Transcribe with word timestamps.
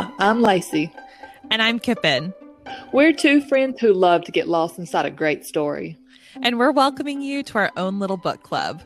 Hi, 0.00 0.10
I'm 0.18 0.40
Lacey. 0.40 0.90
And 1.50 1.60
I'm 1.60 1.78
Kipin. 1.78 2.32
We're 2.90 3.12
two 3.12 3.42
friends 3.42 3.80
who 3.80 3.92
love 3.92 4.24
to 4.24 4.32
get 4.32 4.48
lost 4.48 4.78
inside 4.78 5.04
a 5.04 5.10
great 5.10 5.44
story. 5.44 5.98
And 6.42 6.58
we're 6.58 6.70
welcoming 6.70 7.20
you 7.20 7.42
to 7.42 7.58
our 7.58 7.70
own 7.76 7.98
little 7.98 8.16
book 8.16 8.42
club. 8.42 8.82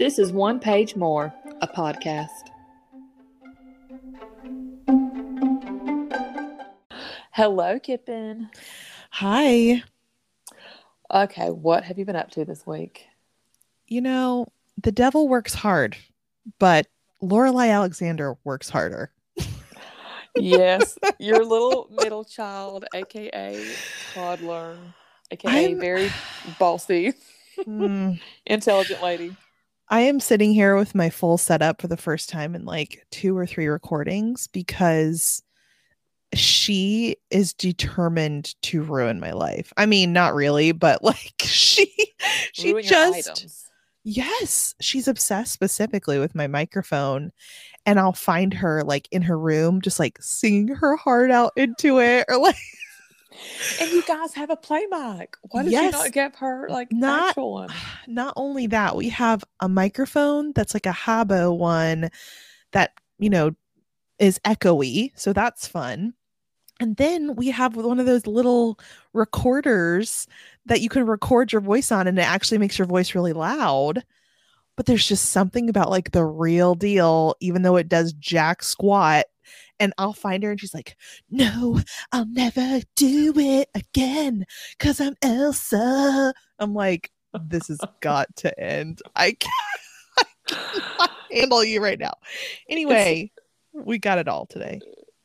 This 0.00 0.18
is 0.18 0.32
One 0.32 0.58
Page 0.58 0.96
More, 0.96 1.32
a 1.60 1.68
podcast. 1.68 2.26
Hello, 7.30 7.78
Kipin. 7.78 8.50
Hi. 9.10 9.84
Okay, 11.14 11.50
what 11.50 11.84
have 11.84 11.96
you 11.96 12.04
been 12.04 12.16
up 12.16 12.32
to 12.32 12.44
this 12.44 12.66
week? 12.66 13.06
You 13.86 14.00
know, 14.00 14.48
the 14.82 14.90
devil 14.90 15.28
works 15.28 15.54
hard, 15.54 15.96
but 16.58 16.88
Lorelai 17.22 17.70
Alexander 17.70 18.36
works 18.42 18.68
harder. 18.68 19.12
Yes, 20.36 20.98
your 21.18 21.44
little 21.44 21.88
middle 22.02 22.24
child, 22.24 22.84
aka 22.94 23.64
toddler, 24.14 24.76
aka 25.30 25.72
I'm... 25.72 25.80
very 25.80 26.10
bossy, 26.58 27.14
mm. 27.58 28.20
intelligent 28.46 29.02
lady. 29.02 29.36
I 29.88 30.00
am 30.00 30.18
sitting 30.18 30.52
here 30.52 30.76
with 30.76 30.94
my 30.94 31.10
full 31.10 31.38
setup 31.38 31.80
for 31.80 31.86
the 31.86 31.96
first 31.96 32.28
time 32.28 32.54
in 32.54 32.64
like 32.64 33.06
two 33.10 33.36
or 33.36 33.46
three 33.46 33.68
recordings 33.68 34.48
because 34.48 35.42
she 36.34 37.16
is 37.30 37.52
determined 37.52 38.54
to 38.62 38.82
ruin 38.82 39.20
my 39.20 39.30
life. 39.32 39.72
I 39.76 39.86
mean, 39.86 40.12
not 40.12 40.34
really, 40.34 40.72
but 40.72 41.04
like 41.04 41.34
she 41.38 41.92
she 42.52 42.72
ruin 42.72 42.84
just 42.84 43.66
Yes, 44.08 44.76
she's 44.80 45.08
obsessed 45.08 45.52
specifically 45.52 46.20
with 46.20 46.32
my 46.32 46.46
microphone 46.46 47.32
and 47.86 47.98
I'll 48.00 48.12
find 48.12 48.52
her 48.52 48.82
like 48.82 49.08
in 49.12 49.22
her 49.22 49.38
room 49.38 49.80
just 49.80 49.98
like 49.98 50.18
singing 50.20 50.68
her 50.68 50.96
heart 50.96 51.30
out 51.30 51.52
into 51.56 52.00
it 52.00 52.26
or 52.28 52.38
like 52.38 52.56
and 53.80 53.90
you 53.90 54.02
guys 54.02 54.34
have 54.34 54.50
a 54.50 54.56
play 54.56 54.86
mic. 54.90 55.36
Why 55.50 55.62
did 55.62 55.72
yes, 55.72 55.92
you 55.92 55.98
not 55.98 56.12
get 56.12 56.36
her 56.36 56.68
like 56.68 56.92
not, 56.92 57.30
actual 57.30 57.52
one? 57.52 57.68
Not 58.06 58.34
only 58.36 58.66
that, 58.68 58.96
we 58.96 59.08
have 59.10 59.44
a 59.60 59.68
microphone 59.68 60.52
that's 60.54 60.74
like 60.74 60.86
a 60.86 60.90
Habo 60.90 61.56
one 61.56 62.10
that, 62.72 62.92
you 63.18 63.30
know, 63.30 63.52
is 64.18 64.38
echoey. 64.40 65.12
So 65.16 65.32
that's 65.32 65.66
fun. 65.66 66.14
And 66.78 66.96
then 66.96 67.36
we 67.36 67.48
have 67.48 67.76
one 67.76 68.00
of 68.00 68.06
those 68.06 68.26
little 68.26 68.78
recorders 69.12 70.26
that 70.66 70.80
you 70.80 70.88
can 70.88 71.06
record 71.06 71.52
your 71.52 71.62
voice 71.62 71.90
on 71.90 72.06
and 72.06 72.18
it 72.18 72.22
actually 72.22 72.58
makes 72.58 72.78
your 72.78 72.86
voice 72.86 73.14
really 73.14 73.32
loud. 73.32 74.04
But 74.76 74.86
there's 74.86 75.06
just 75.06 75.30
something 75.30 75.68
about 75.68 75.90
like 75.90 76.12
the 76.12 76.24
real 76.24 76.74
deal, 76.74 77.34
even 77.40 77.62
though 77.62 77.76
it 77.76 77.88
does 77.88 78.12
jack 78.14 78.62
squat. 78.62 79.26
And 79.78 79.92
I'll 79.98 80.12
find 80.12 80.42
her 80.42 80.50
and 80.50 80.60
she's 80.60 80.74
like, 80.74 80.96
No, 81.30 81.80
I'll 82.12 82.26
never 82.26 82.80
do 82.94 83.32
it 83.36 83.68
again 83.74 84.46
because 84.78 85.00
I'm 85.00 85.16
Elsa. 85.22 86.32
I'm 86.58 86.74
like, 86.74 87.10
This 87.40 87.68
has 87.68 87.80
got 88.00 88.34
to 88.36 88.58
end. 88.58 89.02
I 89.14 89.32
can't, 89.32 89.52
I 90.50 91.06
can't 91.08 91.10
handle 91.30 91.64
you 91.64 91.82
right 91.82 91.98
now. 91.98 92.14
Anyway, 92.68 93.32
we 93.72 93.98
got 93.98 94.18
it 94.18 94.28
all 94.28 94.46
today. 94.46 94.80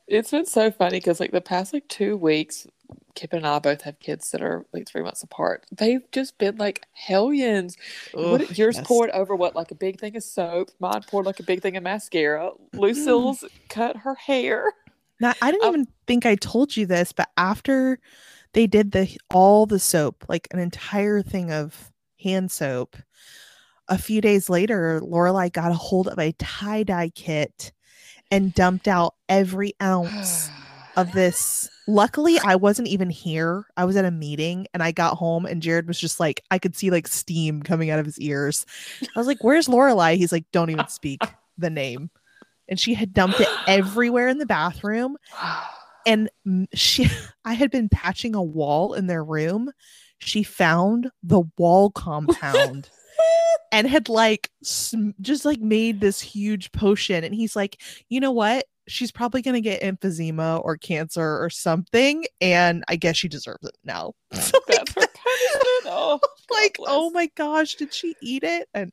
It's 0.08 0.32
been 0.32 0.46
so 0.46 0.72
funny 0.72 0.98
because 0.98 1.22
like 1.22 1.32
the 1.32 1.40
past 1.40 1.74
like 1.74 1.88
two 1.88 2.18
weeks, 2.18 2.68
Kip 3.16 3.34
and 3.34 3.46
I 3.46 3.60
both 3.60 3.82
have 3.82 4.00
kids 4.00 4.32
that 4.32 4.42
are 4.42 4.66
like 4.74 4.88
three 4.88 5.02
months 5.02 5.24
apart. 5.24 5.66
They've 5.72 6.04
just 6.12 6.38
been 6.38 6.58
like 6.58 6.86
hellions. 6.94 7.78
What, 8.14 8.58
yours 8.58 8.78
yes. 8.78 8.88
poured 8.88 9.10
over 9.12 9.36
what 9.36 9.56
like 9.56 9.72
a 9.72 9.76
big 9.76 10.00
thing 10.00 10.16
of 10.16 10.24
soap. 10.24 10.72
Mine 10.80 11.04
poured 11.08 11.26
like 11.26 11.40
a 11.40 11.44
big 11.44 11.62
thing 11.62 11.78
of 11.78 11.84
mascara. 11.84 12.52
Lucille's 12.74 13.44
cut 13.70 13.98
her 13.98 14.16
hair. 14.16 14.72
Now 15.20 15.34
I 15.42 15.52
didn't 15.52 15.66
um, 15.66 15.76
even 15.76 15.88
think 16.08 16.26
I 16.26 16.36
told 16.36 16.76
you 16.76 16.86
this, 16.86 17.12
but 17.12 17.30
after 17.38 18.00
they 18.54 18.68
did 18.68 18.92
the 18.92 19.18
all 19.34 19.66
the 19.66 19.80
soap, 19.80 20.26
like 20.28 20.48
an 20.52 20.60
entire 20.60 21.22
thing 21.22 21.52
of 21.52 21.92
hand 22.20 22.52
soap, 22.52 22.96
a 23.88 23.98
few 23.98 24.22
days 24.22 24.50
later, 24.50 25.02
Lorelai 25.04 25.52
got 25.52 25.72
a 25.72 25.76
hold 25.76 26.08
of 26.08 26.18
a 26.18 26.32
tie 26.34 26.84
dye 26.84 27.10
kit 27.10 27.74
and 28.32 28.54
dumped 28.54 28.88
out 28.88 29.16
every 29.28 29.74
ounce 29.82 30.50
of 30.96 31.12
this. 31.12 31.70
Luckily, 31.88 32.38
I 32.40 32.56
wasn't 32.56 32.88
even 32.88 33.10
here. 33.10 33.66
I 33.76 33.86
was 33.86 33.96
at 33.96 34.06
a 34.06 34.12
meeting 34.12 34.68
and 34.74 34.84
I 34.84 34.92
got 34.92 35.18
home 35.18 35.46
and 35.46 35.62
Jared 35.62 35.88
was 35.88 36.00
just 36.00 36.20
like, 36.20 36.44
I 36.52 36.60
could 36.60 36.76
see 36.76 36.92
like 36.92 37.08
steam 37.08 37.64
coming 37.64 37.90
out 37.90 38.00
of 38.00 38.06
his 38.06 38.20
ears. 38.20 38.66
I 39.02 39.20
was 39.20 39.28
like, 39.28 39.44
Where's 39.44 39.68
Lorelai? 39.68 40.16
He's 40.16 40.32
like, 40.32 40.46
Don't 40.52 40.70
even 40.70 40.88
speak 40.88 41.22
the 41.58 41.70
name. 41.70 42.10
And 42.70 42.80
she 42.80 42.94
had 42.94 43.14
dumped 43.14 43.40
it 43.40 43.50
everywhere 43.68 44.28
in 44.28 44.38
the 44.38 44.46
bathroom. 44.46 45.18
And 46.06 46.30
she, 46.74 47.08
I 47.46 47.54
had 47.54 47.72
been 47.72 47.90
patching 47.90 48.36
a 48.36 48.44
wall 48.44 48.94
in 48.94 49.08
their 49.08 49.24
room. 49.24 49.72
She 50.20 50.44
found 50.44 51.10
the 51.24 51.42
wall 51.58 51.90
compound 51.90 52.90
and 53.72 53.88
had 53.88 54.08
like 54.10 54.52
sm- 54.64 55.12
just 55.20 55.46
like 55.46 55.60
made 55.60 56.00
this 56.00 56.22
huge 56.22 56.72
potion 56.72 57.24
and 57.24 57.34
he's 57.34 57.56
like 57.56 57.82
you 58.10 58.20
know 58.20 58.32
what 58.32 58.66
she's 58.92 59.12
probably 59.12 59.42
going 59.42 59.56
to 59.56 59.62
get 59.62 59.82
emphysema 59.82 60.64
or 60.64 60.78
cancer 60.78 61.42
or 61.42 61.50
something 61.50 62.26
and 62.40 62.84
i 62.88 62.96
guess 62.96 63.18
she 63.18 63.28
deserves 63.28 63.66
it 63.68 63.78
now. 63.84 64.14
So 64.34 64.60
like, 64.68 65.10
oh, 65.86 66.20
like 66.50 66.78
oh 66.80 67.10
my 67.12 67.30
gosh 67.36 67.76
did 67.76 67.94
she 67.94 68.16
eat 68.22 68.44
it? 68.44 68.68
And 68.74 68.92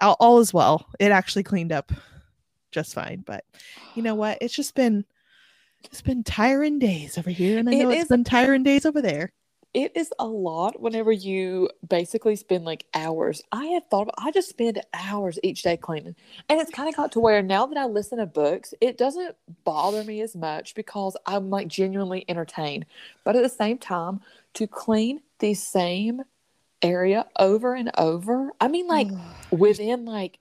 all, 0.00 0.16
all 0.20 0.38
is 0.38 0.54
well. 0.54 0.86
It 1.00 1.10
actually 1.10 1.42
cleaned 1.42 1.72
up 1.72 1.92
just 2.70 2.94
fine 2.94 3.22
but 3.26 3.44
you 3.94 4.02
know 4.02 4.14
what? 4.14 4.38
It's 4.40 4.54
just 4.54 4.74
been 4.74 5.04
it's 5.84 6.02
been 6.02 6.24
tiring 6.24 6.78
days 6.78 7.18
over 7.18 7.30
here 7.30 7.58
and 7.58 7.68
i 7.68 7.74
know 7.74 7.90
it 7.90 7.98
has 7.98 8.08
been 8.08 8.24
tiring 8.24 8.62
days 8.64 8.84
over 8.84 9.00
there 9.00 9.32
it 9.74 9.92
is 9.94 10.12
a 10.18 10.26
lot 10.26 10.80
whenever 10.80 11.12
you 11.12 11.68
basically 11.86 12.36
spend 12.36 12.64
like 12.64 12.86
hours. 12.94 13.42
I 13.52 13.66
have 13.66 13.84
thought 13.90 14.02
about, 14.02 14.14
I 14.18 14.30
just 14.30 14.48
spend 14.48 14.80
hours 14.94 15.38
each 15.42 15.62
day 15.62 15.76
cleaning. 15.76 16.16
And 16.48 16.60
it's 16.60 16.70
kind 16.70 16.88
of 16.88 16.96
got 16.96 17.12
to 17.12 17.20
where 17.20 17.42
now 17.42 17.66
that 17.66 17.76
I 17.76 17.84
listen 17.84 18.18
to 18.18 18.26
books, 18.26 18.72
it 18.80 18.96
doesn't 18.96 19.36
bother 19.64 20.04
me 20.04 20.22
as 20.22 20.34
much 20.34 20.74
because 20.74 21.16
I'm 21.26 21.50
like 21.50 21.68
genuinely 21.68 22.24
entertained. 22.28 22.86
But 23.24 23.36
at 23.36 23.42
the 23.42 23.48
same 23.48 23.78
time, 23.78 24.20
to 24.54 24.66
clean 24.66 25.20
the 25.38 25.54
same 25.54 26.22
area 26.80 27.26
over 27.38 27.74
and 27.74 27.90
over, 27.98 28.52
I 28.60 28.68
mean 28.68 28.86
like 28.86 29.08
within 29.50 30.06
like 30.06 30.38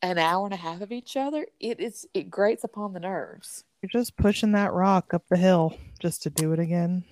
an 0.00 0.18
hour 0.18 0.46
and 0.46 0.54
a 0.54 0.58
half 0.58 0.80
of 0.80 0.92
each 0.92 1.16
other, 1.16 1.46
it 1.60 1.78
is 1.78 2.06
it 2.14 2.30
grates 2.30 2.64
upon 2.64 2.94
the 2.94 3.00
nerves. 3.00 3.64
You're 3.82 3.90
just 3.90 4.16
pushing 4.16 4.52
that 4.52 4.72
rock 4.72 5.12
up 5.12 5.24
the 5.28 5.36
hill 5.36 5.76
just 5.98 6.22
to 6.22 6.30
do 6.30 6.52
it 6.52 6.58
again 6.58 7.04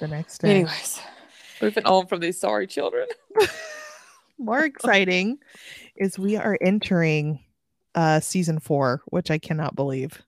the 0.00 0.08
next 0.08 0.38
day. 0.38 0.50
Anyways, 0.50 1.00
moving 1.60 1.84
on 1.84 2.06
from 2.06 2.20
these 2.20 2.38
sorry 2.38 2.66
children. 2.66 3.06
More 4.38 4.64
exciting 4.64 5.38
is 5.96 6.18
we 6.18 6.36
are 6.36 6.58
entering 6.60 7.40
uh 7.94 8.20
season 8.20 8.58
four, 8.58 9.02
which 9.06 9.30
I 9.30 9.38
cannot 9.38 9.74
believe. 9.74 10.22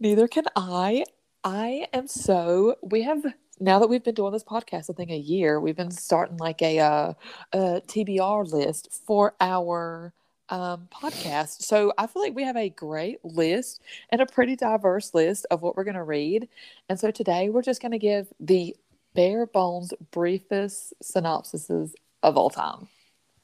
Neither 0.00 0.26
can 0.28 0.44
I. 0.56 1.04
I 1.44 1.86
am 1.92 2.06
so 2.06 2.76
we 2.82 3.02
have 3.02 3.24
now 3.60 3.78
that 3.78 3.88
we've 3.88 4.02
been 4.02 4.14
doing 4.14 4.32
this 4.32 4.44
podcast, 4.44 4.90
I 4.90 4.94
think 4.94 5.10
a 5.10 5.16
year, 5.16 5.60
we've 5.60 5.76
been 5.76 5.90
starting 5.90 6.36
like 6.38 6.60
a 6.62 6.80
uh, 6.80 7.12
a 7.52 7.58
TBR 7.86 8.50
list 8.50 8.88
for 9.06 9.34
our 9.40 10.12
um, 10.48 10.88
podcast. 10.92 11.62
So 11.62 11.92
I 11.98 12.06
feel 12.06 12.22
like 12.22 12.34
we 12.34 12.44
have 12.44 12.56
a 12.56 12.68
great 12.68 13.24
list 13.24 13.80
and 14.10 14.20
a 14.20 14.26
pretty 14.26 14.56
diverse 14.56 15.14
list 15.14 15.46
of 15.50 15.62
what 15.62 15.76
we're 15.76 15.84
going 15.84 15.94
to 15.94 16.02
read. 16.02 16.48
And 16.88 16.98
so 16.98 17.10
today 17.10 17.48
we're 17.48 17.62
just 17.62 17.80
going 17.80 17.92
to 17.92 17.98
give 17.98 18.28
the 18.40 18.76
bare 19.14 19.46
bones, 19.46 19.92
briefest 20.10 20.94
synopsises 21.02 21.92
of 22.22 22.36
all 22.36 22.50
time. 22.50 22.88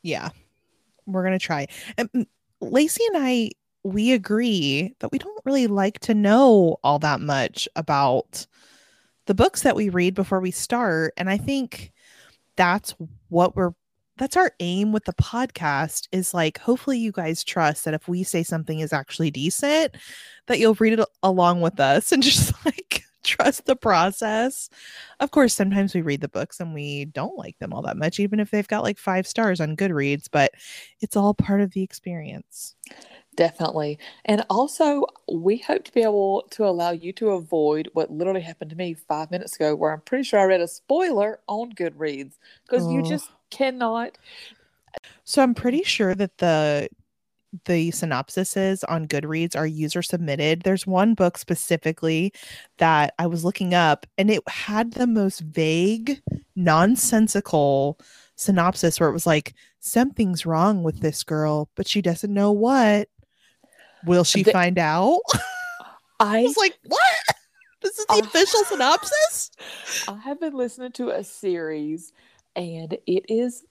Yeah, 0.02 0.30
we're 1.06 1.22
going 1.22 1.38
to 1.38 1.44
try. 1.44 1.66
And 1.96 2.10
mm, 2.12 2.26
Lacey 2.60 3.04
and 3.12 3.24
I, 3.24 3.50
we 3.84 4.12
agree 4.12 4.94
that 4.98 5.12
we 5.12 5.18
don't 5.18 5.44
really 5.44 5.66
like 5.66 5.98
to 6.00 6.14
know 6.14 6.76
all 6.82 6.98
that 6.98 7.20
much 7.20 7.68
about 7.76 8.46
the 9.26 9.34
books 9.34 9.62
that 9.62 9.76
we 9.76 9.88
read 9.88 10.14
before 10.14 10.40
we 10.40 10.50
start. 10.50 11.14
And 11.16 11.30
I 11.30 11.36
think 11.36 11.92
that's 12.56 12.94
what 13.28 13.54
we're 13.54 13.72
that's 14.18 14.36
our 14.36 14.52
aim 14.60 14.92
with 14.92 15.04
the 15.04 15.12
podcast 15.14 16.08
is 16.12 16.34
like 16.34 16.58
hopefully 16.58 16.98
you 16.98 17.12
guys 17.12 17.44
trust 17.44 17.84
that 17.84 17.94
if 17.94 18.08
we 18.08 18.22
say 18.22 18.42
something 18.42 18.80
is 18.80 18.92
actually 18.92 19.30
decent 19.30 19.96
that 20.46 20.58
you'll 20.58 20.74
read 20.74 20.98
it 20.98 21.08
along 21.22 21.60
with 21.60 21.78
us 21.80 22.12
and 22.12 22.22
just 22.24 22.52
like 22.64 23.04
trust 23.24 23.66
the 23.66 23.76
process 23.76 24.70
of 25.20 25.30
course 25.30 25.54
sometimes 25.54 25.94
we 25.94 26.00
read 26.00 26.20
the 26.20 26.28
books 26.28 26.60
and 26.60 26.72
we 26.72 27.04
don't 27.06 27.36
like 27.36 27.58
them 27.58 27.72
all 27.72 27.82
that 27.82 27.96
much 27.96 28.18
even 28.20 28.40
if 28.40 28.50
they've 28.50 28.68
got 28.68 28.82
like 28.82 28.98
five 28.98 29.26
stars 29.26 29.60
on 29.60 29.76
goodreads 29.76 30.28
but 30.30 30.52
it's 31.00 31.16
all 31.16 31.34
part 31.34 31.60
of 31.60 31.72
the 31.72 31.82
experience 31.82 32.74
Definitely. 33.38 34.00
And 34.24 34.44
also, 34.50 35.06
we 35.32 35.58
hope 35.58 35.84
to 35.84 35.92
be 35.92 36.02
able 36.02 36.42
to 36.50 36.66
allow 36.66 36.90
you 36.90 37.12
to 37.12 37.30
avoid 37.30 37.88
what 37.92 38.10
literally 38.10 38.40
happened 38.40 38.70
to 38.70 38.76
me 38.76 38.94
five 38.94 39.30
minutes 39.30 39.54
ago, 39.54 39.76
where 39.76 39.92
I'm 39.92 40.00
pretty 40.00 40.24
sure 40.24 40.40
I 40.40 40.44
read 40.44 40.60
a 40.60 40.66
spoiler 40.66 41.38
on 41.46 41.72
Goodreads 41.72 42.32
because 42.66 42.84
oh. 42.84 42.90
you 42.90 43.04
just 43.04 43.30
cannot. 43.50 44.18
So 45.24 45.42
I'm 45.42 45.54
pretty 45.54 45.82
sure 45.82 46.14
that 46.14 46.38
the 46.38 46.88
the 47.64 47.90
synopsises 47.90 48.84
on 48.88 49.08
Goodreads 49.08 49.56
are 49.56 49.66
user 49.66 50.02
submitted. 50.02 50.62
There's 50.62 50.86
one 50.86 51.14
book 51.14 51.38
specifically 51.38 52.32
that 52.76 53.14
I 53.18 53.26
was 53.26 53.44
looking 53.44 53.72
up 53.72 54.06
and 54.18 54.30
it 54.30 54.46
had 54.48 54.92
the 54.92 55.06
most 55.06 55.40
vague, 55.40 56.20
nonsensical 56.56 57.98
synopsis 58.36 59.00
where 59.00 59.08
it 59.08 59.14
was 59.14 59.26
like, 59.26 59.54
something's 59.80 60.44
wrong 60.44 60.82
with 60.82 61.00
this 61.00 61.24
girl, 61.24 61.70
but 61.74 61.88
she 61.88 62.02
doesn't 62.02 62.32
know 62.32 62.52
what. 62.52 63.08
Will 64.04 64.24
she 64.24 64.42
the- 64.42 64.52
find 64.52 64.78
out? 64.78 65.20
I 66.20 66.42
was 66.42 66.56
like, 66.56 66.78
what? 66.86 67.36
This 67.80 67.98
is 67.98 68.06
the 68.06 68.14
uh, 68.14 68.18
official 68.18 68.64
synopsis? 68.64 69.50
I 70.08 70.16
have 70.16 70.40
been 70.40 70.54
listening 70.54 70.92
to 70.92 71.10
a 71.10 71.22
series 71.22 72.12
and 72.56 72.98
it 73.06 73.26
is 73.28 73.64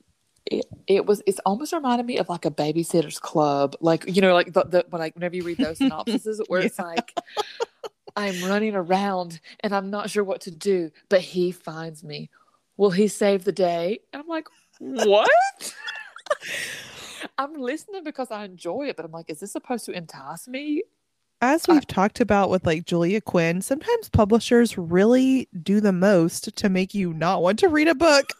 it, 0.51 0.65
it 0.87 1.05
was 1.05 1.21
it's 1.25 1.39
almost 1.39 1.73
reminded 1.73 2.05
me 2.05 2.17
of 2.17 2.29
like 2.29 2.45
a 2.45 2.51
babysitters 2.51 3.19
club. 3.19 3.75
Like 3.81 4.05
you 4.07 4.21
know 4.21 4.33
like 4.33 4.53
the, 4.53 4.63
the 4.63 4.85
when 4.89 4.99
like 4.99 5.15
whenever 5.15 5.35
you 5.35 5.43
read 5.43 5.57
those 5.57 5.77
synopses 5.79 6.41
where 6.47 6.61
yeah. 6.61 6.67
it's 6.67 6.79
like 6.79 7.17
i'm 8.15 8.43
running 8.45 8.75
around 8.75 9.39
and 9.59 9.75
i'm 9.75 9.91
not 9.91 10.09
sure 10.09 10.23
what 10.23 10.41
to 10.41 10.51
do 10.51 10.91
but 11.09 11.21
he 11.21 11.51
finds 11.51 12.03
me. 12.03 12.29
Will 12.77 12.91
he 12.91 13.07
save 13.07 13.43
the 13.43 13.51
day? 13.51 13.99
And 14.13 14.21
i'm 14.21 14.27
like 14.27 14.47
what? 14.79 15.29
I'm 17.37 17.55
listening 17.55 18.03
because 18.03 18.31
i 18.31 18.45
enjoy 18.45 18.87
it 18.87 18.95
but 18.95 19.05
i'm 19.05 19.11
like 19.11 19.29
is 19.29 19.39
this 19.39 19.51
supposed 19.51 19.85
to 19.85 19.91
entice 19.91 20.47
me 20.47 20.83
as 21.41 21.67
we've 21.67 21.85
talked 21.87 22.19
about 22.19 22.49
with 22.49 22.65
like 22.65 22.85
Julia 22.85 23.21
Quinn, 23.21 23.61
sometimes 23.61 24.09
publishers 24.09 24.77
really 24.77 25.47
do 25.61 25.79
the 25.79 25.91
most 25.91 26.55
to 26.57 26.69
make 26.69 26.93
you 26.93 27.13
not 27.13 27.41
want 27.41 27.59
to 27.59 27.69
read 27.69 27.87
a 27.87 27.95
book. 27.95 28.31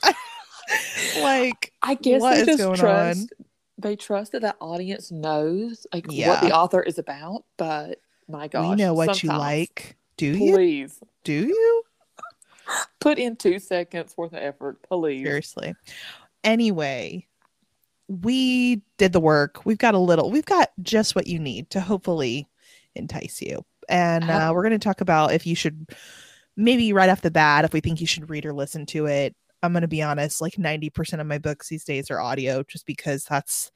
like 1.21 1.73
I 1.81 1.95
guess 1.95 2.21
what 2.21 2.45
they 2.45 2.45
just 2.45 2.79
trust 2.79 3.21
on? 3.21 3.45
they 3.77 3.95
trust 3.95 4.31
that 4.31 4.41
that 4.41 4.57
audience 4.59 5.11
knows 5.11 5.85
like 5.94 6.07
yeah. 6.09 6.29
what 6.29 6.41
the 6.41 6.55
author 6.55 6.81
is 6.81 6.97
about, 6.97 7.44
but 7.57 8.01
my 8.27 8.47
gosh, 8.47 8.69
we 8.69 8.75
know 8.75 8.94
what 8.94 9.21
you 9.23 9.29
like. 9.29 9.95
Do 10.17 10.25
you? 10.25 10.55
Please. 10.55 10.99
Do 11.23 11.33
you? 11.33 11.83
Put 12.99 13.19
in 13.19 13.35
two 13.35 13.59
seconds 13.59 14.15
worth 14.17 14.33
of 14.33 14.39
effort, 14.39 14.81
please. 14.81 15.23
Seriously. 15.23 15.75
Anyway, 16.44 17.27
we 18.07 18.81
did 18.97 19.13
the 19.13 19.19
work. 19.19 19.65
We've 19.65 19.77
got 19.77 19.94
a 19.94 19.99
little, 19.99 20.31
we've 20.31 20.45
got 20.45 20.71
just 20.81 21.15
what 21.15 21.27
you 21.27 21.39
need 21.39 21.69
to 21.71 21.79
hopefully 21.79 22.47
entice 22.97 23.41
you. 23.41 23.63
And 23.89 24.29
uh, 24.29 24.51
we're 24.53 24.63
going 24.63 24.77
to 24.77 24.79
talk 24.79 25.01
about 25.01 25.33
if 25.33 25.47
you 25.47 25.55
should 25.55 25.89
maybe 26.57 26.91
right 26.91 27.09
off 27.09 27.21
the 27.21 27.31
bat, 27.31 27.65
if 27.65 27.73
we 27.73 27.79
think 27.79 28.01
you 28.01 28.07
should 28.07 28.29
read 28.29 28.45
or 28.45 28.53
listen 28.53 28.85
to 28.88 29.05
it, 29.05 29.35
I'm 29.63 29.71
going 29.71 29.81
to 29.81 29.88
be 29.88 30.01
honest, 30.01 30.41
like 30.41 30.53
90% 30.53 31.19
of 31.19 31.27
my 31.27 31.38
books 31.38 31.69
these 31.69 31.83
days 31.83 32.11
are 32.11 32.19
audio 32.19 32.63
just 32.63 32.85
because 32.85 33.23
that's 33.23 33.71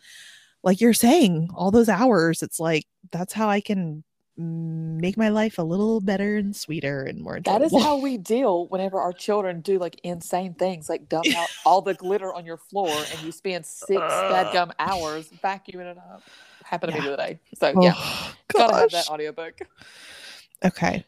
like 0.63 0.79
you're 0.79 0.93
saying, 0.93 1.49
all 1.55 1.71
those 1.71 1.89
hours, 1.89 2.43
it's 2.43 2.59
like 2.59 2.85
that's 3.11 3.33
how 3.33 3.49
I 3.49 3.61
can 3.61 4.03
make 4.37 5.17
my 5.17 5.29
life 5.29 5.57
a 5.57 5.63
little 5.63 6.01
better 6.01 6.37
and 6.37 6.55
sweeter 6.55 7.03
and 7.03 7.21
more 7.21 7.37
enjoyable. 7.37 7.59
That 7.59 7.75
is 7.75 7.83
how 7.83 7.97
we 7.97 8.17
deal 8.17 8.67
whenever 8.67 8.99
our 8.99 9.13
children 9.13 9.61
do 9.61 9.77
like 9.77 9.99
insane 10.03 10.53
things, 10.53 10.89
like 10.89 11.09
dump 11.09 11.27
out 11.35 11.49
all 11.65 11.81
the 11.81 11.93
glitter 11.93 12.33
on 12.33 12.45
your 12.45 12.57
floor 12.57 12.89
and 12.89 13.21
you 13.21 13.31
spend 13.31 13.65
six 13.65 13.99
bad 13.99 14.53
gum 14.53 14.71
hours 14.79 15.29
vacuuming 15.43 15.91
it 15.91 15.97
up. 15.97 16.23
Happened 16.71 16.93
to 16.93 16.97
yeah. 16.97 17.03
me 17.03 17.09
today. 17.09 17.39
So 17.53 17.73
oh, 17.75 17.83
yeah, 17.83 17.93
gotta 18.53 18.75
have 18.75 18.91
that 18.91 19.07
audiobook. 19.07 19.59
Okay. 20.65 21.05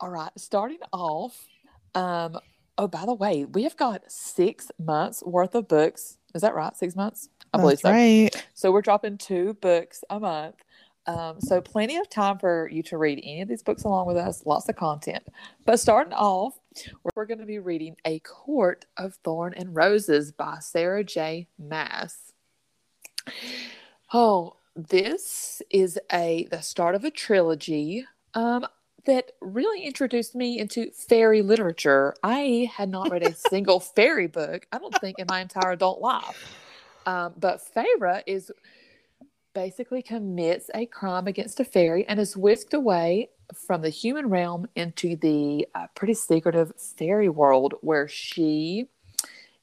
All 0.00 0.10
right. 0.10 0.30
Starting 0.36 0.78
off, 0.92 1.46
um, 1.94 2.38
Oh, 2.78 2.86
by 2.86 3.04
the 3.04 3.14
way, 3.14 3.44
we 3.44 3.64
have 3.64 3.76
got 3.76 4.04
six 4.06 4.70
months 4.78 5.20
worth 5.26 5.56
of 5.56 5.66
books. 5.66 6.16
Is 6.32 6.42
that 6.42 6.54
right? 6.54 6.76
Six 6.76 6.94
months? 6.94 7.28
I 7.52 7.58
That's 7.58 7.62
believe 7.62 7.78
so. 7.80 7.90
Right. 7.90 8.46
So 8.54 8.70
we're 8.70 8.82
dropping 8.82 9.18
two 9.18 9.54
books 9.54 10.04
a 10.08 10.20
month. 10.20 10.54
Um, 11.06 11.40
so 11.40 11.60
plenty 11.60 11.96
of 11.96 12.08
time 12.08 12.38
for 12.38 12.68
you 12.70 12.84
to 12.84 12.98
read 12.98 13.18
any 13.20 13.40
of 13.40 13.48
these 13.48 13.64
books 13.64 13.82
along 13.82 14.06
with 14.06 14.16
us. 14.16 14.46
Lots 14.46 14.68
of 14.68 14.76
content. 14.76 15.24
But 15.64 15.80
starting 15.80 16.12
off, 16.12 16.56
we're 17.16 17.24
going 17.24 17.40
to 17.40 17.46
be 17.46 17.58
reading 17.58 17.96
A 18.04 18.20
Court 18.20 18.84
of 18.96 19.14
Thorn 19.24 19.54
and 19.56 19.74
Roses 19.74 20.30
by 20.30 20.58
Sarah 20.60 21.02
J. 21.02 21.48
Maas. 21.58 22.32
Oh, 24.12 24.54
this 24.78 25.60
is 25.70 25.98
a 26.12 26.46
the 26.50 26.62
start 26.62 26.94
of 26.94 27.04
a 27.04 27.10
trilogy. 27.10 28.06
Um, 28.34 28.66
that 29.06 29.32
really 29.40 29.84
introduced 29.84 30.34
me 30.34 30.58
into 30.58 30.90
fairy 30.90 31.40
literature. 31.40 32.14
I 32.22 32.70
had 32.74 32.90
not 32.90 33.10
read 33.10 33.22
a 33.22 33.34
single 33.48 33.80
fairy 33.80 34.26
book, 34.26 34.66
I 34.70 34.78
don't 34.78 34.94
think, 35.00 35.18
in 35.18 35.26
my 35.28 35.40
entire 35.40 35.72
adult 35.72 36.00
life. 36.00 36.54
Um, 37.06 37.32
but 37.38 37.62
Feyre 37.74 38.22
is 38.26 38.52
basically 39.54 40.02
commits 40.02 40.70
a 40.74 40.84
crime 40.84 41.26
against 41.26 41.58
a 41.58 41.64
fairy 41.64 42.06
and 42.06 42.20
is 42.20 42.36
whisked 42.36 42.74
away 42.74 43.30
from 43.54 43.80
the 43.80 43.88
human 43.88 44.28
realm 44.28 44.68
into 44.76 45.16
the 45.16 45.66
uh, 45.74 45.86
pretty 45.94 46.12
secretive 46.14 46.72
fairy 46.76 47.30
world 47.30 47.74
where 47.80 48.06
she 48.06 48.88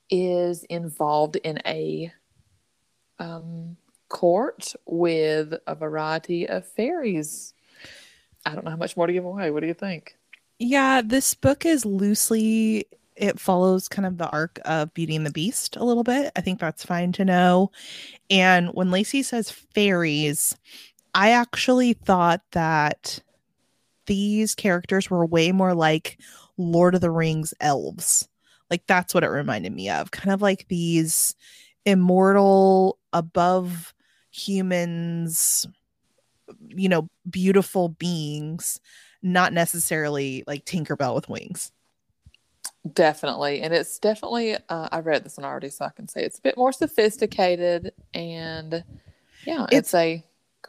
is 0.10 0.64
involved 0.64 1.36
in 1.36 1.60
a 1.68 2.12
um, 3.20 3.78
court 4.16 4.74
with 4.86 5.54
a 5.68 5.76
variety 5.76 6.48
of 6.48 6.66
fairies 6.66 7.54
I 8.46 8.54
don't 8.54 8.64
know 8.64 8.72
how 8.72 8.78
much 8.78 8.96
more 8.96 9.08
to 9.08 9.14
give 9.14 9.26
away. 9.26 9.52
What 9.52 9.62
do 9.62 9.68
you 9.68 9.74
think? 9.74 10.16
Yeah, 10.60 11.02
this 11.04 11.34
book 11.34 11.66
is 11.66 11.86
loosely 11.86 12.86
it 13.16 13.40
follows 13.40 13.88
kind 13.88 14.06
of 14.06 14.18
the 14.18 14.30
arc 14.30 14.60
of 14.66 14.94
Beauty 14.94 15.16
and 15.16 15.26
the 15.26 15.32
Beast 15.32 15.78
a 15.78 15.86
little 15.86 16.04
bit. 16.04 16.34
I 16.36 16.42
think 16.42 16.60
that's 16.60 16.84
fine 16.84 17.14
to 17.14 17.24
know. 17.24 17.72
And 18.30 18.70
when 18.74 18.92
Lacey 18.92 19.24
says 19.24 19.50
fairies, 19.50 20.54
I 21.14 21.32
actually 21.32 21.94
thought 21.94 22.42
that 22.52 23.22
these 24.06 24.54
characters 24.54 25.10
were 25.10 25.26
way 25.26 25.54
more 25.54 25.74
like 25.74 26.20
Lord 26.58 26.94
of 26.94 27.00
the 27.00 27.10
Rings 27.10 27.54
elves. 27.62 28.28
Like 28.70 28.86
that's 28.86 29.14
what 29.14 29.24
it 29.24 29.30
reminded 29.30 29.74
me 29.74 29.90
of. 29.90 30.12
Kind 30.12 30.34
of 30.34 30.42
like 30.42 30.68
these 30.68 31.36
immortal 31.86 33.00
above 33.14 33.94
humans 34.36 35.66
you 36.68 36.90
know, 36.90 37.10
beautiful 37.30 37.90
beings, 37.90 38.80
not 39.22 39.54
necessarily 39.54 40.44
like 40.48 40.66
Tinkerbell 40.66 41.16
with 41.16 41.30
wings. 41.30 41.72
Definitely. 42.94 43.62
And 43.62 43.74
it's 43.74 43.98
definitely, 43.98 44.56
uh, 44.70 44.90
I 44.92 45.00
read 45.00 45.24
this 45.24 45.38
one 45.38 45.46
already, 45.46 45.70
so 45.70 45.86
I 45.86 45.90
can 45.90 46.08
say 46.08 46.24
it's 46.24 46.38
a 46.38 46.42
bit 46.42 46.58
more 46.58 46.72
sophisticated. 46.72 47.92
And 48.14 48.84
yeah, 49.46 49.66
it's, 49.72 49.94
it's 49.94 49.94
a 49.96 50.24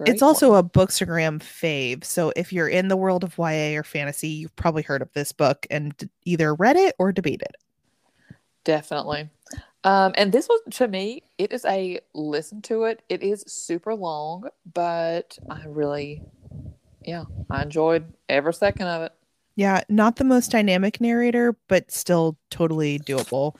it's 0.06 0.22
also 0.22 0.50
one. 0.50 0.58
a 0.58 0.62
bookstagram 0.62 1.40
fave. 1.40 2.04
So 2.04 2.32
if 2.37 2.52
you're 2.52 2.68
in 2.68 2.88
the 2.88 2.96
world 2.96 3.25
of 3.25 3.37
YA 3.38 3.78
or 3.78 3.82
fantasy, 3.82 4.28
you've 4.28 4.56
probably 4.56 4.82
heard 4.82 5.02
of 5.02 5.12
this 5.12 5.32
book 5.32 5.66
and 5.70 6.08
either 6.25 6.54
read 6.54 6.76
it 6.76 6.94
or 6.99 7.12
debated. 7.12 7.54
Definitely. 8.64 9.30
Um, 9.87 10.12
and 10.16 10.33
this 10.33 10.49
was 10.49 10.61
to 10.73 10.88
me, 10.88 11.23
it 11.38 11.52
is 11.52 11.64
a 11.64 12.00
listen 12.12 12.61
to 12.62 12.85
it. 12.85 13.02
It 13.09 13.23
is 13.23 13.45
super 13.47 13.95
long, 13.95 14.49
but 14.75 15.38
I 15.49 15.62
really, 15.64 16.23
yeah, 17.05 17.23
I 17.49 17.62
enjoyed 17.62 18.12
every 18.28 18.52
second 18.52 18.88
of 18.88 19.02
it. 19.02 19.12
Yeah, 19.55 19.85
not 19.88 20.16
the 20.16 20.25
most 20.25 20.50
dynamic 20.50 21.00
narrator, 21.00 21.57
but 21.69 21.93
still 21.93 22.37
totally 22.50 22.99
doable. 22.99 23.55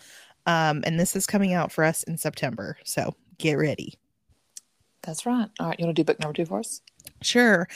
Um, 0.47 0.83
and 0.85 0.99
this 0.99 1.15
is 1.15 1.29
coming 1.29 1.53
out 1.53 1.71
for 1.71 1.85
us 1.85 2.03
in 2.03 2.19
September, 2.19 2.77
so 2.83 3.15
get 3.39 3.55
ready. 3.55 3.95
That's 5.03 5.27
right. 5.27 5.49
All 5.61 5.69
right, 5.69 5.79
you 5.79 5.87
want 5.87 5.95
to 5.95 6.03
do 6.03 6.05
book 6.05 6.19
number 6.19 6.35
two 6.35 6.45
for 6.45 6.59
us? 6.59 6.83
Sure. 7.23 7.69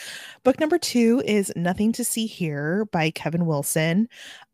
Book 0.45 0.61
number 0.61 0.79
two 0.79 1.23
is 1.25 1.53
Nothing 1.57 1.93
to 1.93 2.05
See 2.05 2.27
Here 2.27 2.87
by 2.93 3.11
Kevin 3.11 3.47
Wilson. 3.47 4.09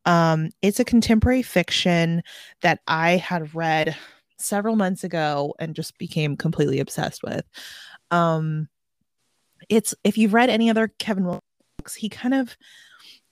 Um, 0.04 0.50
it's 0.62 0.80
a 0.80 0.84
contemporary 0.84 1.42
fiction 1.42 2.22
that 2.62 2.80
I 2.86 3.16
had 3.16 3.54
read 3.54 3.96
several 4.38 4.76
months 4.76 5.04
ago 5.04 5.54
and 5.58 5.74
just 5.74 5.98
became 5.98 6.36
completely 6.36 6.80
obsessed 6.80 7.22
with. 7.22 7.44
Um, 8.10 8.68
it's 9.68 9.94
if 10.04 10.16
you've 10.16 10.34
read 10.34 10.50
any 10.50 10.70
other 10.70 10.88
Kevin 10.98 11.24
Wilson 11.24 11.42
books, 11.78 11.94
he 11.94 12.08
kind 12.08 12.34
of 12.34 12.56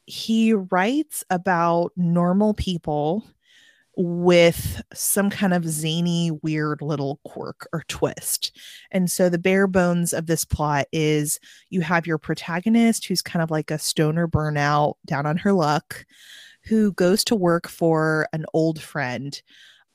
he 0.06 0.52
writes 0.52 1.24
about 1.30 1.92
normal 1.96 2.54
people 2.54 3.24
with 3.96 4.82
some 4.92 5.30
kind 5.30 5.54
of 5.54 5.68
zany, 5.68 6.30
weird 6.42 6.82
little 6.82 7.20
quirk 7.24 7.68
or 7.72 7.84
twist. 7.88 8.56
And 8.90 9.10
so 9.10 9.28
the 9.28 9.38
bare 9.38 9.66
bones 9.66 10.12
of 10.12 10.26
this 10.26 10.44
plot 10.44 10.86
is 10.92 11.38
you 11.70 11.80
have 11.82 12.06
your 12.06 12.18
protagonist 12.18 13.06
who's 13.06 13.22
kind 13.22 13.42
of 13.42 13.50
like 13.50 13.70
a 13.70 13.78
stoner 13.78 14.26
burnout 14.26 14.94
down 15.06 15.26
on 15.26 15.36
her 15.38 15.52
luck, 15.52 16.04
who 16.64 16.92
goes 16.92 17.24
to 17.24 17.36
work 17.36 17.68
for 17.68 18.26
an 18.32 18.46
old 18.52 18.80
friend 18.80 19.40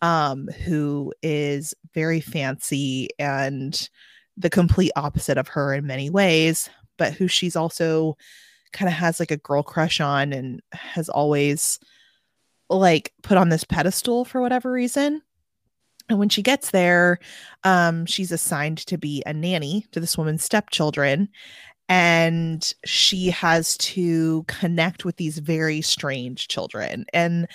um, 0.02 0.48
who 0.66 1.14
is 1.22 1.74
very 1.94 2.22
fancy 2.22 3.10
and 3.20 3.90
the 4.38 4.50
complete 4.50 4.92
opposite 4.96 5.38
of 5.38 5.50
her 5.50 5.74
in 5.74 5.86
many 5.86 6.10
ways, 6.10 6.70
but 6.98 7.14
who 7.14 7.28
she's 7.28 7.56
also 7.56 8.16
kind 8.72 8.88
of 8.88 8.94
has 8.94 9.20
like 9.20 9.32
a 9.32 9.38
girl 9.38 9.64
crush 9.64 10.00
on 10.00 10.32
and 10.32 10.62
has 10.72 11.10
always 11.10 11.80
like 12.70 13.14
put 13.24 13.38
on 13.38 13.50
this 13.50 13.64
pedestal 13.64 14.26
for 14.26 14.42
whatever 14.42 14.72
reason. 14.72 15.22
And 16.10 16.18
when 16.18 16.30
she 16.30 16.42
gets 16.42 16.72
there, 16.72 17.20
um, 17.64 18.06
she's 18.06 18.32
assigned 18.32 18.80
to 18.88 18.98
be 18.98 19.22
a 19.26 19.34
nanny 19.34 19.86
to 19.92 20.00
this 20.00 20.18
woman's 20.18 20.44
stepchildren. 20.44 21.30
And 21.88 22.72
she 22.86 23.30
has 23.32 23.78
to 23.78 24.44
connect 24.48 25.06
with 25.06 25.18
these 25.18 25.40
very 25.40 25.82
strange 25.82 26.48
children. 26.48 27.06
And 27.14 27.48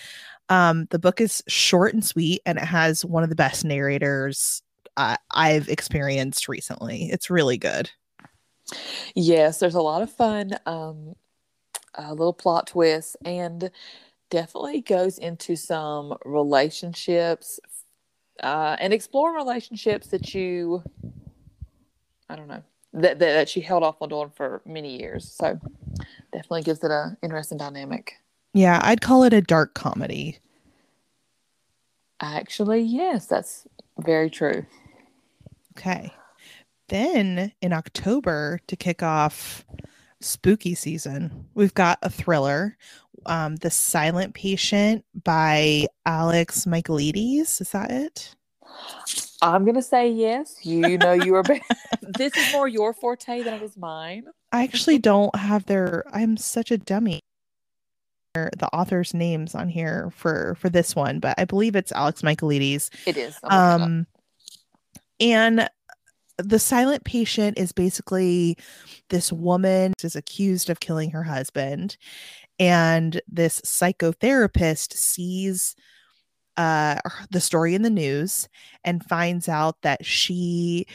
um, 0.48 0.86
the 0.90 0.98
book 0.98 1.20
is 1.20 1.42
short 1.46 1.94
and 1.94 2.04
sweet, 2.04 2.42
and 2.44 2.58
it 2.58 2.64
has 2.64 3.04
one 3.04 3.22
of 3.22 3.28
the 3.28 3.36
best 3.36 3.64
narrators 3.64 4.62
uh, 4.96 5.16
I've 5.30 5.68
experienced 5.68 6.48
recently. 6.48 7.10
It's 7.10 7.30
really 7.30 7.58
good. 7.58 7.90
Yes, 9.14 9.58
there's 9.58 9.74
a 9.74 9.82
lot 9.82 10.02
of 10.02 10.10
fun, 10.10 10.56
um, 10.66 11.14
a 11.94 12.10
little 12.14 12.32
plot 12.32 12.66
twists, 12.66 13.16
and 13.24 13.70
definitely 14.34 14.80
goes 14.80 15.18
into 15.18 15.54
some 15.54 16.12
relationships 16.24 17.60
uh, 18.42 18.74
and 18.80 18.92
explore 18.92 19.32
relationships 19.32 20.08
that 20.08 20.34
you, 20.34 20.82
I 22.28 22.34
don't 22.34 22.48
know, 22.48 22.64
that, 22.94 23.20
that, 23.20 23.32
that 23.32 23.48
she 23.48 23.60
held 23.60 23.84
off 23.84 24.02
on 24.02 24.08
doing 24.08 24.32
for 24.34 24.60
many 24.66 24.98
years. 25.00 25.32
So 25.32 25.60
definitely 26.32 26.62
gives 26.62 26.82
it 26.82 26.90
a 26.90 27.16
interesting 27.22 27.58
dynamic. 27.58 28.14
Yeah, 28.52 28.80
I'd 28.82 29.00
call 29.00 29.22
it 29.22 29.32
a 29.32 29.40
dark 29.40 29.74
comedy. 29.74 30.40
Actually, 32.20 32.80
yes, 32.80 33.26
that's 33.26 33.68
very 34.00 34.30
true. 34.30 34.66
Okay. 35.78 36.12
Then 36.88 37.52
in 37.62 37.72
October 37.72 38.58
to 38.66 38.74
kick 38.74 39.00
off 39.00 39.64
spooky 40.20 40.74
season, 40.74 41.46
we've 41.54 41.74
got 41.74 42.00
a 42.02 42.10
thriller, 42.10 42.76
um, 43.26 43.56
The 43.56 43.70
Silent 43.70 44.34
Patient 44.34 45.04
by 45.24 45.86
Alex 46.06 46.64
Michaelides. 46.64 47.60
Is 47.60 47.70
that 47.70 47.90
it? 47.90 48.34
I'm 49.42 49.64
gonna 49.64 49.82
say 49.82 50.10
yes. 50.10 50.64
You 50.64 50.98
know 50.98 51.12
you 51.12 51.34
are. 51.34 51.44
this 52.02 52.36
is 52.36 52.52
more 52.52 52.66
your 52.66 52.92
forte 52.92 53.42
than 53.42 53.54
it 53.54 53.62
is 53.62 53.76
mine. 53.76 54.24
I 54.52 54.62
actually 54.62 54.98
don't 54.98 55.34
have 55.36 55.66
their. 55.66 56.04
I'm 56.12 56.36
such 56.36 56.70
a 56.70 56.78
dummy. 56.78 57.20
The 58.34 58.68
author's 58.72 59.14
names 59.14 59.54
on 59.54 59.68
here 59.68 60.10
for 60.16 60.56
for 60.58 60.68
this 60.68 60.96
one, 60.96 61.20
but 61.20 61.34
I 61.38 61.44
believe 61.44 61.76
it's 61.76 61.92
Alex 61.92 62.22
Michaelides. 62.22 62.90
It 63.06 63.16
is. 63.16 63.38
Um, 63.44 64.06
and 65.20 65.68
the 66.38 66.58
silent 66.58 67.04
patient 67.04 67.58
is 67.58 67.72
basically 67.72 68.56
this 69.10 69.32
woman 69.32 69.92
is 70.02 70.16
accused 70.16 70.68
of 70.68 70.80
killing 70.80 71.10
her 71.10 71.22
husband 71.22 71.96
and 72.58 73.20
this 73.28 73.60
psychotherapist 73.60 74.92
sees 74.94 75.74
uh 76.56 77.00
the 77.30 77.40
story 77.40 77.74
in 77.74 77.82
the 77.82 77.90
news 77.90 78.48
and 78.84 79.04
finds 79.04 79.48
out 79.48 79.76
that 79.82 80.04
she 80.06 80.86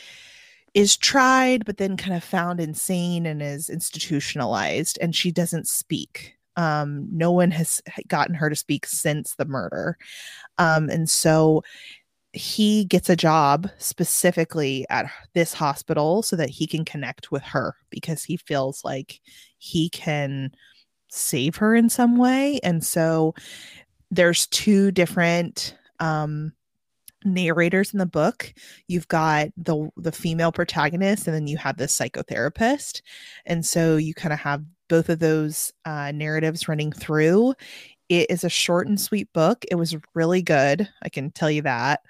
is 0.73 0.95
tried 0.95 1.65
but 1.65 1.77
then 1.77 1.97
kind 1.97 2.15
of 2.15 2.23
found 2.23 2.59
insane 2.59 3.25
and 3.25 3.41
is 3.41 3.69
institutionalized 3.69 4.97
and 5.01 5.15
she 5.15 5.31
doesn't 5.31 5.67
speak. 5.67 6.35
Um 6.55 7.07
no 7.11 7.31
one 7.31 7.51
has 7.51 7.81
gotten 8.07 8.35
her 8.35 8.49
to 8.49 8.55
speak 8.55 8.85
since 8.85 9.35
the 9.35 9.45
murder. 9.45 9.97
Um 10.57 10.89
and 10.89 11.09
so 11.09 11.63
he 12.33 12.85
gets 12.85 13.09
a 13.09 13.15
job 13.15 13.69
specifically 13.79 14.85
at 14.89 15.11
this 15.33 15.53
hospital 15.53 16.21
so 16.21 16.35
that 16.35 16.49
he 16.49 16.67
can 16.67 16.85
connect 16.85 17.31
with 17.31 17.41
her 17.41 17.75
because 17.89 18.23
he 18.23 18.37
feels 18.37 18.83
like 18.83 19.19
he 19.57 19.89
can 19.89 20.51
save 21.09 21.55
her 21.55 21.75
in 21.75 21.89
some 21.89 22.17
way 22.17 22.59
and 22.63 22.83
so 22.83 23.33
there's 24.11 24.47
two 24.47 24.91
different 24.91 25.75
um 25.99 26.51
narrators 27.25 27.91
in 27.91 27.99
the 27.99 28.05
book 28.05 28.53
you've 28.87 29.07
got 29.09 29.49
the 29.57 29.89
the 29.97 30.11
female 30.11 30.51
protagonist 30.51 31.27
and 31.27 31.35
then 31.35 31.47
you 31.47 31.57
have 31.57 31.75
this 31.75 31.97
psychotherapist 31.97 33.01
and 33.45 33.65
so 33.65 33.97
you 33.97 34.13
kind 34.13 34.31
of 34.31 34.39
have 34.39 34.63
both 34.87 35.09
of 35.09 35.19
those 35.19 35.71
uh, 35.85 36.11
narratives 36.11 36.67
running 36.67 36.91
through 36.91 37.53
it 38.09 38.31
is 38.31 38.43
a 38.43 38.49
short 38.49 38.87
and 38.87 38.99
sweet 38.99 39.31
book. 39.33 39.63
It 39.69 39.75
was 39.75 39.95
really 40.15 40.41
good. 40.41 40.89
I 41.01 41.09
can 41.09 41.31
tell 41.31 41.49
you 41.49 41.61
that. 41.61 42.01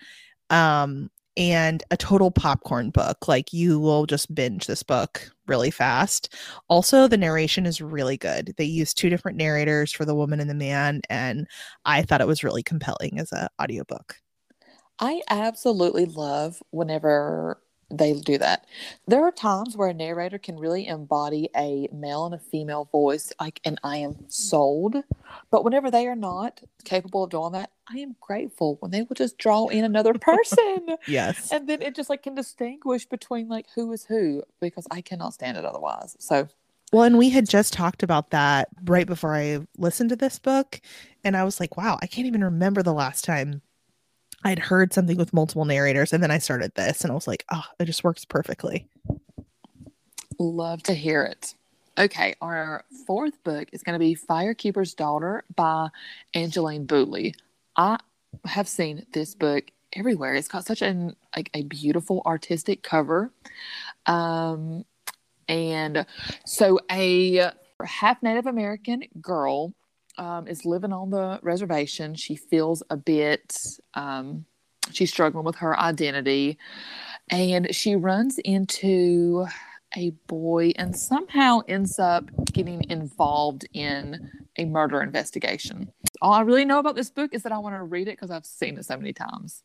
Um, 0.50 1.12
and 1.40 1.84
a 1.90 1.98
total 1.98 2.30
popcorn 2.30 2.90
book. 2.90 3.28
Like 3.28 3.54
you 3.54 3.80
will 3.80 4.06
just 4.06 4.36
binge 4.36 4.68
this 4.68 4.84
book 4.84 5.32
really 5.48 5.72
fast. 5.72 6.36
Also, 6.68 7.08
the 7.08 7.18
narration 7.18 7.66
is 7.66 7.82
really 7.82 8.18
good. 8.18 8.54
They 8.58 8.66
use 8.66 8.94
two 8.94 9.10
different 9.10 9.38
narrators 9.38 9.92
for 9.92 10.04
the 10.04 10.14
woman 10.14 10.42
and 10.42 10.50
the 10.50 10.54
man, 10.54 11.02
and 11.10 11.48
I 11.86 12.04
thought 12.04 12.22
it 12.22 12.28
was 12.28 12.44
really 12.44 12.62
compelling 12.62 13.20
as 13.20 13.32
an 13.32 13.48
audiobook. 13.60 14.18
I 15.00 15.22
absolutely 15.30 16.06
love 16.06 16.62
whenever 16.72 17.62
they 17.92 18.14
do 18.14 18.38
that. 18.38 18.66
There 19.08 19.24
are 19.24 19.32
times 19.32 19.76
where 19.76 19.90
a 19.90 19.94
narrator 19.94 20.38
can 20.38 20.58
really 20.58 20.88
embody 20.88 21.50
a 21.56 21.88
male 21.92 22.26
and 22.26 22.36
a 22.36 22.40
female 22.40 22.86
voice, 22.92 23.34
like, 23.40 23.60
and 23.64 23.80
I 23.84 23.98
am 23.98 24.26
sold. 24.28 24.96
But 25.50 25.64
whenever 25.64 25.90
they 25.90 26.08
are 26.08 26.16
not 26.16 26.62
capable 26.84 27.24
of 27.24 27.32
doing 27.32 27.54
that, 27.54 27.72
I 27.92 28.00
am 28.00 28.16
grateful 28.22 28.78
when 28.80 28.92
they 28.92 29.02
will 29.02 29.16
just 29.16 29.38
draw 29.38 29.68
in 29.68 29.84
another 29.84 30.14
person. 30.14 30.98
yes. 31.08 31.52
And 31.52 31.68
then 31.68 31.82
it 31.82 31.96
just 31.96 32.10
like 32.10 32.24
can 32.24 32.36
distinguish 32.36 33.06
between 33.06 33.48
like 33.48 33.68
who 33.76 33.92
is 33.92 34.06
who 34.06 34.44
because 34.60 34.88
I 34.92 35.02
cannot 35.02 35.34
stand 35.34 35.58
it 35.58 35.66
otherwise. 35.66 36.16
So 36.20 36.48
well, 36.92 37.04
and 37.04 37.18
we 37.18 37.30
had 37.30 37.48
just 37.48 37.74
talked 37.74 38.02
about 38.02 38.32
that 38.32 38.70
right 38.84 39.06
before 39.06 39.36
I 39.36 39.60
listened 39.78 40.10
to 40.10 40.16
this 40.16 40.40
book. 40.40 40.82
And 41.24 41.38
I 41.38 41.44
was 41.44 41.60
like, 41.60 41.78
wow, 41.78 42.00
I 42.02 42.08
can't 42.08 42.26
even 42.26 42.44
remember 42.44 42.82
the 42.82 42.94
last 42.94 43.24
time 43.24 43.62
I'd 44.44 44.60
heard 44.60 44.94
something 44.94 45.18
with 45.18 45.34
multiple 45.34 45.66
narrators, 45.66 46.14
and 46.14 46.24
then 46.24 46.32
I 46.32 46.38
started 46.38 46.74
this, 46.76 47.02
and 47.02 47.12
I 47.12 47.16
was 47.16 47.28
like, 47.28 47.46
oh, 47.52 47.66
it 47.80 47.86
just 47.86 48.04
works 48.04 48.26
perfectly. 48.26 48.88
Love 50.40 50.84
to 50.84 50.94
hear 50.94 51.24
it. 51.24 51.56
Okay, 51.98 52.36
our 52.42 52.86
fourth 53.06 53.44
book 53.44 53.68
is 53.74 53.84
going 53.84 53.94
to 53.94 54.00
be 54.00 54.16
Firekeeper's 54.16 54.94
Daughter 54.94 55.44
by 55.56 55.90
Angeline 56.34 56.86
Boulley. 56.86 57.36
I 57.76 57.98
have 58.46 58.70
seen 58.70 59.06
this 59.12 59.36
book 59.36 59.66
everywhere. 59.94 60.36
It's 60.36 60.48
got 60.48 60.66
such 60.66 60.82
an 60.82 61.16
like 61.36 61.50
a 61.54 61.64
beautiful 61.64 62.22
artistic 62.26 62.84
cover. 62.84 63.34
Um, 64.06 64.86
and 65.50 66.06
so 66.46 66.80
a 66.90 67.52
half 67.84 68.24
Native 68.24 68.46
American 68.46 69.04
girl 69.20 69.74
um, 70.20 70.48
is 70.48 70.66
living 70.66 70.92
on 70.92 71.10
the 71.10 71.40
reservation. 71.42 72.14
She 72.14 72.36
feels 72.36 72.84
a 72.90 72.98
bit, 72.98 73.58
um, 73.94 74.46
she's 74.92 75.12
struggling 75.12 75.46
with 75.46 75.56
her 75.56 75.80
identity. 75.80 76.58
And 77.30 77.74
she 77.74 77.96
runs 77.96 78.38
into 78.40 79.48
a 79.96 80.12
boy 80.28 80.74
and 80.76 80.96
somehow 80.96 81.62
ends 81.68 81.98
up 82.00 82.30
getting 82.52 82.84
involved 82.90 83.66
in 83.74 84.30
a 84.58 84.66
murder 84.66 85.02
investigation. 85.02 85.92
All 86.22 86.34
I 86.34 86.42
really 86.42 86.66
know 86.66 86.80
about 86.80 86.96
this 86.96 87.10
book 87.10 87.34
is 87.34 87.44
that 87.44 87.54
I 87.54 87.58
want 87.58 87.76
to 87.76 87.84
read 87.84 88.10
it 88.10 88.18
because 88.18 88.30
I've 88.30 88.46
seen 88.46 88.78
it 88.78 88.86
so 88.86 88.98
many 88.98 89.14
times. 89.14 89.64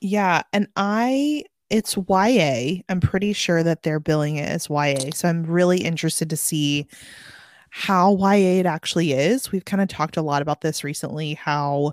Yeah. 0.00 0.42
And 0.52 0.68
I, 0.76 1.44
it's 1.70 1.96
YA. 1.96 2.82
I'm 2.90 3.00
pretty 3.00 3.32
sure 3.32 3.62
that 3.62 3.84
they're 3.84 4.00
billing 4.00 4.36
it 4.36 4.48
as 4.48 4.68
YA. 4.68 5.10
So 5.14 5.28
I'm 5.28 5.44
really 5.44 5.78
interested 5.78 6.28
to 6.28 6.36
see 6.36 6.88
how 7.70 8.16
YA 8.16 8.60
it 8.60 8.66
actually 8.66 9.12
is. 9.12 9.52
We've 9.52 9.64
kind 9.64 9.82
of 9.82 9.88
talked 9.88 10.16
a 10.16 10.22
lot 10.22 10.42
about 10.42 10.60
this 10.60 10.84
recently, 10.84 11.34
how 11.34 11.92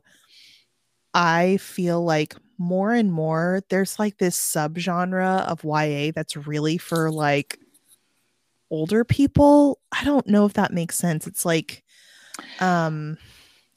I 1.14 1.58
feel 1.58 2.04
like 2.04 2.36
more 2.58 2.94
and 2.94 3.12
more 3.12 3.62
there's 3.70 4.00
like 4.00 4.18
this 4.18 4.38
subgenre 4.38 5.42
of 5.42 5.64
YA 5.64 6.12
that's 6.16 6.38
really 6.38 6.78
for 6.78 7.12
like 7.12 7.60
older 8.70 9.04
people. 9.04 9.80
I 9.92 10.04
don't 10.04 10.28
know 10.28 10.46
if 10.46 10.54
that 10.54 10.74
makes 10.74 10.98
sense. 10.98 11.28
It's 11.28 11.46
like 11.46 11.84
um 12.60 13.18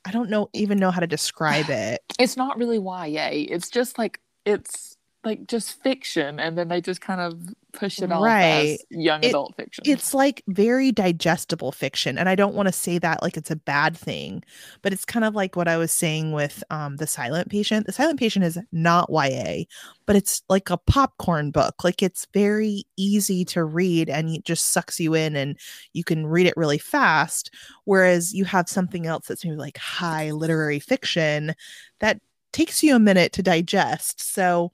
I 0.05 0.11
don't 0.11 0.31
know 0.31 0.49
even 0.53 0.79
know 0.79 0.91
how 0.91 1.01
to 1.01 1.07
describe 1.07 1.71
it. 1.71 2.01
It's 2.19 2.37
not 2.37 2.59
really 2.59 2.79
YA. 2.79 3.47
It's 3.49 3.71
just 3.71 3.99
like 3.99 4.21
it's 4.45 4.98
like 5.25 5.47
just 5.47 5.83
fiction 5.83 6.39
and 6.39 6.57
then 6.57 6.69
they 6.69 6.81
just 6.81 7.01
kind 7.01 7.21
of 7.21 7.39
push 7.73 8.01
it 8.01 8.11
off 8.11 8.23
right. 8.23 8.79
as 8.81 8.85
young 8.91 9.23
it, 9.23 9.29
adult 9.29 9.55
fiction. 9.57 9.83
It's 9.87 10.15
like 10.15 10.43
very 10.47 10.93
digestible 10.93 11.73
fiction. 11.73 12.17
And 12.17 12.29
I 12.29 12.35
don't 12.35 12.55
want 12.55 12.69
to 12.69 12.73
say 12.73 12.99
that 12.99 13.23
like 13.23 13.37
it's 13.37 13.51
a 13.51 13.57
bad 13.57 13.97
thing, 13.97 14.43
but 14.81 14.93
it's 14.93 15.05
kind 15.05 15.25
of 15.25 15.35
like 15.35 15.57
what 15.57 15.69
I 15.69 15.77
was 15.77 15.93
saying 15.93 16.33
with 16.33 16.63
um 16.71 16.97
The 16.97 17.07
Silent 17.07 17.51
Patient. 17.51 17.87
The 17.87 17.93
Silent 17.93 18.19
Patient 18.19 18.45
is 18.45 18.59
not 18.71 19.11
YA, 19.11 19.65
but 20.07 20.17
it's 20.17 20.43
like 20.49 20.71
a 20.71 20.77
popcorn 20.79 21.51
book. 21.51 21.83
Like 21.83 22.03
it's 22.03 22.27
very 22.33 22.85
easy 22.97 23.45
to 23.47 23.65
read 23.65 24.09
and 24.09 24.31
it 24.31 24.45
just 24.45 24.69
sucks 24.69 25.01
you 25.01 25.15
in 25.15 25.35
and 25.37 25.59
you 25.93 26.05
can 26.05 26.27
read 26.27 26.47
it 26.47 26.57
really 26.57 26.79
fast. 26.79 27.53
Whereas 27.85 28.33
you 28.33 28.45
have 28.45 28.69
something 28.69 29.07
else 29.07 29.27
that's 29.27 29.45
maybe 29.45 29.57
like 29.57 29.79
high 29.79 30.31
literary 30.31 30.79
fiction 30.79 31.55
that 32.01 32.21
takes 32.53 32.83
you 32.83 32.97
a 32.97 32.99
minute 32.99 33.33
to 33.33 33.43
digest. 33.43 34.21
So 34.21 34.73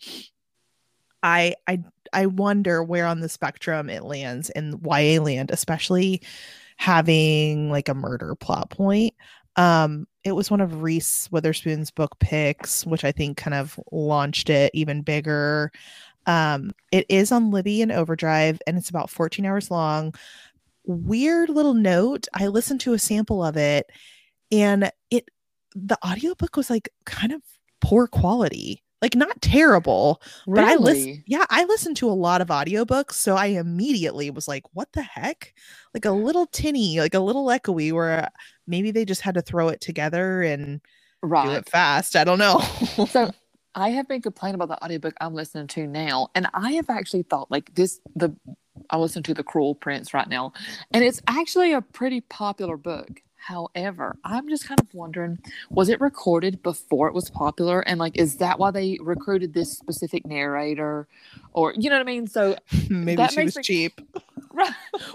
I 1.24 1.54
I 1.66 1.82
I 2.12 2.26
wonder 2.26 2.84
where 2.84 3.06
on 3.06 3.20
the 3.20 3.28
spectrum 3.28 3.90
it 3.90 4.04
lands 4.04 4.50
in 4.50 4.80
YA 4.84 5.20
land, 5.20 5.50
especially 5.50 6.22
having 6.76 7.70
like 7.70 7.88
a 7.88 7.94
murder 7.94 8.36
plot 8.36 8.70
point. 8.70 9.14
Um, 9.56 10.06
it 10.24 10.32
was 10.32 10.50
one 10.50 10.60
of 10.60 10.82
Reese 10.82 11.28
Witherspoon's 11.32 11.90
book 11.90 12.18
picks, 12.20 12.84
which 12.86 13.04
I 13.04 13.12
think 13.12 13.36
kind 13.38 13.54
of 13.54 13.80
launched 13.90 14.50
it 14.50 14.70
even 14.74 15.02
bigger. 15.02 15.72
Um, 16.26 16.72
it 16.92 17.06
is 17.08 17.32
on 17.32 17.50
Libby 17.50 17.82
and 17.82 17.92
Overdrive, 17.92 18.60
and 18.66 18.76
it's 18.78 18.90
about 18.90 19.10
14 19.10 19.46
hours 19.46 19.70
long. 19.70 20.14
Weird 20.86 21.50
little 21.50 21.74
note. 21.74 22.28
I 22.34 22.48
listened 22.48 22.80
to 22.82 22.94
a 22.94 22.98
sample 22.98 23.44
of 23.44 23.56
it, 23.56 23.86
and 24.52 24.90
it 25.10 25.28
the 25.74 25.98
audiobook 26.06 26.56
was 26.56 26.70
like 26.70 26.90
kind 27.06 27.32
of 27.32 27.42
poor 27.80 28.06
quality 28.06 28.83
like 29.04 29.14
not 29.14 29.40
terrible 29.42 30.22
really? 30.46 30.62
but 30.62 30.72
i 30.72 30.76
listen 30.76 31.22
yeah 31.26 31.44
i 31.50 31.64
listen 31.64 31.94
to 31.94 32.08
a 32.08 32.12
lot 32.12 32.40
of 32.40 32.48
audiobooks 32.48 33.12
so 33.12 33.36
i 33.36 33.46
immediately 33.46 34.30
was 34.30 34.48
like 34.48 34.64
what 34.72 34.90
the 34.94 35.02
heck 35.02 35.52
like 35.92 36.06
a 36.06 36.10
little 36.10 36.46
tinny 36.46 36.98
like 36.98 37.12
a 37.12 37.20
little 37.20 37.46
echoey 37.48 37.92
where 37.92 38.24
uh, 38.24 38.28
maybe 38.66 38.90
they 38.90 39.04
just 39.04 39.20
had 39.20 39.34
to 39.34 39.42
throw 39.42 39.68
it 39.68 39.80
together 39.82 40.42
and 40.42 40.80
right. 41.22 41.44
do 41.44 41.52
it 41.52 41.68
fast 41.68 42.16
i 42.16 42.24
don't 42.24 42.38
know 42.38 42.58
so 43.10 43.30
i 43.74 43.90
have 43.90 44.08
been 44.08 44.22
complaining 44.22 44.54
about 44.54 44.68
the 44.68 44.82
audiobook 44.82 45.12
i'm 45.20 45.34
listening 45.34 45.66
to 45.66 45.86
now 45.86 46.28
and 46.34 46.48
i 46.54 46.72
have 46.72 46.88
actually 46.88 47.24
thought 47.24 47.50
like 47.50 47.74
this 47.74 48.00
the 48.16 48.34
i 48.90 48.96
listen 48.96 49.22
to 49.22 49.34
the 49.34 49.42
cruel 49.42 49.74
prince 49.74 50.12
right 50.14 50.28
now 50.28 50.52
and 50.92 51.04
it's 51.04 51.20
actually 51.26 51.72
a 51.72 51.80
pretty 51.80 52.20
popular 52.20 52.76
book 52.76 53.22
However, 53.44 54.16
I'm 54.24 54.48
just 54.48 54.66
kind 54.66 54.80
of 54.80 54.86
wondering 54.94 55.38
was 55.68 55.90
it 55.90 56.00
recorded 56.00 56.62
before 56.62 57.08
it 57.08 57.14
was 57.14 57.28
popular? 57.28 57.80
And 57.80 58.00
like, 58.00 58.16
is 58.16 58.36
that 58.38 58.58
why 58.58 58.70
they 58.70 58.98
recruited 59.02 59.52
this 59.52 59.76
specific 59.76 60.26
narrator? 60.26 61.06
Or, 61.52 61.74
you 61.76 61.90
know 61.90 61.96
what 61.96 62.08
I 62.08 62.10
mean? 62.10 62.26
So 62.26 62.56
maybe 62.88 63.16
that 63.16 63.32
she 63.32 63.44
was 63.44 63.56
me, 63.56 63.62
cheap. 63.62 64.00
Right. 64.56 64.70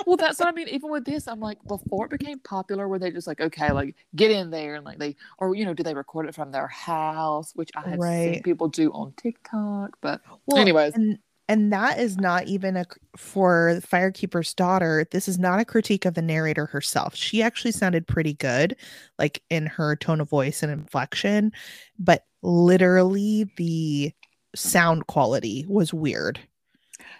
Well, 0.05 0.17
that's 0.17 0.37
what 0.37 0.49
I 0.49 0.51
mean. 0.51 0.67
Even 0.67 0.91
with 0.91 1.05
this, 1.05 1.25
I'm 1.25 1.39
like, 1.39 1.65
before 1.65 2.07
it 2.07 2.11
became 2.11 2.39
popular, 2.39 2.89
were 2.89 2.99
they 2.99 3.09
just 3.09 3.25
like, 3.25 3.39
okay, 3.39 3.71
like 3.71 3.95
get 4.13 4.31
in 4.31 4.49
there 4.49 4.75
and 4.75 4.83
like 4.83 4.99
they, 4.99 5.15
or, 5.37 5.55
you 5.55 5.63
know, 5.63 5.73
do 5.73 5.81
they 5.81 5.93
record 5.93 6.27
it 6.27 6.35
from 6.35 6.51
their 6.51 6.67
house, 6.67 7.53
which 7.55 7.69
I 7.73 7.89
have 7.91 7.99
right. 7.99 8.33
seen 8.33 8.43
people 8.43 8.67
do 8.67 8.91
on 8.91 9.13
TikTok? 9.13 9.97
But, 10.01 10.19
well, 10.45 10.57
anyways. 10.57 10.93
And- 10.93 11.19
and 11.49 11.73
that 11.73 11.99
is 11.99 12.15
not 12.15 12.45
even 12.47 12.77
a 12.77 12.85
for 13.17 13.79
firekeeper's 13.81 14.53
daughter 14.53 15.05
this 15.11 15.27
is 15.27 15.37
not 15.37 15.59
a 15.59 15.65
critique 15.65 16.05
of 16.05 16.13
the 16.13 16.21
narrator 16.21 16.67
herself 16.67 17.13
she 17.15 17.41
actually 17.41 17.71
sounded 17.71 18.07
pretty 18.07 18.33
good 18.35 18.75
like 19.17 19.41
in 19.49 19.65
her 19.65 19.97
tone 19.97 20.21
of 20.21 20.29
voice 20.29 20.63
and 20.63 20.71
inflection 20.71 21.51
but 21.97 22.25
literally 22.41 23.51
the 23.57 24.13
sound 24.55 25.07
quality 25.07 25.65
was 25.67 25.93
weird 25.93 26.39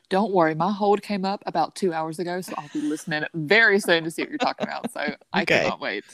don't 0.09 0.31
worry 0.31 0.55
my 0.55 0.71
hold 0.71 1.01
came 1.01 1.25
up 1.25 1.43
about 1.45 1.75
two 1.75 1.91
hours 1.91 2.19
ago 2.19 2.39
so 2.39 2.53
i'll 2.57 2.69
be 2.73 2.81
listening 2.81 3.23
very 3.33 3.79
soon 3.79 4.03
to 4.03 4.11
see 4.11 4.21
what 4.21 4.29
you're 4.29 4.37
talking 4.37 4.67
about 4.67 4.89
so 4.91 5.13
i 5.33 5.41
okay. 5.41 5.63
cannot 5.63 5.81
wait 5.81 6.05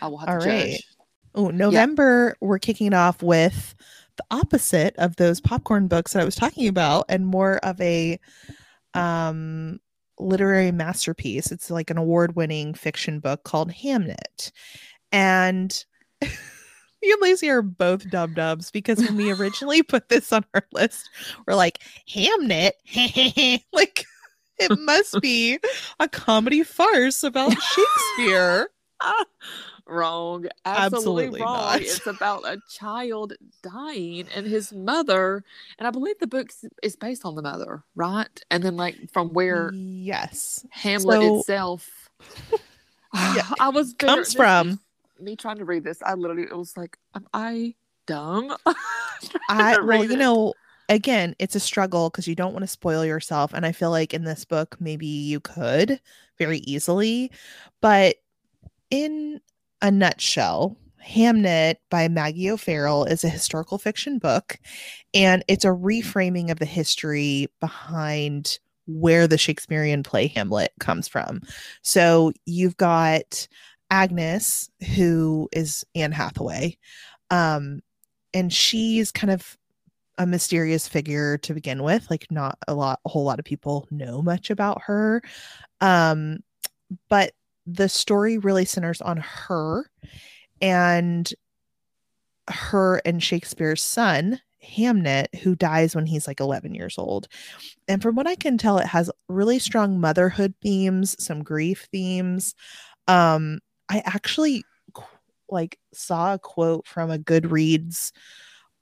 i 0.00 0.06
will 0.06 0.18
have 0.18 0.28
All 0.28 0.40
to 0.40 0.48
right. 0.48 0.70
judge 0.70 0.88
oh 1.34 1.48
november 1.48 2.28
yeah. 2.40 2.46
we're 2.46 2.58
kicking 2.58 2.88
it 2.88 2.94
off 2.94 3.22
with 3.22 3.74
the 4.18 4.24
opposite 4.30 4.94
of 4.96 5.16
those 5.16 5.40
popcorn 5.40 5.88
books 5.88 6.12
that 6.12 6.22
I 6.22 6.24
was 6.24 6.34
talking 6.34 6.68
about 6.68 7.06
and 7.08 7.26
more 7.26 7.56
of 7.58 7.80
a 7.80 8.18
um 8.94 9.80
literary 10.20 10.72
masterpiece. 10.72 11.50
It's 11.52 11.70
like 11.70 11.90
an 11.90 11.98
award-winning 11.98 12.74
fiction 12.74 13.20
book 13.20 13.44
called 13.44 13.70
Hamnet. 13.70 14.50
And 15.12 15.84
me 16.22 16.28
and 17.02 17.22
Lacey 17.22 17.48
are 17.48 17.62
both 17.62 18.10
dub 18.10 18.34
dubs 18.34 18.70
because 18.70 18.98
when 18.98 19.16
we 19.16 19.30
originally 19.32 19.82
put 19.82 20.08
this 20.08 20.32
on 20.32 20.44
our 20.54 20.64
list, 20.72 21.08
we're 21.46 21.54
like, 21.54 21.78
Hamnet? 22.10 22.72
like 23.72 24.04
it 24.58 24.78
must 24.80 25.20
be 25.20 25.58
a 26.00 26.08
comedy 26.08 26.62
farce 26.64 27.22
about 27.22 27.52
Shakespeare. 27.52 28.68
Wrong. 29.88 30.46
Absolutely, 30.64 30.98
Absolutely 30.98 31.40
wrong. 31.40 31.56
Not. 31.56 31.80
It's 31.80 32.06
about 32.06 32.44
a 32.44 32.60
child 32.70 33.34
dying 33.62 34.26
and 34.34 34.46
his 34.46 34.72
mother. 34.72 35.44
And 35.78 35.86
I 35.88 35.90
believe 35.90 36.18
the 36.18 36.26
book 36.26 36.50
is 36.82 36.96
based 36.96 37.24
on 37.24 37.34
the 37.34 37.42
mother, 37.42 37.82
right? 37.94 38.44
And 38.50 38.62
then, 38.62 38.76
like, 38.76 39.10
from 39.12 39.30
where 39.30 39.72
yes, 39.72 40.66
Hamlet 40.70 41.22
so, 41.22 41.38
itself. 41.38 42.10
yeah, 43.14 43.48
I 43.60 43.68
was 43.70 43.94
very, 43.98 44.14
comes 44.14 44.34
from 44.34 44.80
me 45.20 45.36
trying 45.36 45.58
to 45.58 45.64
read 45.64 45.84
this. 45.84 46.02
I 46.02 46.14
literally 46.14 46.44
it 46.44 46.56
was 46.56 46.76
like, 46.76 46.98
am 47.14 47.26
I 47.32 47.74
dumb? 48.06 48.56
I 49.48 49.78
well, 49.82 50.04
you 50.04 50.16
know, 50.16 50.54
again, 50.88 51.34
it's 51.38 51.54
a 51.54 51.60
struggle 51.60 52.10
because 52.10 52.26
you 52.26 52.34
don't 52.34 52.52
want 52.52 52.62
to 52.62 52.68
spoil 52.68 53.04
yourself. 53.04 53.52
And 53.52 53.66
I 53.66 53.72
feel 53.72 53.90
like 53.90 54.14
in 54.14 54.24
this 54.24 54.44
book, 54.44 54.76
maybe 54.80 55.06
you 55.06 55.40
could 55.40 56.00
very 56.38 56.58
easily, 56.58 57.30
but 57.80 58.16
in 58.90 59.40
a 59.82 59.90
nutshell, 59.90 60.76
Hamnet 61.06 61.76
by 61.90 62.08
Maggie 62.08 62.50
O'Farrell 62.50 63.04
is 63.04 63.24
a 63.24 63.28
historical 63.28 63.78
fiction 63.78 64.18
book, 64.18 64.58
and 65.14 65.44
it's 65.48 65.64
a 65.64 65.68
reframing 65.68 66.50
of 66.50 66.58
the 66.58 66.66
history 66.66 67.48
behind 67.60 68.58
where 68.86 69.26
the 69.26 69.38
Shakespearean 69.38 70.02
play 70.02 70.26
Hamlet 70.28 70.72
comes 70.80 71.08
from. 71.08 71.40
So 71.82 72.32
you've 72.46 72.76
got 72.76 73.46
Agnes, 73.90 74.70
who 74.96 75.48
is 75.52 75.84
Anne 75.94 76.12
Hathaway, 76.12 76.76
um, 77.30 77.80
and 78.34 78.52
she's 78.52 79.10
kind 79.12 79.30
of 79.30 79.56
a 80.18 80.26
mysterious 80.26 80.88
figure 80.88 81.38
to 81.38 81.54
begin 81.54 81.82
with. 81.82 82.10
Like, 82.10 82.26
not 82.30 82.58
a 82.66 82.74
lot, 82.74 83.00
a 83.04 83.08
whole 83.08 83.24
lot 83.24 83.38
of 83.38 83.44
people 83.44 83.86
know 83.90 84.20
much 84.20 84.50
about 84.50 84.82
her. 84.82 85.22
Um, 85.80 86.40
but 87.08 87.32
the 87.70 87.88
story 87.88 88.38
really 88.38 88.64
centers 88.64 89.00
on 89.00 89.18
her 89.18 89.90
and 90.60 91.32
her 92.48 93.00
and 93.04 93.22
Shakespeare's 93.22 93.82
son, 93.82 94.40
Hamnet, 94.64 95.34
who 95.42 95.54
dies 95.54 95.94
when 95.94 96.06
he's 96.06 96.26
like 96.26 96.40
11 96.40 96.74
years 96.74 96.96
old. 96.98 97.28
And 97.86 98.02
from 98.02 98.14
what 98.14 98.26
I 98.26 98.34
can 98.34 98.58
tell, 98.58 98.78
it 98.78 98.86
has 98.86 99.10
really 99.28 99.58
strong 99.58 100.00
motherhood 100.00 100.54
themes, 100.62 101.14
some 101.22 101.42
grief 101.42 101.88
themes. 101.92 102.54
Um, 103.06 103.60
I 103.88 104.02
actually 104.04 104.64
like 105.50 105.78
saw 105.92 106.34
a 106.34 106.38
quote 106.38 106.86
from 106.86 107.10
a 107.10 107.18
Goodreads 107.18 108.12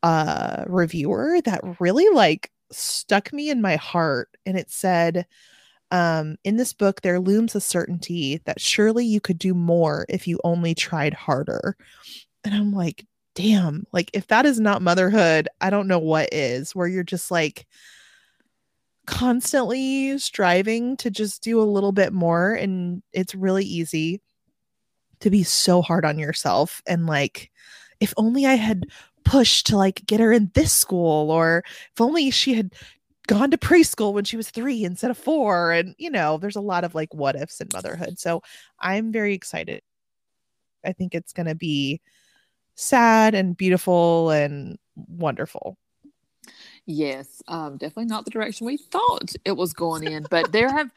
uh 0.03 0.64
reviewer 0.66 1.40
that 1.44 1.61
really 1.81 2.09
like 2.11 2.51
stuck 2.70 3.33
me 3.33 3.51
in 3.51 3.62
my 3.62 3.77
heart 3.77 4.29
and 4.44 4.59
it 4.59 4.70
said 4.70 5.27
um, 5.90 6.37
in 6.44 6.57
this 6.57 6.72
book, 6.72 7.01
there 7.01 7.20
looms 7.20 7.55
a 7.55 7.61
certainty 7.61 8.40
that 8.44 8.61
surely 8.61 9.05
you 9.05 9.20
could 9.20 9.38
do 9.38 9.55
more 9.55 10.07
if 10.09 10.27
you 10.27 10.40
only 10.44 10.75
tried 10.75 11.14
harder. 11.14 11.77
And 12.44 12.55
I'm 12.55 12.72
like, 12.72 13.07
damn, 13.35 13.87
like 13.92 14.11
if 14.12 14.27
that 14.29 14.46
is 14.46 14.59
not 14.59 14.83
motherhood, 14.83 15.49
I 15.61 15.70
don't 15.70 15.88
know 15.88 15.99
what 15.99 16.29
is, 16.33 16.75
where 16.75 16.88
you're 16.88 17.05
just 17.05 17.31
like 17.31 17.66
constantly 19.07 20.18
striving 20.18 20.96
to 20.96 21.11
just 21.11 21.42
do 21.42 21.61
a 21.61 21.64
little 21.64 21.92
bit 21.92 22.12
more. 22.12 22.53
And 22.53 23.03
it's 23.12 23.35
really 23.35 23.64
easy 23.64 24.20
to 25.20 25.31
be 25.31 25.42
so 25.42 25.83
hard 25.83 26.05
on 26.05 26.18
yourself. 26.18 26.83
And 26.87 27.07
like, 27.07 27.51
if 28.01 28.12
only 28.16 28.46
I 28.46 28.55
had 28.55 28.87
pushed 29.25 29.66
to 29.66 29.77
like 29.77 30.05
get 30.07 30.20
her 30.20 30.33
in 30.33 30.51
this 30.55 30.72
school, 30.72 31.31
or 31.31 31.64
if 31.66 32.01
only 32.01 32.31
she 32.31 32.55
had 32.55 32.75
gone 33.27 33.51
to 33.51 33.59
preschool 33.59 34.12
when 34.12 34.25
she 34.25 34.37
was 34.37 34.51
three 34.51 34.85
instead 34.85 35.11
of 35.11 35.19
four. 35.19 35.73
And, 35.73 35.95
you 35.99 36.11
know, 36.11 36.39
there's 36.39 36.57
a 36.57 36.61
lot 36.61 36.85
of 36.85 36.95
like 36.95 37.12
what 37.15 37.37
ifs 37.37 37.61
in 37.61 37.69
motherhood. 37.73 38.19
So 38.19 38.43
I'm 38.79 39.12
very 39.12 39.35
excited. 39.35 39.83
I 40.85 40.93
think 40.93 41.15
it's 41.15 41.33
going 41.33 41.47
to 41.47 41.55
be 41.55 42.01
sad 42.75 43.35
and 43.35 43.57
beautiful 43.57 44.31
and 44.31 44.79
wonderful. 44.95 45.77
Yes, 46.89 47.43
um, 47.49 47.79
definitely 47.79 48.05
not 48.05 48.25
the 48.25 48.31
direction 48.31 48.65
we 48.67 48.77
thought 48.77 49.33
it 49.45 49.57
was 49.57 49.73
going 49.73 50.05
in. 50.05 50.25
But 50.31 50.53
there 50.53 50.71
have, 50.71 50.93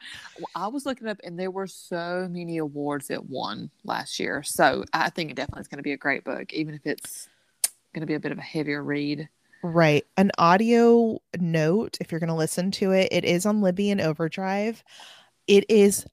I 0.54 0.68
was 0.68 0.86
looking 0.86 1.08
up, 1.08 1.18
and 1.24 1.36
there 1.36 1.50
were 1.50 1.66
so 1.66 2.28
many 2.30 2.58
awards 2.58 3.10
it 3.10 3.28
won 3.28 3.70
last 3.82 4.20
year. 4.20 4.44
So 4.44 4.84
I 4.92 5.10
think 5.10 5.32
it 5.32 5.34
definitely 5.34 5.62
is 5.62 5.68
going 5.68 5.78
to 5.78 5.82
be 5.82 5.92
a 5.92 5.96
great 5.96 6.22
book, 6.22 6.52
even 6.52 6.74
if 6.74 6.86
it's 6.86 7.28
going 7.92 8.02
to 8.02 8.06
be 8.06 8.14
a 8.14 8.20
bit 8.20 8.30
of 8.30 8.38
a 8.38 8.42
heavier 8.42 8.84
read. 8.84 9.28
Right. 9.62 10.06
An 10.16 10.30
audio 10.38 11.20
note, 11.38 11.98
if 12.00 12.10
you're 12.10 12.20
going 12.20 12.28
to 12.28 12.34
listen 12.34 12.70
to 12.72 12.92
it, 12.92 13.08
it 13.12 13.24
is 13.24 13.44
on 13.44 13.60
Libby 13.60 13.90
and 13.90 14.00
Overdrive. 14.00 14.82
It 15.46 15.64
is 15.68 16.06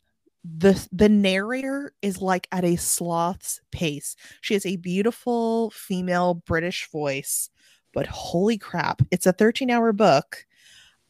the 0.43 0.88
the 0.91 1.10
narrator 1.10 1.93
is 2.01 2.21
like 2.21 2.47
at 2.51 2.63
a 2.65 2.75
sloth's 2.75 3.62
pace. 3.71 4.15
She 4.41 4.53
has 4.53 4.65
a 4.65 4.77
beautiful 4.77 5.71
female 5.71 6.36
British 6.36 6.89
voice, 6.91 7.49
but 7.93 8.07
holy 8.07 8.57
crap, 8.57 9.01
it's 9.12 9.27
a 9.27 9.33
13-hour 9.33 9.93
book. 9.93 10.45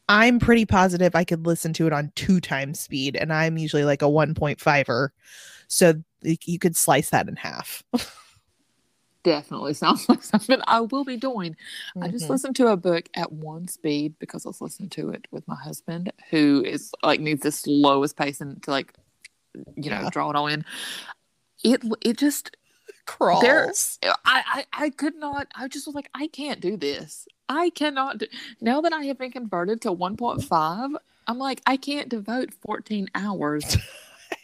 I'm 0.08 0.38
pretty 0.38 0.64
positive 0.64 1.14
I 1.14 1.24
could 1.24 1.46
listen 1.46 1.72
to 1.74 1.86
it 1.86 1.92
on 1.92 2.12
two 2.14 2.40
times 2.40 2.80
speed, 2.80 3.16
and 3.16 3.32
I'm 3.32 3.58
usually 3.58 3.84
like 3.84 4.02
a 4.02 4.06
1.5er. 4.06 5.10
So 5.68 5.94
you 6.22 6.58
could 6.58 6.76
slice 6.76 7.10
that 7.10 7.28
in 7.28 7.36
half. 7.36 7.82
definitely 9.22 9.74
sounds 9.74 10.08
like 10.08 10.22
something 10.22 10.60
I 10.66 10.80
will 10.80 11.04
be 11.04 11.16
doing. 11.16 11.52
Mm-hmm. 11.52 12.02
I 12.02 12.08
just 12.08 12.24
mm-hmm. 12.24 12.32
listened 12.32 12.56
to 12.56 12.68
a 12.68 12.76
book 12.76 13.08
at 13.14 13.32
one 13.32 13.68
speed 13.68 14.14
because 14.18 14.46
I 14.46 14.50
was 14.50 14.60
listening 14.60 14.90
to 14.90 15.10
it 15.10 15.26
with 15.30 15.46
my 15.48 15.56
husband, 15.56 16.12
who 16.30 16.62
is 16.64 16.92
like 17.02 17.20
needs 17.20 17.42
the 17.42 17.52
slowest 17.52 18.16
pace 18.16 18.40
and 18.40 18.62
to 18.64 18.70
like, 18.70 18.94
you 19.76 19.90
know, 19.90 20.02
yeah. 20.02 20.10
draw 20.10 20.30
it 20.30 20.36
all 20.36 20.46
in. 20.46 20.64
It 21.64 21.82
it 22.02 22.18
just 22.18 22.56
crawls. 23.06 23.98
I, 24.04 24.64
I 24.74 24.84
I 24.84 24.90
could 24.90 25.16
not. 25.16 25.48
I 25.56 25.68
just 25.68 25.86
was 25.86 25.94
like, 25.94 26.10
I 26.14 26.28
can't 26.28 26.60
do 26.60 26.76
this. 26.76 27.26
I 27.48 27.70
cannot. 27.70 28.18
Do, 28.18 28.26
now 28.60 28.80
that 28.82 28.92
I 28.92 29.04
have 29.04 29.18
been 29.18 29.32
converted 29.32 29.80
to 29.82 29.92
1.5, 29.92 30.94
I'm 31.26 31.38
like, 31.38 31.62
I 31.66 31.76
can't 31.76 32.08
devote 32.08 32.52
14 32.66 33.08
hours. 33.14 33.76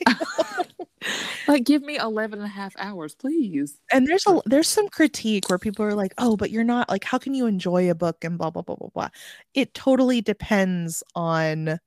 like 1.48 1.64
give 1.64 1.82
me 1.82 1.96
11 1.96 2.38
and 2.38 2.46
a 2.46 2.50
half 2.50 2.74
hours 2.78 3.14
please. 3.14 3.78
And 3.92 4.06
there's 4.06 4.26
a 4.26 4.40
there's 4.46 4.68
some 4.68 4.88
critique 4.88 5.48
where 5.48 5.58
people 5.58 5.84
are 5.84 5.94
like 5.94 6.14
oh 6.18 6.36
but 6.36 6.50
you're 6.50 6.64
not 6.64 6.88
like 6.88 7.04
how 7.04 7.18
can 7.18 7.34
you 7.34 7.46
enjoy 7.46 7.90
a 7.90 7.94
book 7.94 8.24
and 8.24 8.38
blah 8.38 8.50
blah 8.50 8.62
blah 8.62 8.76
blah 8.76 8.88
blah? 8.92 9.08
It 9.54 9.74
totally 9.74 10.20
depends 10.20 11.02
on 11.14 11.78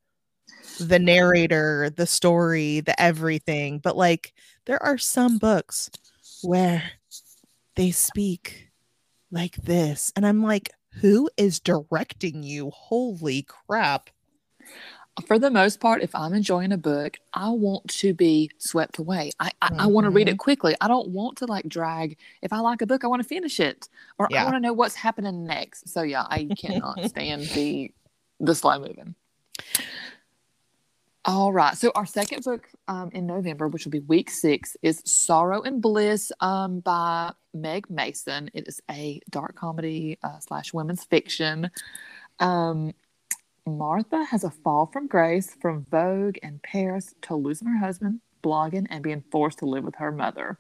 the 0.80 1.00
narrator 1.00 1.90
the 1.90 2.08
story 2.08 2.82
the 2.82 3.00
everything. 3.02 3.80
But 3.80 3.98
like 3.98 4.34
there 4.66 4.82
are 4.82 4.98
some 4.98 5.38
books 5.38 5.90
where 6.44 6.92
they 7.76 7.92
speak 7.92 8.70
like 9.30 9.56
this 9.58 10.12
and 10.16 10.26
i'm 10.26 10.42
like 10.42 10.70
who 11.02 11.30
is 11.38 11.60
directing 11.60 12.44
you? 12.44 12.72
Holy 12.72 13.44
crap 13.44 14.10
for 15.26 15.40
the 15.40 15.50
most 15.50 15.80
part, 15.80 16.02
if 16.02 16.14
I'm 16.14 16.34
enjoying 16.34 16.72
a 16.72 16.78
book, 16.78 17.18
I 17.34 17.50
want 17.50 17.88
to 17.90 18.14
be 18.14 18.52
swept 18.58 19.00
away. 19.00 19.32
I, 19.40 19.52
I, 19.62 19.70
mm-hmm. 19.70 19.82
I 19.82 19.88
want 19.88 20.06
to 20.06 20.12
read 20.12 20.30
it 20.30 20.38
quickly. 20.38 20.76
I 20.80 20.88
don't 20.88 21.10
want 21.10 21.38
to 21.38 21.46
like 21.46 21.68
drag. 21.68 22.18
If 22.42 22.54
I 22.54 22.60
like 22.60 22.82
a 22.82 22.86
book, 22.86 23.04
I 23.04 23.08
want 23.08 23.22
to 23.22 23.28
finish 23.28 23.60
it, 23.60 23.90
or 24.20 24.28
yeah. 24.30 24.42
I 24.42 24.44
want 24.44 24.56
to 24.56 24.60
know 24.60 24.74
what's 24.74 24.96
happening 24.96 25.46
next. 25.46 25.90
So 25.90 26.04
yeah, 26.04 26.24
I 26.30 26.48
cannot 26.58 27.04
stand 27.06 27.44
the 27.50 27.92
the 28.40 28.54
slow 28.54 28.80
moving. 28.80 29.16
All 31.26 31.52
right. 31.52 31.76
So 31.76 31.92
our 31.94 32.06
second 32.06 32.44
book 32.46 32.70
um, 32.88 33.10
in 33.12 33.26
November, 33.28 33.68
which 33.68 33.84
will 33.84 33.92
be 33.92 34.00
week 34.00 34.30
six, 34.30 34.78
is 34.82 35.02
Sorrow 35.04 35.62
and 35.62 35.82
Bliss 35.82 36.32
um, 36.40 36.80
by 36.80 37.34
Meg 37.54 37.90
Mason. 37.90 38.50
It 38.54 38.68
is 38.68 38.80
a 38.90 39.20
dark 39.30 39.56
comedy 39.56 40.18
uh, 40.24 40.40
slash 40.40 40.74
women's 40.74 41.04
fiction. 41.04 41.70
Um, 42.40 42.94
Martha 43.68 44.24
has 44.24 44.44
a 44.44 44.50
fall 44.50 44.86
from 44.86 45.08
grace 45.08 45.56
from 45.62 45.86
Vogue 45.92 46.38
and 46.42 46.62
Paris 46.64 47.14
to 47.24 47.36
losing 47.36 47.68
her 47.68 47.78
husband, 47.78 48.22
blogging, 48.42 48.88
and 48.90 49.04
being 49.04 49.24
forced 49.30 49.60
to 49.60 49.66
live 49.66 49.84
with 49.84 49.96
her 49.96 50.12
mother. 50.12 50.58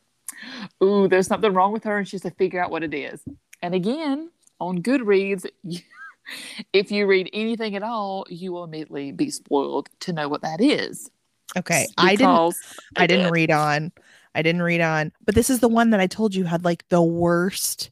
Ooh, 0.83 1.07
there's 1.07 1.27
something 1.27 1.53
wrong 1.53 1.71
with 1.71 1.85
her, 1.85 1.97
and 1.97 2.07
she 2.07 2.15
has 2.15 2.21
to 2.23 2.31
figure 2.31 2.61
out 2.61 2.69
what 2.69 2.83
it 2.83 2.93
is. 2.93 3.23
And 3.61 3.73
again, 3.73 4.29
on 4.59 4.81
Goodreads, 4.81 5.45
if 6.73 6.91
you 6.91 7.07
read 7.07 7.29
anything 7.31 7.75
at 7.75 7.83
all, 7.83 8.25
you 8.29 8.51
will 8.51 8.65
immediately 8.65 9.13
be 9.13 9.29
spoiled 9.29 9.89
to 10.01 10.11
know 10.11 10.27
what 10.27 10.41
that 10.41 10.59
is. 10.59 11.09
Okay, 11.57 11.87
I 11.97 12.15
didn't. 12.15 12.55
I, 12.97 13.03
I 13.03 13.07
didn't 13.07 13.31
read 13.31 13.51
on. 13.51 13.93
I 14.35 14.41
didn't 14.41 14.61
read 14.61 14.81
on, 14.81 15.13
but 15.25 15.33
this 15.33 15.49
is 15.49 15.61
the 15.61 15.69
one 15.69 15.91
that 15.91 15.99
I 15.99 16.07
told 16.07 16.35
you 16.35 16.43
had 16.43 16.65
like 16.65 16.87
the 16.89 17.01
worst, 17.01 17.89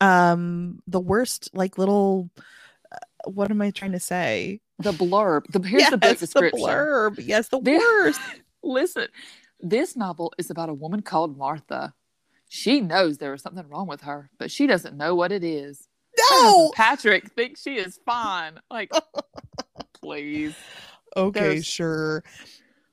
um, 0.00 0.82
the 0.88 0.98
worst 0.98 1.50
like 1.52 1.78
little 1.78 2.30
what 3.24 3.50
am 3.50 3.60
I 3.60 3.70
trying 3.70 3.92
to 3.92 4.00
say? 4.00 4.60
The 4.78 4.92
blurb. 4.92 5.46
The 5.50 5.60
here's 5.66 5.82
yes, 5.82 5.90
the 5.90 5.98
book 5.98 6.18
description. 6.18 6.60
The 6.60 6.66
blurb. 6.66 7.14
Yes, 7.18 7.48
the 7.48 7.58
worst. 7.58 8.20
Listen, 8.62 9.08
this 9.60 9.96
novel 9.96 10.32
is 10.38 10.50
about 10.50 10.68
a 10.68 10.74
woman 10.74 11.02
called 11.02 11.36
Martha. 11.36 11.94
She 12.48 12.80
knows 12.80 13.18
there 13.18 13.34
is 13.34 13.42
something 13.42 13.66
wrong 13.68 13.86
with 13.86 14.02
her, 14.02 14.30
but 14.38 14.50
she 14.50 14.66
doesn't 14.66 14.96
know 14.96 15.14
what 15.14 15.32
it 15.32 15.44
is. 15.44 15.88
No, 16.30 16.70
Patrick 16.74 17.30
thinks 17.32 17.62
she 17.62 17.76
is 17.76 18.00
fine. 18.06 18.58
Like, 18.70 18.90
please. 20.00 20.54
Okay, 21.16 21.40
There's... 21.40 21.66
sure. 21.66 22.24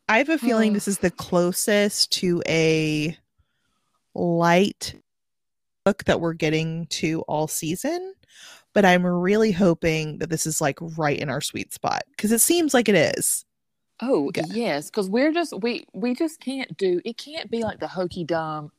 I 0.07 0.19
have 0.19 0.29
a 0.29 0.37
feeling 0.37 0.73
this 0.73 0.87
is 0.87 0.99
the 0.99 1.11
closest 1.11 2.11
to 2.13 2.43
a 2.47 3.17
light 4.13 4.95
book 5.83 6.03
that 6.05 6.19
we're 6.19 6.33
getting 6.33 6.87
to 6.87 7.21
all 7.21 7.47
season 7.47 8.13
but 8.75 8.85
I'm 8.85 9.05
really 9.05 9.53
hoping 9.53 10.19
that 10.19 10.29
this 10.29 10.45
is 10.45 10.59
like 10.61 10.77
right 10.81 11.17
in 11.17 11.29
our 11.29 11.41
sweet 11.41 11.73
spot 11.73 12.03
because 12.11 12.31
it 12.33 12.41
seems 12.41 12.73
like 12.73 12.89
it 12.89 12.95
is. 13.17 13.45
Oh 14.01 14.29
yeah. 14.35 14.43
yes, 14.49 14.89
because 14.89 15.09
we're 15.09 15.31
just 15.31 15.53
we 15.61 15.87
we 15.93 16.13
just 16.13 16.41
can't 16.41 16.75
do 16.77 16.99
it. 17.05 17.17
Can't 17.17 17.49
be 17.49 17.63
like 17.63 17.79
the 17.79 17.87
hokey 17.87 18.25
dumb. 18.25 18.73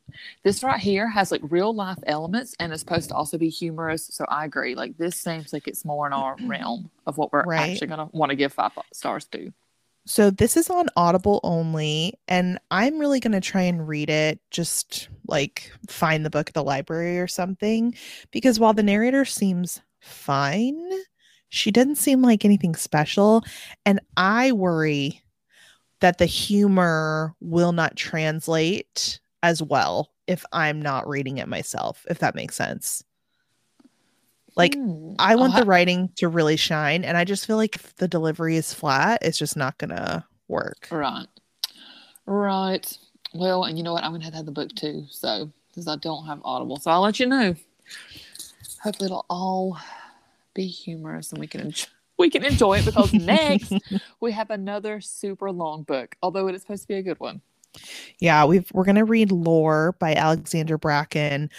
This 0.45 0.63
right 0.63 0.79
here 0.79 1.09
has 1.09 1.33
like 1.33 1.41
real 1.45 1.75
life 1.75 1.99
elements 2.07 2.55
and 2.61 2.71
is 2.75 2.81
supposed 2.81 3.09
to 3.09 3.15
also 3.15 3.39
be 3.39 3.49
humorous. 3.49 4.07
So 4.13 4.27
I 4.29 4.45
agree. 4.45 4.75
Like 4.75 4.99
this 4.99 5.17
seems 5.17 5.55
like 5.55 5.67
it's 5.67 5.87
more 5.87 6.07
in 6.07 6.13
our 6.13 6.37
realm 6.45 6.91
of 7.07 7.17
what 7.17 7.33
we're 7.33 7.45
right. 7.45 7.71
actually 7.71 7.87
gonna 7.87 8.11
want 8.13 8.29
to 8.29 8.37
give 8.37 8.53
five 8.53 8.73
stars 8.93 9.25
to. 9.29 9.51
So 10.09 10.31
this 10.31 10.57
is 10.57 10.71
on 10.71 10.87
Audible 10.97 11.41
only, 11.43 12.15
and 12.29 12.61
I'm 12.71 13.01
really 13.01 13.19
going 13.19 13.33
to 13.33 13.41
try 13.41 13.63
and 13.63 13.89
read 13.89 14.09
it, 14.09 14.39
just 14.53 15.09
like 15.27 15.73
find 15.89 16.25
the 16.25 16.31
book 16.31 16.49
at 16.49 16.55
the 16.55 16.63
library 16.63 17.19
or 17.19 17.27
something. 17.27 17.93
Because 18.31 18.61
while 18.61 18.73
the 18.73 18.85
narrator 18.85 19.25
seems 19.25 19.81
fine, 20.01 20.91
she 21.49 21.71
doesn't 21.71 21.97
seem 21.97 22.23
like 22.23 22.45
anything 22.45 22.75
special. 22.75 23.45
And 23.85 24.01
I 24.17 24.53
worry 24.53 25.23
that 26.01 26.19
the 26.19 26.27
humor 26.27 27.35
will 27.41 27.73
not 27.73 27.97
translate 27.97 29.21
as 29.43 29.63
well 29.63 30.11
if 30.27 30.45
I'm 30.53 30.83
not 30.83 31.09
reading 31.09 31.39
it 31.39 31.49
myself, 31.49 32.05
if 32.11 32.19
that 32.19 32.35
makes 32.35 32.57
sense. 32.57 33.05
Like 34.57 34.75
mm, 34.75 35.15
I 35.19 35.37
want 35.37 35.55
the 35.55 35.65
writing 35.65 36.11
to 36.17 36.29
really 36.29 36.57
shine, 36.57 37.05
and 37.05 37.17
I 37.17 37.25
just 37.25 37.47
feel 37.47 37.57
like 37.57 37.77
if 37.77 37.95
the 37.97 38.09
delivery 38.09 38.57
is 38.57 38.73
flat, 38.73 39.19
it's 39.23 39.39
just 39.39 39.57
not 39.57 39.77
gonna 39.79 40.27
work. 40.49 40.89
Right. 40.91 41.27
Right. 42.25 42.99
Well, 43.35 43.65
and 43.65 43.77
you 43.77 43.85
know 43.85 43.93
what? 43.93 44.03
I'm 44.03 44.13
gonna 44.13 44.25
have 44.25 44.33
to 44.33 44.39
have 44.39 44.47
the 44.47 44.53
book 44.53 44.75
too, 44.75 45.05
so 45.11 45.51
because 45.69 45.87
I 45.87 45.97
don't 45.97 46.25
have 46.27 46.41
Audible, 46.43 46.79
so 46.79 46.91
I'll 46.91 47.03
let 47.03 47.21
you 47.21 47.27
know. 47.27 47.55
Hopefully, 48.83 49.07
it'll 49.07 49.27
all 49.29 49.79
be 50.55 50.67
humorous 50.67 51.33
and 51.33 51.41
we 51.41 51.47
can 51.47 51.61
enjoy 51.61 51.87
we 52.19 52.31
can 52.31 52.45
enjoy 52.45 52.79
it 52.79 52.87
because 52.87 53.13
next 53.13 53.73
we 54.21 54.33
have 54.33 54.51
another 54.51 55.01
super 55.01 55.51
long 55.51 55.83
book, 55.83 56.17
although 56.23 56.49
it 56.49 56.55
is 56.55 56.63
supposed 56.63 56.83
to 56.83 56.89
be 56.89 56.95
a 56.95 57.03
good 57.03 57.21
one. 57.21 57.43
Yeah, 58.21 58.45
we've 58.47 58.69
we're 58.73 58.85
gonna 58.85 59.05
read 59.05 59.31
Lore 59.31 59.95
by 59.99 60.15
Alexandra 60.15 60.79
Bracken. 60.79 61.51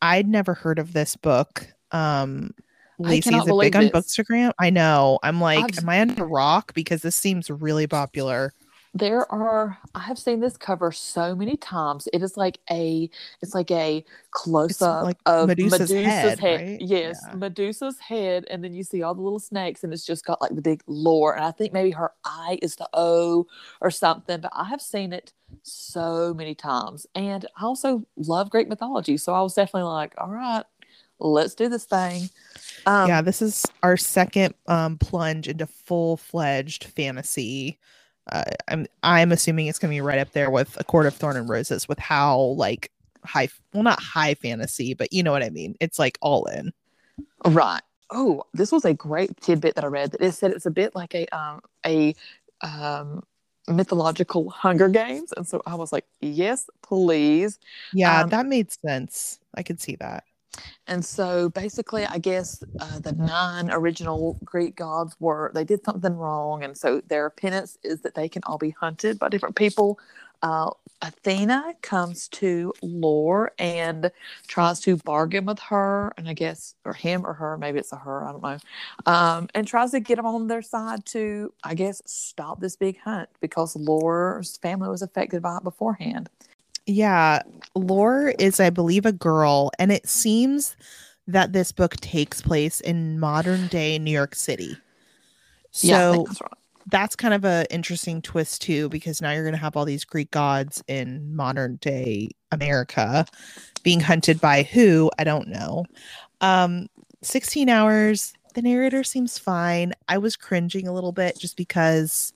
I'd 0.00 0.28
never 0.28 0.54
heard 0.54 0.78
of 0.78 0.92
this 0.92 1.16
book. 1.16 1.66
Um, 1.90 2.54
Lacey's 2.98 3.48
a 3.48 3.56
big 3.58 3.74
on 3.74 3.88
Bookstagram. 3.88 4.52
I 4.58 4.70
know. 4.70 5.18
I'm 5.22 5.40
like, 5.40 5.64
I've, 5.64 5.78
am 5.78 5.88
I 5.88 6.00
under 6.00 6.26
rock? 6.26 6.74
Because 6.74 7.02
this 7.02 7.16
seems 7.16 7.50
really 7.50 7.86
popular. 7.86 8.52
There 8.96 9.30
are. 9.32 9.76
I 9.96 10.00
have 10.00 10.18
seen 10.18 10.38
this 10.38 10.56
cover 10.56 10.92
so 10.92 11.34
many 11.34 11.56
times. 11.56 12.08
It 12.12 12.22
is 12.22 12.36
like 12.36 12.60
a. 12.70 13.10
It's 13.42 13.52
like 13.52 13.72
a 13.72 14.04
close 14.30 14.80
up 14.80 15.02
like 15.02 15.18
of 15.26 15.48
Medusa's, 15.48 15.90
Medusa's 15.90 16.04
head. 16.04 16.38
head. 16.38 16.60
Right? 16.60 16.80
Yes, 16.80 17.20
yeah. 17.26 17.34
Medusa's 17.34 17.98
head, 17.98 18.46
and 18.48 18.62
then 18.62 18.72
you 18.72 18.84
see 18.84 19.02
all 19.02 19.14
the 19.14 19.20
little 19.20 19.40
snakes, 19.40 19.82
and 19.82 19.92
it's 19.92 20.06
just 20.06 20.24
got 20.24 20.40
like 20.40 20.54
the 20.54 20.62
big 20.62 20.80
lore. 20.86 21.34
And 21.34 21.44
I 21.44 21.50
think 21.50 21.72
maybe 21.72 21.90
her 21.90 22.12
eye 22.24 22.58
is 22.62 22.76
the 22.76 22.88
O 22.94 23.48
or 23.80 23.90
something. 23.90 24.40
But 24.40 24.52
I 24.54 24.64
have 24.64 24.80
seen 24.80 25.12
it 25.12 25.32
so 25.64 26.32
many 26.32 26.54
times, 26.54 27.04
and 27.16 27.46
I 27.56 27.64
also 27.64 28.04
love 28.16 28.48
Greek 28.48 28.68
mythology. 28.68 29.16
So 29.16 29.34
I 29.34 29.42
was 29.42 29.54
definitely 29.54 29.88
like, 29.88 30.14
all 30.18 30.30
right, 30.30 30.62
let's 31.18 31.56
do 31.56 31.68
this 31.68 31.84
thing. 31.84 32.30
Um, 32.86 33.08
yeah, 33.08 33.22
this 33.22 33.42
is 33.42 33.66
our 33.82 33.96
second 33.96 34.54
um, 34.68 34.98
plunge 34.98 35.48
into 35.48 35.66
full 35.66 36.16
fledged 36.16 36.84
fantasy. 36.84 37.80
Uh, 38.30 38.44
I'm 38.68 38.86
I'm 39.02 39.32
assuming 39.32 39.66
it's 39.66 39.78
going 39.78 39.90
to 39.90 39.96
be 39.96 40.00
right 40.00 40.18
up 40.18 40.32
there 40.32 40.50
with 40.50 40.78
A 40.80 40.84
Court 40.84 41.06
of 41.06 41.14
Thorn 41.14 41.36
and 41.36 41.48
Roses 41.48 41.86
with 41.88 41.98
how 41.98 42.38
like 42.38 42.90
high, 43.24 43.48
well, 43.72 43.82
not 43.82 44.00
high 44.00 44.34
fantasy, 44.34 44.94
but 44.94 45.12
you 45.12 45.22
know 45.22 45.32
what 45.32 45.42
I 45.42 45.50
mean. 45.50 45.76
It's 45.80 45.98
like 45.98 46.18
all 46.20 46.44
in. 46.46 46.72
Right. 47.44 47.82
Oh, 48.10 48.44
this 48.54 48.72
was 48.72 48.84
a 48.84 48.94
great 48.94 49.36
tidbit 49.40 49.74
that 49.74 49.84
I 49.84 49.88
read 49.88 50.12
that 50.12 50.22
it 50.22 50.32
said 50.32 50.52
it's 50.52 50.66
a 50.66 50.70
bit 50.70 50.94
like 50.94 51.14
a 51.14 51.26
um 51.36 51.60
a 51.84 52.14
um 52.62 53.22
mythological 53.68 54.50
Hunger 54.50 54.88
Games, 54.88 55.32
and 55.36 55.46
so 55.46 55.62
I 55.66 55.74
was 55.74 55.92
like, 55.92 56.06
yes, 56.20 56.68
please. 56.82 57.58
Yeah, 57.92 58.22
um, 58.22 58.30
that 58.30 58.46
made 58.46 58.70
sense. 58.70 59.40
I 59.54 59.62
could 59.62 59.80
see 59.80 59.96
that. 59.96 60.24
And 60.86 61.04
so 61.04 61.48
basically, 61.48 62.04
I 62.06 62.18
guess 62.18 62.62
uh, 62.80 62.98
the 62.98 63.12
nine 63.12 63.70
original 63.70 64.38
Greek 64.44 64.76
gods 64.76 65.16
were, 65.18 65.50
they 65.54 65.64
did 65.64 65.84
something 65.84 66.16
wrong. 66.16 66.62
And 66.62 66.76
so 66.76 67.00
their 67.08 67.30
penance 67.30 67.78
is 67.82 68.02
that 68.02 68.14
they 68.14 68.28
can 68.28 68.42
all 68.44 68.58
be 68.58 68.70
hunted 68.70 69.18
by 69.18 69.28
different 69.28 69.56
people. 69.56 69.98
Uh, 70.42 70.70
Athena 71.00 71.74
comes 71.82 72.28
to 72.28 72.72
Lore 72.82 73.52
and 73.58 74.10
tries 74.46 74.80
to 74.80 74.96
bargain 74.96 75.44
with 75.44 75.58
her, 75.58 76.12
and 76.16 76.28
I 76.28 76.34
guess, 76.34 76.74
or 76.84 76.94
him 76.94 77.26
or 77.26 77.34
her, 77.34 77.58
maybe 77.58 77.78
it's 77.78 77.92
a 77.92 77.96
her, 77.96 78.26
I 78.26 78.32
don't 78.32 78.42
know, 78.42 78.58
um, 79.06 79.48
and 79.54 79.66
tries 79.66 79.90
to 79.92 80.00
get 80.00 80.16
them 80.16 80.26
on 80.26 80.46
their 80.48 80.62
side 80.62 81.04
to, 81.06 81.52
I 81.62 81.74
guess, 81.74 82.02
stop 82.06 82.60
this 82.60 82.76
big 82.76 82.98
hunt 83.00 83.28
because 83.40 83.76
Lore's 83.76 84.56
family 84.58 84.88
was 84.88 85.02
affected 85.02 85.42
by 85.42 85.58
it 85.58 85.64
beforehand. 85.64 86.30
Yeah, 86.86 87.42
Lore 87.74 88.34
is, 88.38 88.60
I 88.60 88.70
believe, 88.70 89.06
a 89.06 89.12
girl, 89.12 89.70
and 89.78 89.90
it 89.90 90.08
seems 90.08 90.76
that 91.26 91.52
this 91.52 91.72
book 91.72 91.96
takes 91.96 92.42
place 92.42 92.80
in 92.80 93.18
modern 93.18 93.68
day 93.68 93.98
New 93.98 94.10
York 94.10 94.34
City. 94.34 94.76
So, 95.70 95.86
yeah, 95.88 96.22
that's 96.26 96.40
that's, 96.86 97.16
kind 97.16 97.34
of 97.34 97.44
a 97.44 97.66
interesting 97.72 98.20
twist 98.20 98.60
too 98.62 98.88
because 98.90 99.22
now 99.22 99.32
you're 99.32 99.42
going 99.42 99.54
to 99.54 99.60
have 99.60 99.76
all 99.76 99.86
these 99.86 100.04
greek 100.04 100.30
gods 100.30 100.84
in 100.86 101.34
modern 101.34 101.76
day 101.76 102.28
america 102.52 103.24
being 103.82 104.00
hunted 104.00 104.40
by 104.40 104.62
who? 104.62 105.10
I 105.18 105.24
don't 105.24 105.48
know. 105.48 105.84
Um 106.40 106.88
16 107.22 107.70
hours 107.70 108.34
the 108.54 108.62
narrator 108.62 109.02
seems 109.02 109.38
fine. 109.38 109.92
I 110.08 110.18
was 110.18 110.36
cringing 110.36 110.86
a 110.86 110.92
little 110.92 111.10
bit 111.10 111.38
just 111.38 111.56
because 111.56 112.32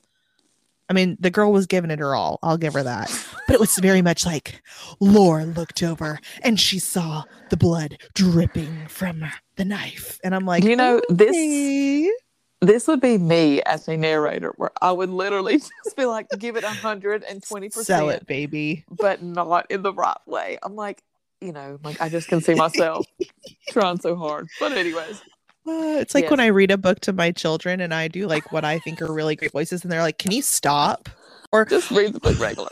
I 0.89 0.93
mean, 0.93 1.17
the 1.19 1.29
girl 1.29 1.51
was 1.51 1.67
giving 1.67 1.91
it 1.91 1.99
her 1.99 2.15
all. 2.15 2.39
I'll 2.41 2.57
give 2.57 2.73
her 2.73 2.83
that. 2.83 3.09
But 3.47 3.53
it 3.53 3.59
was 3.59 3.77
very 3.77 4.01
much 4.01 4.25
like 4.25 4.61
Laura 4.99 5.45
looked 5.45 5.83
over 5.83 6.19
and 6.41 6.59
she 6.59 6.79
saw 6.79 7.23
the 7.49 7.57
blood 7.57 7.97
dripping 8.15 8.87
from 8.87 9.23
the 9.55 9.65
knife. 9.65 10.19
And 10.23 10.33
I'm 10.33 10.45
like, 10.45 10.63
You 10.63 10.75
know, 10.75 11.01
this 11.09 11.29
"Okay." 11.29 12.11
this 12.61 12.87
would 12.87 13.01
be 13.01 13.17
me 13.17 13.61
as 13.63 13.87
a 13.87 13.95
narrator 13.95 14.53
where 14.57 14.71
I 14.81 14.91
would 14.91 15.09
literally 15.09 15.57
just 15.83 15.95
be 15.95 16.05
like, 16.05 16.27
give 16.37 16.55
it 16.55 16.63
hundred 16.63 17.23
and 17.23 17.41
twenty 17.43 17.69
sell 17.69 18.07
percent, 18.07 18.23
it, 18.23 18.27
baby. 18.27 18.83
but 18.89 19.21
not 19.21 19.69
in 19.69 19.81
the 19.83 19.93
right 19.93 20.17
way. 20.25 20.57
I'm 20.63 20.75
like, 20.75 21.03
you 21.39 21.53
know, 21.53 21.79
like 21.83 22.01
I 22.01 22.09
just 22.09 22.27
can 22.27 22.41
see 22.41 22.55
myself 22.55 23.05
trying 23.69 23.99
so 23.99 24.15
hard. 24.15 24.47
But 24.59 24.73
anyways, 24.73 25.21
Uh, 25.67 25.99
it's 25.99 26.15
like 26.15 26.23
Yes. 26.23 26.31
when 26.31 26.39
I 26.39 26.47
read 26.47 26.71
a 26.71 26.77
book 26.77 26.99
to 27.01 27.13
my 27.13 27.31
children 27.31 27.81
and 27.81 27.93
I 27.93 28.07
do 28.07 28.27
like 28.27 28.51
what 28.51 28.65
I 28.65 28.79
think 28.79 29.01
are 29.01 29.13
really 29.13 29.35
great 29.35 29.51
voices, 29.51 29.83
and 29.83 29.91
they're 29.91 30.01
like, 30.01 30.17
"Can 30.17 30.31
you 30.31 30.41
stop?" 30.41 31.09
Or 31.51 31.65
just 31.65 31.91
read 31.91 32.13
the 32.13 32.19
book 32.19 32.39
regular. 32.39 32.71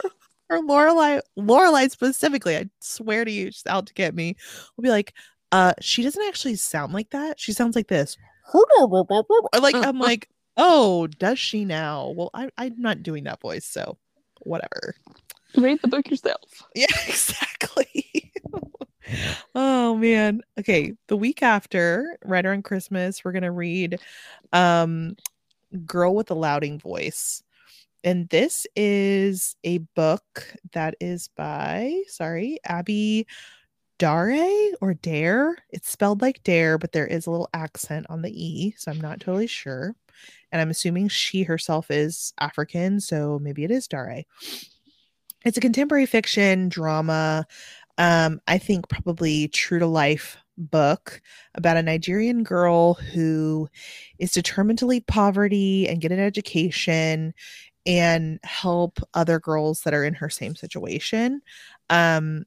or 0.50 0.60
Lorelai, 0.60 1.22
Lorelai 1.38 1.90
specifically, 1.92 2.58
I 2.58 2.70
swear 2.82 3.26
to 3.26 3.32
you, 3.32 3.48
she's 3.52 3.64
out 3.68 3.88
to 3.88 3.94
get 3.94 4.16
me. 4.16 4.36
We'll 4.78 4.84
be 4.84 4.90
like, 4.90 5.14
"Uh, 5.52 5.74
she 5.82 6.04
doesn't 6.04 6.24
actually 6.28 6.56
sound 6.56 6.94
like 6.94 7.12
that. 7.12 7.40
She 7.40 7.54
sounds 7.54 7.76
like 7.76 7.88
this." 7.88 8.18
Or 9.54 9.60
like 9.62 9.76
I'm 9.76 10.00
like, 10.00 10.30
"Oh, 10.58 11.08
does 11.08 11.40
she 11.40 11.66
now?" 11.66 12.14
Well, 12.16 12.32
I, 12.34 12.50
I'm 12.58 12.76
not 12.80 13.04
doing 13.04 13.26
that 13.26 13.42
voice, 13.42 13.66
so 13.66 13.98
whatever. 14.42 14.96
Read 15.56 15.82
the 15.82 15.88
book 15.88 16.10
yourself. 16.10 16.42
Yeah, 16.76 16.88
exactly. 17.08 18.27
Oh 19.56 19.96
man. 19.96 20.42
Okay, 20.60 20.94
the 21.08 21.18
week 21.18 21.42
after, 21.44 22.18
right 22.26 22.46
around 22.46 22.64
Christmas, 22.64 23.24
we're 23.24 23.32
gonna 23.32 23.52
read 23.52 24.00
um 24.54 25.16
Girl 25.86 26.16
with 26.16 26.32
a 26.32 26.36
Louding 26.36 26.80
Voice. 26.80 27.44
And 28.04 28.30
this 28.30 28.66
is 28.76 29.56
a 29.64 29.80
book 29.80 30.56
that 30.74 30.96
is 31.02 31.30
by, 31.36 32.04
sorry, 32.08 32.60
Abi 32.70 33.28
Dare 34.00 34.72
or 34.82 34.94
Dare. 34.94 35.58
It's 35.72 35.90
spelled 35.90 36.22
like 36.22 36.44
Dare, 36.44 36.78
but 36.78 36.92
there 36.92 37.08
is 37.08 37.26
a 37.26 37.32
little 37.32 37.50
accent 37.54 38.06
on 38.10 38.22
the 38.22 38.32
E, 38.32 38.76
so 38.78 38.92
I'm 38.92 39.02
not 39.02 39.20
totally 39.20 39.48
sure. 39.48 39.96
And 40.52 40.62
I'm 40.62 40.70
assuming 40.70 41.10
she 41.10 41.44
herself 41.44 41.92
is 41.92 42.34
African, 42.40 43.02
so 43.02 43.40
maybe 43.40 43.64
it 43.64 43.72
is 43.72 43.88
Dare. 43.88 44.24
It's 45.44 45.58
a 45.58 45.62
contemporary 45.62 46.06
fiction 46.06 46.70
drama. 46.70 47.46
Um, 47.98 48.40
I 48.48 48.58
think 48.58 48.90
probably 48.90 49.48
true 49.48 49.80
to 49.80 49.88
life 49.88 50.38
book 50.58 51.22
about 51.56 51.78
a 51.78 51.84
Nigerian 51.84 52.44
girl 52.44 52.96
who 52.96 53.68
is 54.20 54.32
determined 54.32 54.80
to 54.80 54.86
leave 54.86 55.06
poverty 55.08 55.88
and 55.88 56.02
get 56.02 56.12
an 56.12 56.20
education 56.20 57.34
and 57.86 58.40
help 58.44 59.00
other 59.14 59.40
girls 59.40 59.82
that 59.82 59.94
are 59.94 60.04
in 60.04 60.14
her 60.14 60.30
same 60.30 60.56
situation. 60.56 61.42
Um, 61.90 62.46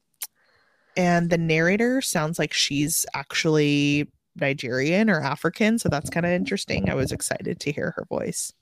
and 0.95 1.29
the 1.29 1.37
narrator 1.37 2.01
sounds 2.01 2.37
like 2.37 2.53
she's 2.53 3.05
actually 3.13 4.11
Nigerian 4.35 5.09
or 5.09 5.21
African, 5.21 5.79
so 5.79 5.89
that's 5.89 6.09
kind 6.09 6.25
of 6.25 6.31
interesting. 6.31 6.89
I 6.89 6.95
was 6.95 7.11
excited 7.11 7.59
to 7.59 7.71
hear 7.71 7.91
her 7.95 8.05
voice. 8.09 8.53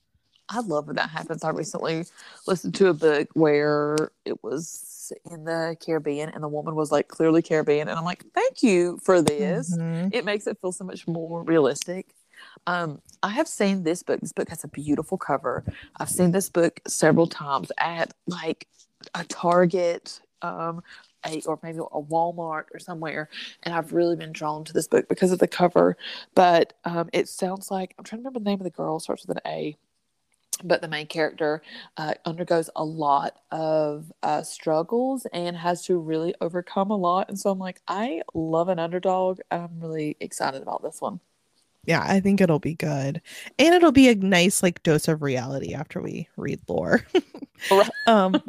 I 0.48 0.62
love 0.62 0.88
when 0.88 0.96
that 0.96 1.10
happens. 1.10 1.44
I 1.44 1.50
recently 1.50 2.06
listened 2.48 2.76
to 2.76 2.88
a 2.88 2.94
book 2.94 3.28
where 3.34 4.12
it 4.26 4.44
was 4.44 4.89
in 5.30 5.44
the 5.46 5.76
Caribbean 5.84 6.30
and 6.30 6.44
the 6.44 6.48
woman 6.48 6.76
was 6.76 6.92
like 6.92 7.08
clearly 7.08 7.42
Caribbean. 7.42 7.88
And 7.88 7.98
I'm 7.98 8.06
like, 8.06 8.26
thank 8.34 8.64
you 8.64 9.00
for 9.04 9.22
this. 9.22 9.76
Mhm. 9.78 10.14
It 10.14 10.26
makes 10.26 10.48
it 10.48 10.58
feel 10.62 10.72
so 10.72 10.84
much 10.84 11.08
more 11.08 11.44
realistic. 11.44 12.14
Um, 12.68 13.02
I 13.24 13.30
have 13.30 13.48
seen 13.48 13.84
this 13.84 14.04
book. 14.04 14.22
This 14.22 14.34
book 14.34 14.50
has 14.50 14.64
a 14.64 14.68
beautiful 14.68 15.18
cover. 15.18 15.64
I've 15.98 16.10
seen 16.10 16.32
this 16.32 16.50
book 16.50 16.80
several 16.88 17.28
times 17.28 17.72
at 17.78 18.14
like 18.28 18.68
a 19.16 19.24
Target, 19.26 20.22
um, 20.42 20.82
a, 21.26 21.42
or 21.46 21.60
maybe 21.62 21.80
a 21.80 22.02
Walmart 22.02 22.66
or 22.74 22.80
somewhere. 22.80 23.30
And 23.64 23.74
I've 23.74 23.92
really 23.92 24.16
been 24.16 24.32
drawn 24.32 24.64
to 24.66 24.74
this 24.74 24.88
book 24.88 25.10
because 25.10 25.32
of 25.32 25.40
the 25.40 25.48
cover. 25.48 25.98
But 26.36 26.74
um, 26.86 27.10
it 27.12 27.28
sounds 27.28 27.70
like 27.70 27.94
I'm 27.98 28.06
trying 28.06 28.20
to 28.20 28.22
remember 28.24 28.40
the 28.40 28.50
name 28.50 28.60
of 28.60 28.64
the 28.64 28.70
girl, 28.70 29.00
starts 29.00 29.26
with 29.28 29.38
an 29.38 29.44
A 29.46 29.78
but 30.64 30.82
the 30.82 30.88
main 30.88 31.08
character 31.08 31.62
uh, 31.98 32.14
undergoes 32.26 32.70
a 32.76 32.84
lot 32.84 33.40
of 33.52 34.12
uh, 34.24 34.42
struggles 34.42 35.26
and 35.34 35.56
has 35.58 35.84
to 35.86 35.98
really 35.98 36.36
overcome 36.42 36.92
a 36.92 36.98
lot. 36.98 37.30
And 37.30 37.40
so 37.40 37.50
I'm 37.50 37.60
like, 37.60 37.82
I 37.88 38.22
love 38.34 38.70
an 38.70 38.80
underdog. 38.80 39.40
I'm 39.52 39.80
really 39.80 40.18
excited 40.20 40.62
about 40.62 40.84
this 40.84 41.02
one. 41.02 41.20
Yeah, 41.86 42.04
I 42.06 42.20
think 42.20 42.42
it'll 42.42 42.60
be 42.60 42.76
good. 42.76 43.22
And 43.58 43.74
it'll 43.74 43.92
be 43.92 44.10
a 44.10 44.16
nice 44.16 44.62
like 44.62 44.84
dose 44.84 45.08
of 45.08 45.22
reality 45.22 45.74
after 45.74 46.02
we 46.02 46.28
read 46.38 46.60
lore. 46.68 47.06
Um 48.08 48.42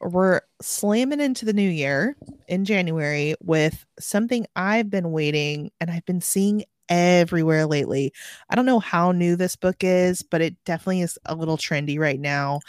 we're 0.00 0.40
slamming 0.60 1.20
into 1.20 1.44
the 1.44 1.52
new 1.52 1.68
year 1.68 2.16
in 2.48 2.64
January 2.64 3.34
with 3.42 3.84
something 3.98 4.46
I've 4.54 4.90
been 4.90 5.10
waiting 5.12 5.70
and 5.80 5.90
I've 5.90 6.04
been 6.06 6.20
seeing 6.20 6.64
everywhere 6.88 7.66
lately. 7.66 8.12
I 8.50 8.54
don't 8.54 8.66
know 8.66 8.78
how 8.78 9.12
new 9.12 9.36
this 9.36 9.56
book 9.56 9.76
is, 9.80 10.22
but 10.22 10.40
it 10.40 10.56
definitely 10.64 11.02
is 11.02 11.18
a 11.26 11.34
little 11.34 11.56
trendy 11.56 11.98
right 11.98 12.20
now. 12.20 12.60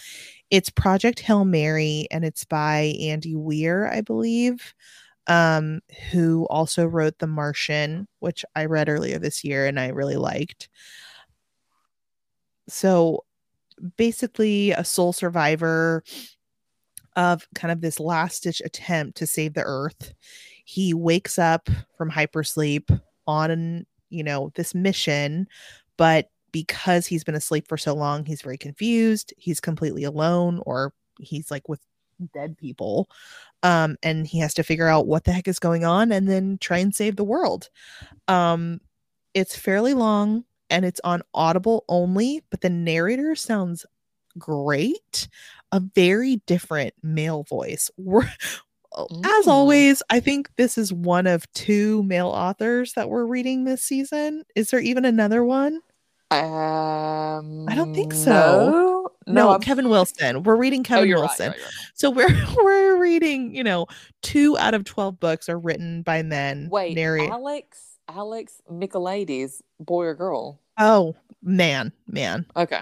It's 0.50 0.70
Project 0.70 1.20
Hail 1.20 1.46
Mary 1.46 2.08
and 2.12 2.24
it's 2.24 2.46
by 2.46 2.96
Andy 3.02 3.36
Weir, 3.36 3.88
I 3.92 4.02
believe, 4.02 4.74
um, 5.28 5.82
who 6.12 6.48
also 6.50 6.86
wrote 6.86 7.20
The 7.20 7.28
Martian, 7.28 8.08
which 8.20 8.46
I 8.56 8.66
read 8.66 8.90
earlier 8.90 9.20
this 9.20 9.44
year 9.44 9.68
and 9.68 9.80
I 9.80 9.90
really 9.90 10.16
liked. 10.16 10.70
So 12.70 13.26
basically, 13.98 14.72
a 14.72 14.84
sole 14.84 15.14
survivor 15.14 16.04
of 17.16 17.48
kind 17.56 17.72
of 17.72 17.82
this 17.82 18.00
last 18.00 18.44
ditch 18.44 18.62
attempt 18.64 19.18
to 19.18 19.28
save 19.28 19.54
the 19.54 19.64
earth. 19.64 20.14
He 20.66 20.94
wakes 20.94 21.40
up 21.40 21.70
from 21.98 22.12
hypersleep 22.12 23.02
on, 23.26 23.86
you 24.10 24.24
know, 24.24 24.52
this 24.56 24.74
mission, 24.76 25.48
but 25.98 26.30
because 26.52 27.06
he's 27.06 27.24
been 27.24 27.36
asleep 27.36 27.68
for 27.68 27.78
so 27.78 27.94
long, 27.94 28.26
he's 28.26 28.42
very 28.42 28.58
confused. 28.58 29.34
He's 29.38 29.60
completely 29.60 30.04
alone, 30.04 30.62
or 30.66 30.94
he's 31.20 31.52
like 31.52 31.68
with 31.70 31.82
dead 32.34 32.58
people. 32.58 33.10
Um, 33.64 33.98
and 34.04 34.26
he 34.28 34.40
has 34.40 34.54
to 34.56 34.64
figure 34.64 34.88
out 34.88 35.08
what 35.08 35.24
the 35.24 35.32
heck 35.32 35.48
is 35.48 35.60
going 35.60 35.84
on 35.86 36.12
and 36.12 36.28
then 36.28 36.58
try 36.60 36.78
and 36.78 36.94
save 36.94 37.16
the 37.16 37.24
world. 37.24 37.70
Um, 38.28 38.80
it's 39.34 39.56
fairly 39.58 39.94
long 39.94 40.46
and 40.70 40.86
it's 40.86 41.02
on 41.04 41.22
Audible 41.34 41.86
only, 41.90 42.44
but 42.50 42.62
the 42.62 42.70
narrator 42.70 43.36
sounds 43.36 43.86
great. 44.38 45.28
A 45.72 45.80
very 45.80 46.38
different 46.48 46.94
male 47.04 47.44
voice. 47.44 47.90
We're, 47.98 48.30
as 49.26 49.48
always, 49.48 50.02
I 50.10 50.20
think 50.20 50.50
this 50.56 50.78
is 50.78 50.92
one 50.92 51.28
of 51.28 51.52
two 51.54 52.04
male 52.04 52.28
authors 52.28 52.94
that 52.94 53.10
we're 53.10 53.26
reading 53.26 53.64
this 53.64 53.82
season. 53.84 54.44
Is 54.56 54.70
there 54.72 54.80
even 54.80 55.06
another 55.06 55.44
one? 55.44 55.82
Um, 56.30 57.68
I 57.70 57.76
don't 57.76 57.94
think 57.94 58.14
so. 58.14 59.10
No, 59.28 59.34
No, 59.34 59.52
no 59.54 59.60
Kevin 59.60 59.90
Wilson. 59.90 60.44
We're 60.44 60.56
reading 60.58 60.82
Oh, 60.82 60.84
Kevin 60.84 61.12
right, 61.12 61.20
Wilson. 61.20 61.52
right, 61.52 61.60
right. 61.60 61.72
So 61.94 62.10
we're 62.10 62.28
we're 62.64 63.00
reading, 63.02 63.56
you 63.56 63.64
know, 63.64 63.88
two 64.22 64.58
out 64.58 64.74
of 64.74 64.84
12 64.84 65.20
books 65.20 65.48
are 65.50 65.58
written 65.60 66.02
by 66.02 66.24
men. 66.24 66.68
Wait, 66.70 66.96
narrate. 66.96 67.30
Alex, 67.30 67.98
Alex 68.10 68.62
Michaelides, 68.72 69.62
boy 69.80 70.06
or 70.06 70.16
girl? 70.16 70.60
Oh, 70.78 71.16
man, 71.42 71.92
man. 72.08 72.46
Okay. 72.56 72.82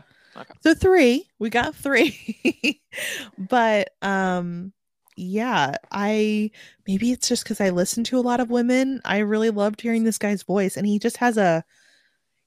So 0.61 0.73
three, 0.73 1.25
we 1.39 1.49
got 1.49 1.73
three. 1.75 2.81
but 3.37 3.91
um 4.01 4.73
yeah, 5.15 5.75
I 5.91 6.51
maybe 6.87 7.11
it's 7.11 7.27
just 7.27 7.45
cuz 7.45 7.61
I 7.61 7.69
listen 7.69 8.03
to 8.05 8.17
a 8.17 8.21
lot 8.21 8.39
of 8.39 8.49
women. 8.49 9.01
I 9.05 9.19
really 9.19 9.49
loved 9.49 9.81
hearing 9.81 10.03
this 10.03 10.17
guy's 10.17 10.43
voice 10.43 10.75
and 10.77 10.85
he 10.85 10.99
just 10.99 11.17
has 11.17 11.37
a 11.37 11.63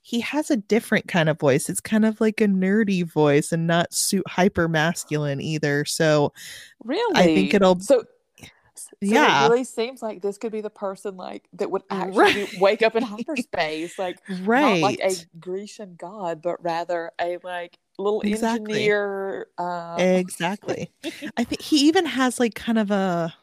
he 0.01 0.21
has 0.21 0.51
a 0.51 0.57
different 0.57 1.07
kind 1.09 1.29
of 1.29 1.39
voice. 1.39 1.69
It's 1.69 1.81
kind 1.81 2.05
of 2.07 2.21
like 2.21 2.41
a 2.41 2.47
nerdy 2.47 3.05
voice 3.05 3.53
and 3.53 3.67
not 3.67 3.93
suit 3.93 4.27
hyper 4.27 4.67
masculine 4.69 5.41
either. 5.41 5.85
So 5.85 6.33
Really? 6.83 7.15
I 7.21 7.25
think 7.25 7.53
it'll- 7.53 7.81
So, 7.81 8.05
so 8.75 8.89
Yeah. 9.03 9.45
it 9.45 9.51
really 9.51 9.65
seems 9.65 10.01
like 10.01 10.23
this 10.23 10.39
could 10.39 10.53
be 10.53 10.63
the 10.63 10.71
person 10.71 11.17
like 11.19 11.47
that 11.55 11.71
would 11.71 11.83
actually 11.91 12.17
Right. 12.45 12.55
wake 12.61 12.83
up 12.83 12.97
in 12.97 13.03
hyperspace, 13.03 13.99
like 13.99 14.19
right. 14.45 14.81
like 14.83 15.01
a 15.01 15.13
Grecian 15.39 15.97
god, 15.99 16.41
but 16.41 16.63
rather 16.65 17.11
a 17.21 17.37
like 17.43 17.79
little 17.99 18.23
Exactly. 18.23 18.75
engineer. 18.75 19.49
Uh, 19.59 20.03
Exactly. 20.03 20.93
I 21.37 21.45
think 21.45 21.63
he 21.63 21.89
even 21.89 22.07
has 22.07 22.39
like 22.41 22.55
kind 22.55 22.79
of 22.79 22.91
a 22.91 23.35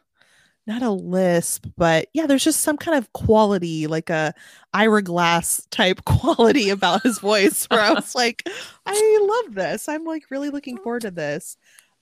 not 0.68 0.82
a 0.82 0.90
lisp, 0.92 1.68
but 1.78 2.08
yeah, 2.14 2.26
there's 2.28 2.44
just 2.44 2.62
some 2.62 2.78
kind 2.78 2.98
of 2.98 3.14
quality, 3.14 3.88
like 3.88 4.10
a 4.10 4.34
Ira 4.74 5.04
Glass 5.04 5.68
type 5.72 6.04
quality 6.06 6.70
about 6.70 7.04
his 7.04 7.20
voice 7.20 7.66
where 7.66 7.82
I 7.82 7.94
was 7.94 8.16
like, 8.16 8.44
I 8.86 9.20
love 9.46 9.56
this. 9.56 9.88
I'm 9.88 10.06
like 10.06 10.24
really 10.32 10.50
looking 10.50 10.78
forward 10.78 11.04
to 11.04 11.12
this. 11.12 11.58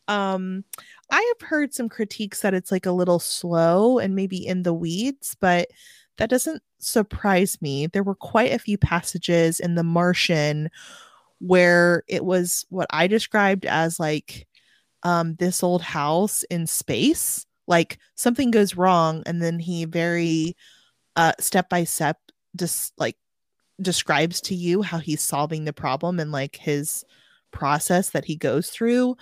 Um, 0.07 0.63
I 1.11 1.33
have 1.39 1.47
heard 1.49 1.73
some 1.73 1.89
critiques 1.89 2.41
that 2.41 2.53
it's 2.53 2.71
like 2.71 2.85
a 2.85 2.91
little 2.91 3.19
slow 3.19 3.99
and 3.99 4.15
maybe 4.15 4.45
in 4.45 4.63
the 4.63 4.73
weeds, 4.73 5.35
but 5.39 5.69
that 6.17 6.29
doesn't 6.29 6.61
surprise 6.79 7.61
me. 7.61 7.87
There 7.87 8.03
were 8.03 8.15
quite 8.15 8.53
a 8.53 8.59
few 8.59 8.77
passages 8.77 9.59
in 9.59 9.75
The 9.75 9.83
Martian 9.83 10.69
where 11.43 12.03
it 12.07 12.23
was 12.23 12.65
what 12.69 12.87
I 12.89 13.07
described 13.07 13.65
as 13.65 13.99
like 13.99 14.47
um 15.03 15.35
this 15.35 15.61
old 15.61 15.81
house 15.81 16.43
in 16.43 16.65
space 16.65 17.45
like 17.67 17.97
something 18.15 18.49
goes 18.49 18.77
wrong 18.77 19.23
and 19.25 19.41
then 19.41 19.59
he 19.59 19.83
very 19.83 20.55
uh 21.17 21.33
step 21.39 21.67
by 21.67 21.83
step 21.83 22.17
just 22.55 22.93
like 22.97 23.17
describes 23.81 24.39
to 24.39 24.55
you 24.55 24.81
how 24.81 24.99
he's 24.99 25.21
solving 25.21 25.65
the 25.65 25.73
problem 25.73 26.19
and 26.19 26.31
like 26.31 26.55
his 26.55 27.03
process 27.51 28.11
that 28.11 28.25
he 28.25 28.35
goes 28.35 28.69
through. 28.69 29.17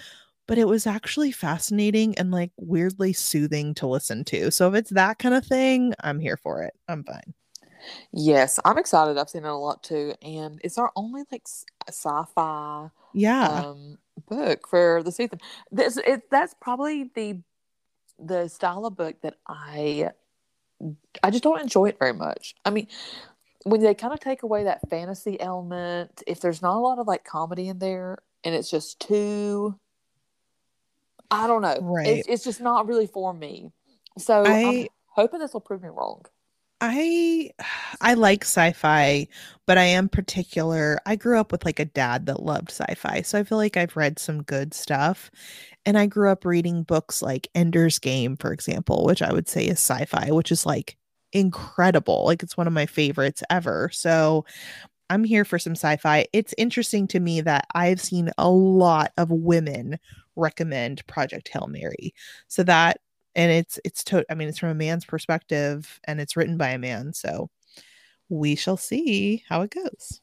But 0.48 0.58
it 0.58 0.68
was 0.68 0.86
actually 0.86 1.32
fascinating 1.32 2.18
and 2.18 2.32
like 2.32 2.52
weirdly 2.58 3.14
soothing 3.14 3.74
to 3.76 3.88
listen 3.88 4.26
to. 4.26 4.52
So 4.52 4.68
if 4.70 4.76
it's 4.76 4.90
that 4.92 5.18
kind 5.18 5.34
of 5.34 5.46
thing 5.46 5.94
i'm 6.02 6.20
here 6.20 6.38
for 6.38 6.64
it. 6.64 6.74
I'm 6.88 7.04
fine 7.04 7.34
yes 8.12 8.60
i'm 8.66 8.78
excited 8.78 9.18
i've 9.18 9.30
seen 9.30 9.46
it 9.46 9.50
a 9.50 9.54
lot 9.54 9.84
too 9.84 10.14
and 10.22 10.60
it's 10.64 10.78
our 10.78 10.92
only 10.96 11.24
like 11.32 11.48
sci-fi 11.88 12.90
yeah 13.14 13.64
um 13.66 13.98
book 14.28 14.68
for 14.68 15.02
the 15.04 15.12
season 15.12 15.40
this 15.72 15.98
it, 15.98 16.30
that's 16.30 16.54
probably 16.60 17.10
the 17.16 17.40
the 18.22 18.48
style 18.48 18.86
of 18.86 18.96
book 18.96 19.16
that 19.22 19.36
I 19.48 20.12
I 21.24 21.30
just 21.30 21.44
don't 21.44 21.62
enjoy 21.62 21.88
it 21.88 22.00
very 22.00 22.14
much. 22.14 22.56
I 22.66 22.70
mean, 22.70 22.88
when 23.64 23.82
they 23.82 23.94
kind 23.94 24.14
of 24.14 24.20
take 24.20 24.44
away 24.44 24.64
that 24.64 24.90
fantasy 24.90 25.40
element, 25.40 26.24
if 26.26 26.40
there's 26.42 26.62
not 26.62 26.78
a 26.78 26.80
lot 26.80 27.00
of 27.00 27.08
like 27.08 27.24
comedy 27.24 27.68
in 27.68 27.80
there 27.80 28.18
and 28.44 28.56
it's 28.56 28.70
just 28.70 29.00
too 29.00 29.76
I 31.30 31.48
don't 31.48 31.62
know. 31.62 31.78
Right. 31.82 32.08
It's, 32.08 32.28
it's 32.28 32.44
just 32.44 32.62
not 32.62 32.88
really 32.88 33.08
for 33.08 33.34
me. 33.34 33.72
So 34.18 34.44
I, 34.44 34.66
I'm 34.66 34.88
hoping 35.08 35.40
this 35.40 35.54
will 35.54 35.62
prove 35.62 35.82
me 35.82 35.90
wrong. 35.90 36.26
I 36.84 37.52
I 38.02 38.16
like 38.16 38.44
sci-fi, 38.44 39.28
but 39.68 39.78
I 39.78 39.84
am 39.84 40.10
particular. 40.10 41.00
I 41.06 41.16
grew 41.16 41.40
up 41.40 41.52
with 41.52 41.64
like 41.64 41.80
a 41.80 41.86
dad 41.86 42.26
that 42.26 42.42
loved 42.44 42.72
sci-fi, 42.72 43.22
so 43.22 43.38
I 43.40 43.44
feel 43.44 43.60
like 43.60 43.78
I've 43.78 43.96
read 43.96 44.18
some 44.18 44.42
good 44.44 44.74
stuff. 44.74 45.30
And 45.86 45.98
I 45.98 46.08
grew 46.08 46.30
up 46.32 46.44
reading 46.46 46.84
books 46.84 47.22
like 47.22 47.48
Ender's 47.56 48.00
Game, 48.00 48.36
for 48.38 48.52
example, 48.54 49.06
which 49.06 49.22
I 49.22 49.32
would 49.34 49.48
say 49.48 49.66
is 49.66 49.80
sci-fi, 49.80 50.32
which 50.32 50.52
is 50.52 50.66
like 50.66 50.98
incredible. 51.34 52.26
Like 52.26 52.44
it's 52.44 52.58
one 52.58 52.68
of 52.68 52.74
my 52.74 52.86
favorites 52.88 53.44
ever. 53.52 53.90
So 53.94 54.46
I'm 55.10 55.24
here 55.24 55.46
for 55.46 55.60
some 55.60 55.74
sci-fi. 55.76 56.26
It's 56.34 56.54
interesting 56.58 57.08
to 57.10 57.20
me 57.20 57.42
that 57.42 57.68
I've 57.76 58.02
seen 58.02 58.32
a 58.38 58.50
lot 58.50 59.12
of 59.18 59.30
women 59.32 60.00
recommend 60.36 61.06
Project 61.08 61.50
Hail 61.54 61.68
Mary. 61.70 62.14
So 62.48 62.64
that 62.64 63.00
and 63.36 63.52
it's 63.52 63.80
it's 63.86 64.04
to 64.04 64.26
i 64.30 64.36
mean 64.36 64.48
it's 64.48 64.60
from 64.60 64.70
a 64.70 64.76
man's 64.76 65.06
perspective 65.06 66.00
and 66.06 66.20
it's 66.20 66.36
written 66.36 66.58
by 66.58 66.70
a 66.70 66.78
man 66.78 67.14
so 67.14 67.50
we 68.30 68.56
shall 68.56 68.78
see 68.78 69.44
how 69.50 69.62
it 69.62 69.72
goes. 69.72 70.22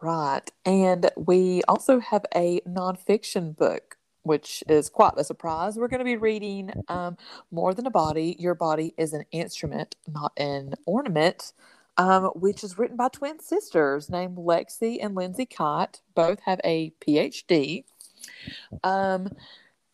Right 0.00 0.50
and 0.64 1.10
we 1.16 1.62
also 1.68 2.00
have 2.00 2.24
a 2.34 2.60
nonfiction 2.68 3.56
book 3.56 3.96
which 4.24 4.62
is 4.68 4.88
quite 4.88 5.14
a 5.16 5.24
surprise. 5.24 5.76
We're 5.76 5.88
going 5.88 5.98
to 5.98 6.04
be 6.04 6.16
reading 6.16 6.72
um, 6.86 7.16
more 7.50 7.74
than 7.74 7.86
a 7.86 7.90
body 7.90 8.36
your 8.38 8.54
body 8.54 8.94
is 8.96 9.12
an 9.12 9.24
instrument 9.30 9.96
not 10.08 10.32
an 10.36 10.74
ornament 10.86 11.52
um, 11.98 12.24
which 12.34 12.64
is 12.64 12.78
written 12.78 12.96
by 12.96 13.08
twin 13.08 13.38
sisters 13.38 14.08
named 14.08 14.36
lexie 14.36 14.98
and 15.02 15.14
lindsay 15.14 15.44
cott 15.46 16.00
both 16.14 16.40
have 16.40 16.60
a 16.64 16.92
phd 17.06 17.84
um, 18.82 19.28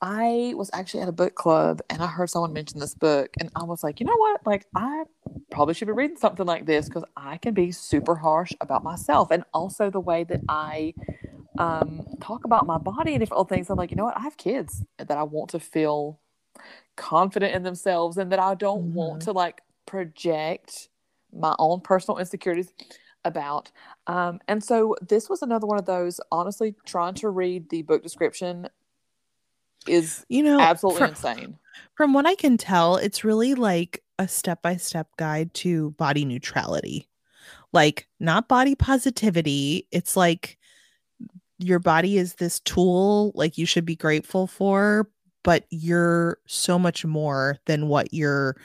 I 0.00 0.54
was 0.56 0.70
actually 0.72 1.02
at 1.02 1.08
a 1.08 1.12
book 1.12 1.34
club 1.34 1.80
and 1.90 2.00
I 2.02 2.06
heard 2.06 2.30
someone 2.30 2.52
mention 2.52 2.78
this 2.78 2.94
book, 2.94 3.30
and 3.40 3.50
I 3.56 3.64
was 3.64 3.82
like, 3.82 3.98
you 3.98 4.06
know 4.06 4.16
what? 4.16 4.46
Like, 4.46 4.66
I 4.74 5.04
probably 5.50 5.74
should 5.74 5.88
be 5.88 5.92
reading 5.92 6.16
something 6.16 6.46
like 6.46 6.66
this 6.66 6.86
because 6.86 7.04
I 7.16 7.38
can 7.38 7.54
be 7.54 7.72
super 7.72 8.14
harsh 8.14 8.52
about 8.60 8.84
myself 8.84 9.30
and 9.30 9.44
also 9.52 9.90
the 9.90 10.00
way 10.00 10.24
that 10.24 10.40
I 10.48 10.94
um, 11.58 12.06
talk 12.20 12.44
about 12.44 12.66
my 12.66 12.78
body 12.78 13.14
and 13.14 13.20
different 13.20 13.48
things. 13.48 13.68
I'm 13.70 13.76
like, 13.76 13.90
you 13.90 13.96
know 13.96 14.04
what? 14.04 14.16
I 14.16 14.22
have 14.22 14.36
kids 14.36 14.84
that 14.98 15.10
I 15.10 15.24
want 15.24 15.50
to 15.50 15.60
feel 15.60 16.20
confident 16.96 17.54
in 17.54 17.62
themselves 17.64 18.16
and 18.18 18.30
that 18.32 18.38
I 18.38 18.54
don't 18.54 18.88
mm-hmm. 18.88 18.94
want 18.94 19.22
to 19.22 19.32
like 19.32 19.62
project 19.86 20.88
my 21.32 21.54
own 21.58 21.80
personal 21.80 22.18
insecurities 22.18 22.72
about. 23.24 23.70
Um, 24.06 24.40
and 24.48 24.62
so 24.62 24.96
this 25.06 25.28
was 25.28 25.42
another 25.42 25.66
one 25.66 25.78
of 25.78 25.86
those, 25.86 26.20
honestly, 26.30 26.74
trying 26.86 27.14
to 27.14 27.28
read 27.30 27.68
the 27.68 27.82
book 27.82 28.02
description 28.02 28.68
is 29.88 30.24
you 30.28 30.42
know 30.42 30.60
absolutely 30.60 31.00
from, 31.00 31.10
insane. 31.10 31.58
From 31.94 32.12
what 32.12 32.26
I 32.26 32.34
can 32.34 32.56
tell, 32.56 32.96
it's 32.96 33.24
really 33.24 33.54
like 33.54 34.02
a 34.18 34.28
step-by-step 34.28 35.08
guide 35.16 35.54
to 35.54 35.90
body 35.92 36.24
neutrality. 36.24 37.08
Like 37.72 38.08
not 38.20 38.48
body 38.48 38.74
positivity. 38.74 39.86
It's 39.90 40.16
like 40.16 40.58
your 41.58 41.78
body 41.78 42.18
is 42.18 42.34
this 42.34 42.60
tool 42.60 43.32
like 43.34 43.58
you 43.58 43.66
should 43.66 43.84
be 43.84 43.96
grateful 43.96 44.46
for, 44.46 45.10
but 45.42 45.64
you're 45.70 46.38
so 46.46 46.78
much 46.78 47.04
more 47.04 47.58
than 47.66 47.88
what 47.88 48.12
you're 48.12 48.56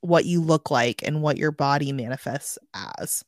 what 0.00 0.24
you 0.24 0.40
look 0.40 0.70
like 0.70 1.02
and 1.02 1.22
what 1.22 1.38
your 1.38 1.50
body 1.50 1.92
manifests 1.92 2.58
as. 2.98 3.24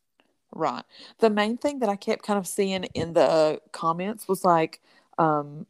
Right. 0.52 0.85
The 1.18 1.30
main 1.30 1.56
thing 1.56 1.78
that 1.80 1.88
I 1.88 1.96
kept 1.96 2.22
kind 2.22 2.38
of 2.38 2.46
seeing 2.46 2.85
in 2.85 3.12
the 3.12 3.61
comments 3.72 4.28
was 4.28 4.44
like 4.44 4.80
um 5.18 5.66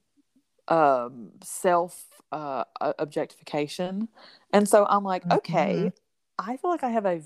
um, 0.70 1.32
self 1.42 2.04
uh, 2.32 2.64
objectification. 2.80 4.08
And 4.52 4.68
so 4.68 4.86
I'm 4.88 5.04
like, 5.04 5.22
mm-hmm. 5.24 5.38
okay, 5.38 5.92
I 6.38 6.56
feel 6.56 6.70
like 6.70 6.84
I 6.84 6.90
have 6.90 7.04
a 7.04 7.20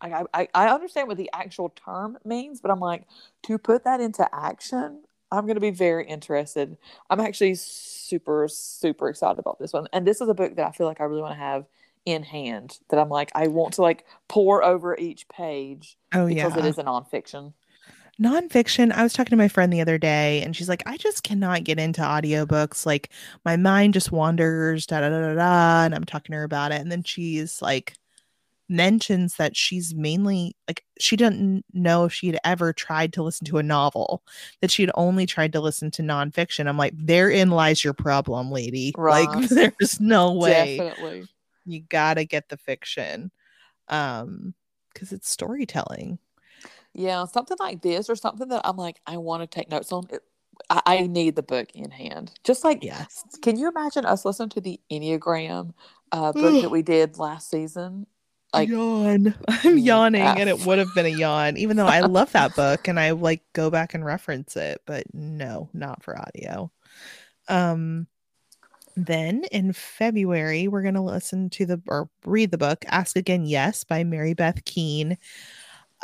I, 0.00 0.24
I, 0.34 0.48
I 0.54 0.68
understand 0.68 1.08
what 1.08 1.16
the 1.16 1.30
actual 1.32 1.70
term 1.70 2.18
means, 2.24 2.60
but 2.60 2.70
I'm 2.70 2.80
like, 2.80 3.06
to 3.44 3.56
put 3.56 3.84
that 3.84 4.00
into 4.00 4.28
action, 4.34 5.02
I'm 5.32 5.46
going 5.46 5.54
to 5.54 5.60
be 5.60 5.70
very 5.70 6.06
interested. 6.06 6.76
I'm 7.08 7.20
actually 7.20 7.54
super, 7.54 8.46
super 8.48 9.08
excited 9.08 9.38
about 9.38 9.58
this 9.58 9.72
one. 9.72 9.88
And 9.92 10.06
this 10.06 10.20
is 10.20 10.28
a 10.28 10.34
book 10.34 10.56
that 10.56 10.66
I 10.66 10.72
feel 10.72 10.86
like 10.86 11.00
I 11.00 11.04
really 11.04 11.22
want 11.22 11.34
to 11.34 11.40
have 11.40 11.64
in 12.04 12.22
hand 12.22 12.78
that 12.90 12.98
I'm 12.98 13.08
like, 13.08 13.32
I 13.34 13.46
want 13.46 13.74
to 13.74 13.82
like 13.82 14.04
pour 14.28 14.62
over 14.62 14.94
each 14.96 15.26
page 15.28 15.96
oh, 16.12 16.26
because 16.26 16.54
yeah. 16.54 16.58
it 16.58 16.66
is 16.66 16.76
a 16.76 16.84
nonfiction 16.84 17.54
nonfiction. 18.20 18.92
I 18.92 19.02
was 19.02 19.12
talking 19.12 19.30
to 19.30 19.36
my 19.36 19.48
friend 19.48 19.72
the 19.72 19.80
other 19.80 19.98
day 19.98 20.42
and 20.42 20.54
she's 20.54 20.68
like 20.68 20.82
i 20.86 20.96
just 20.96 21.22
cannot 21.22 21.64
get 21.64 21.78
into 21.78 22.00
audiobooks. 22.00 22.86
Like 22.86 23.10
my 23.44 23.56
mind 23.56 23.94
just 23.94 24.12
wanders 24.12 24.86
da 24.86 25.00
da 25.00 25.08
da 25.08 25.20
da, 25.20 25.34
da 25.34 25.84
and 25.84 25.94
i'm 25.94 26.04
talking 26.04 26.32
to 26.32 26.38
her 26.38 26.44
about 26.44 26.72
it 26.72 26.80
and 26.80 26.90
then 26.90 27.02
she's 27.02 27.60
like 27.60 27.94
mentions 28.68 29.36
that 29.36 29.54
she's 29.56 29.94
mainly 29.94 30.56
like 30.66 30.84
she 30.98 31.16
didn't 31.16 31.64
know 31.72 32.04
if 32.04 32.12
she 32.12 32.26
had 32.28 32.38
ever 32.44 32.72
tried 32.72 33.12
to 33.12 33.22
listen 33.22 33.44
to 33.46 33.58
a 33.58 33.62
novel 33.62 34.22
that 34.60 34.70
she 34.70 34.82
had 34.82 34.90
only 34.94 35.26
tried 35.26 35.52
to 35.52 35.60
listen 35.60 35.90
to 35.90 36.02
nonfiction. 36.02 36.66
I'm 36.66 36.78
like 36.78 36.94
therein 36.96 37.50
lies 37.50 37.84
your 37.84 37.92
problem 37.92 38.50
lady. 38.50 38.94
Right. 38.96 39.28
like 39.28 39.48
there's 39.48 40.00
no 40.00 40.32
way 40.32 40.78
Definitely. 40.78 41.26
you 41.66 41.82
gotta 41.82 42.24
get 42.24 42.48
the 42.48 42.56
fiction 42.56 43.30
um 43.88 44.54
because 44.92 45.12
it's 45.12 45.28
storytelling 45.28 46.18
yeah, 46.94 47.24
something 47.26 47.56
like 47.60 47.82
this 47.82 48.08
or 48.08 48.16
something 48.16 48.48
that 48.48 48.62
I'm 48.64 48.76
like, 48.76 49.00
I 49.06 49.16
want 49.16 49.42
to 49.42 49.46
take 49.46 49.70
notes 49.70 49.92
on. 49.92 50.06
It, 50.10 50.22
I, 50.70 50.82
I, 50.86 51.00
need 51.08 51.34
the 51.34 51.42
book 51.42 51.68
in 51.74 51.90
hand. 51.90 52.32
Just 52.44 52.62
like, 52.62 52.84
yes. 52.84 53.24
Can 53.42 53.58
you 53.58 53.68
imagine 53.68 54.06
us 54.06 54.24
listening 54.24 54.50
to 54.50 54.60
the 54.60 54.80
Enneagram 54.90 55.74
uh, 56.12 56.32
book 56.32 56.62
that 56.62 56.70
we 56.70 56.82
did 56.82 57.18
last 57.18 57.50
season? 57.50 58.06
Like, 58.52 58.68
yawn. 58.68 59.34
I'm 59.48 59.78
yawning, 59.78 60.22
and 60.22 60.48
it 60.48 60.64
would 60.64 60.78
have 60.78 60.94
been 60.94 61.06
a 61.06 61.10
yawn, 61.10 61.56
even 61.56 61.76
though 61.76 61.86
I 61.86 62.00
love 62.06 62.30
that 62.32 62.54
book 62.54 62.86
and 62.86 63.00
I 63.00 63.10
like 63.10 63.42
go 63.52 63.68
back 63.68 63.94
and 63.94 64.04
reference 64.04 64.56
it. 64.56 64.80
But 64.86 65.12
no, 65.12 65.68
not 65.72 66.04
for 66.04 66.16
audio. 66.16 66.70
Um, 67.48 68.06
then 68.96 69.42
in 69.50 69.72
February, 69.72 70.68
we're 70.68 70.82
going 70.82 70.94
to 70.94 71.00
listen 71.00 71.50
to 71.50 71.66
the 71.66 71.82
or 71.88 72.08
read 72.24 72.52
the 72.52 72.58
book 72.58 72.84
Ask 72.86 73.16
Again 73.16 73.44
Yes 73.44 73.82
by 73.82 74.04
Mary 74.04 74.34
Beth 74.34 74.64
Keane. 74.64 75.18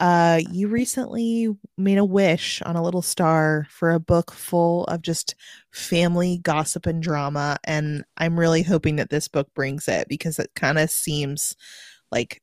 Uh, 0.00 0.40
you 0.50 0.68
recently 0.68 1.48
made 1.78 1.98
a 1.98 2.04
wish 2.04 2.62
on 2.62 2.74
a 2.74 2.82
little 2.82 3.02
star 3.02 3.66
for 3.70 3.92
a 3.92 4.00
book 4.00 4.32
full 4.32 4.84
of 4.86 5.02
just 5.02 5.34
family 5.72 6.38
gossip 6.38 6.86
and 6.86 7.02
drama. 7.02 7.58
And 7.64 8.04
I'm 8.16 8.40
really 8.40 8.62
hoping 8.62 8.96
that 8.96 9.10
this 9.10 9.28
book 9.28 9.52
brings 9.54 9.88
it 9.88 10.08
because 10.08 10.38
it 10.38 10.50
kind 10.56 10.78
of 10.78 10.90
seems 10.90 11.54
like 12.10 12.42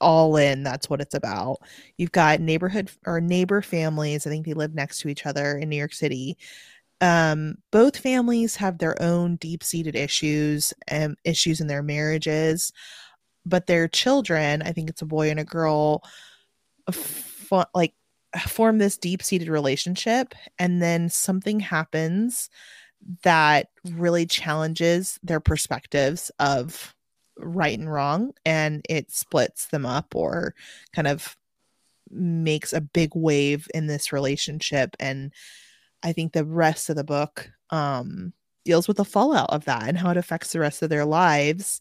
all 0.00 0.36
in 0.36 0.62
that's 0.64 0.90
what 0.90 1.00
it's 1.00 1.14
about 1.14 1.58
you've 1.98 2.12
got 2.12 2.40
neighborhood 2.40 2.90
or 3.06 3.20
neighbor 3.20 3.62
families 3.62 4.26
i 4.26 4.30
think 4.30 4.46
they 4.46 4.54
live 4.54 4.74
next 4.74 4.98
to 5.00 5.08
each 5.08 5.26
other 5.26 5.58
in 5.58 5.68
new 5.68 5.76
york 5.76 5.94
city 5.94 6.36
um, 7.00 7.56
both 7.72 7.96
families 7.98 8.56
have 8.56 8.78
their 8.78 9.00
own 9.02 9.36
deep-seated 9.36 9.96
issues 9.96 10.72
and 10.88 11.16
issues 11.24 11.60
in 11.60 11.66
their 11.66 11.82
marriages, 11.82 12.72
but 13.46 13.66
their 13.66 13.88
children, 13.88 14.62
I 14.62 14.72
think 14.72 14.88
it's 14.90 15.02
a 15.02 15.06
boy 15.06 15.30
and 15.30 15.40
a 15.40 15.44
girl, 15.44 16.02
like 17.74 17.94
form 18.46 18.78
this 18.78 18.98
deep-seated 18.98 19.48
relationship 19.48 20.34
and 20.58 20.82
then 20.82 21.08
something 21.08 21.60
happens 21.60 22.50
that 23.22 23.68
really 23.92 24.26
challenges 24.26 25.18
their 25.22 25.40
perspectives 25.40 26.30
of 26.40 26.94
right 27.38 27.78
and 27.78 27.92
wrong 27.92 28.32
and 28.44 28.84
it 28.88 29.10
splits 29.10 29.66
them 29.66 29.86
up 29.86 30.14
or 30.16 30.54
kind 30.94 31.06
of 31.06 31.36
makes 32.10 32.72
a 32.72 32.80
big 32.80 33.10
wave 33.14 33.68
in 33.74 33.86
this 33.86 34.12
relationship 34.12 34.96
and 34.98 35.32
i 36.02 36.12
think 36.12 36.32
the 36.32 36.44
rest 36.44 36.90
of 36.90 36.96
the 36.96 37.04
book 37.04 37.50
um 37.70 38.32
deals 38.64 38.88
with 38.88 38.96
the 38.96 39.04
fallout 39.04 39.50
of 39.50 39.64
that 39.66 39.88
and 39.88 39.98
how 39.98 40.10
it 40.10 40.16
affects 40.16 40.52
the 40.52 40.60
rest 40.60 40.82
of 40.82 40.90
their 40.90 41.04
lives. 41.04 41.80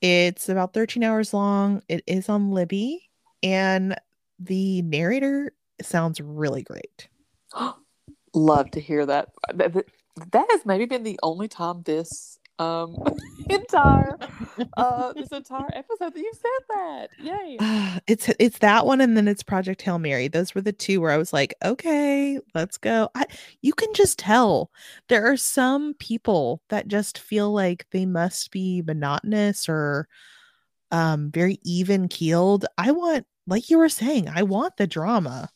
It's 0.00 0.48
about 0.48 0.74
13 0.74 1.02
hours 1.04 1.34
long. 1.34 1.82
It 1.88 2.02
is 2.06 2.28
on 2.28 2.50
libby 2.50 3.08
and 3.42 3.96
the 4.38 4.82
narrator 4.82 5.52
sounds 5.82 6.20
really 6.20 6.62
great. 6.62 7.08
Love 8.34 8.70
to 8.72 8.80
hear 8.80 9.06
that. 9.06 9.30
That 9.54 10.46
has 10.50 10.66
maybe 10.66 10.86
been 10.86 11.02
the 11.02 11.18
only 11.22 11.48
time 11.48 11.82
this 11.82 12.38
um 12.58 12.96
entire 13.50 14.18
uh 14.76 15.12
this 15.12 15.28
entire 15.28 15.70
episode 15.74 16.12
that 16.12 16.16
you 16.16 16.32
said 16.34 16.66
that. 16.68 17.08
Yay. 17.20 17.56
It's 18.06 18.28
it's 18.38 18.58
that 18.58 18.86
one 18.86 19.00
and 19.00 19.16
then 19.16 19.28
it's 19.28 19.42
project 19.42 19.82
hail 19.82 19.98
mary. 19.98 20.28
Those 20.28 20.54
were 20.54 20.60
the 20.60 20.72
two 20.72 21.00
where 21.00 21.10
i 21.10 21.16
was 21.16 21.32
like 21.32 21.54
okay 21.64 22.38
let's 22.54 22.76
go. 22.78 23.10
I, 23.14 23.26
you 23.62 23.72
can 23.72 23.92
just 23.94 24.18
tell 24.18 24.70
there 25.08 25.30
are 25.30 25.36
some 25.36 25.94
people 25.94 26.62
that 26.68 26.88
just 26.88 27.18
feel 27.18 27.52
like 27.52 27.86
they 27.92 28.06
must 28.06 28.50
be 28.50 28.82
monotonous 28.82 29.68
or 29.68 30.08
um 30.90 31.30
very 31.30 31.58
even 31.64 32.08
keeled 32.08 32.64
i 32.78 32.90
want 32.90 33.26
like 33.48 33.70
you 33.70 33.78
were 33.78 33.88
saying 33.88 34.28
i 34.28 34.42
want 34.42 34.76
the 34.76 34.86
drama. 34.86 35.50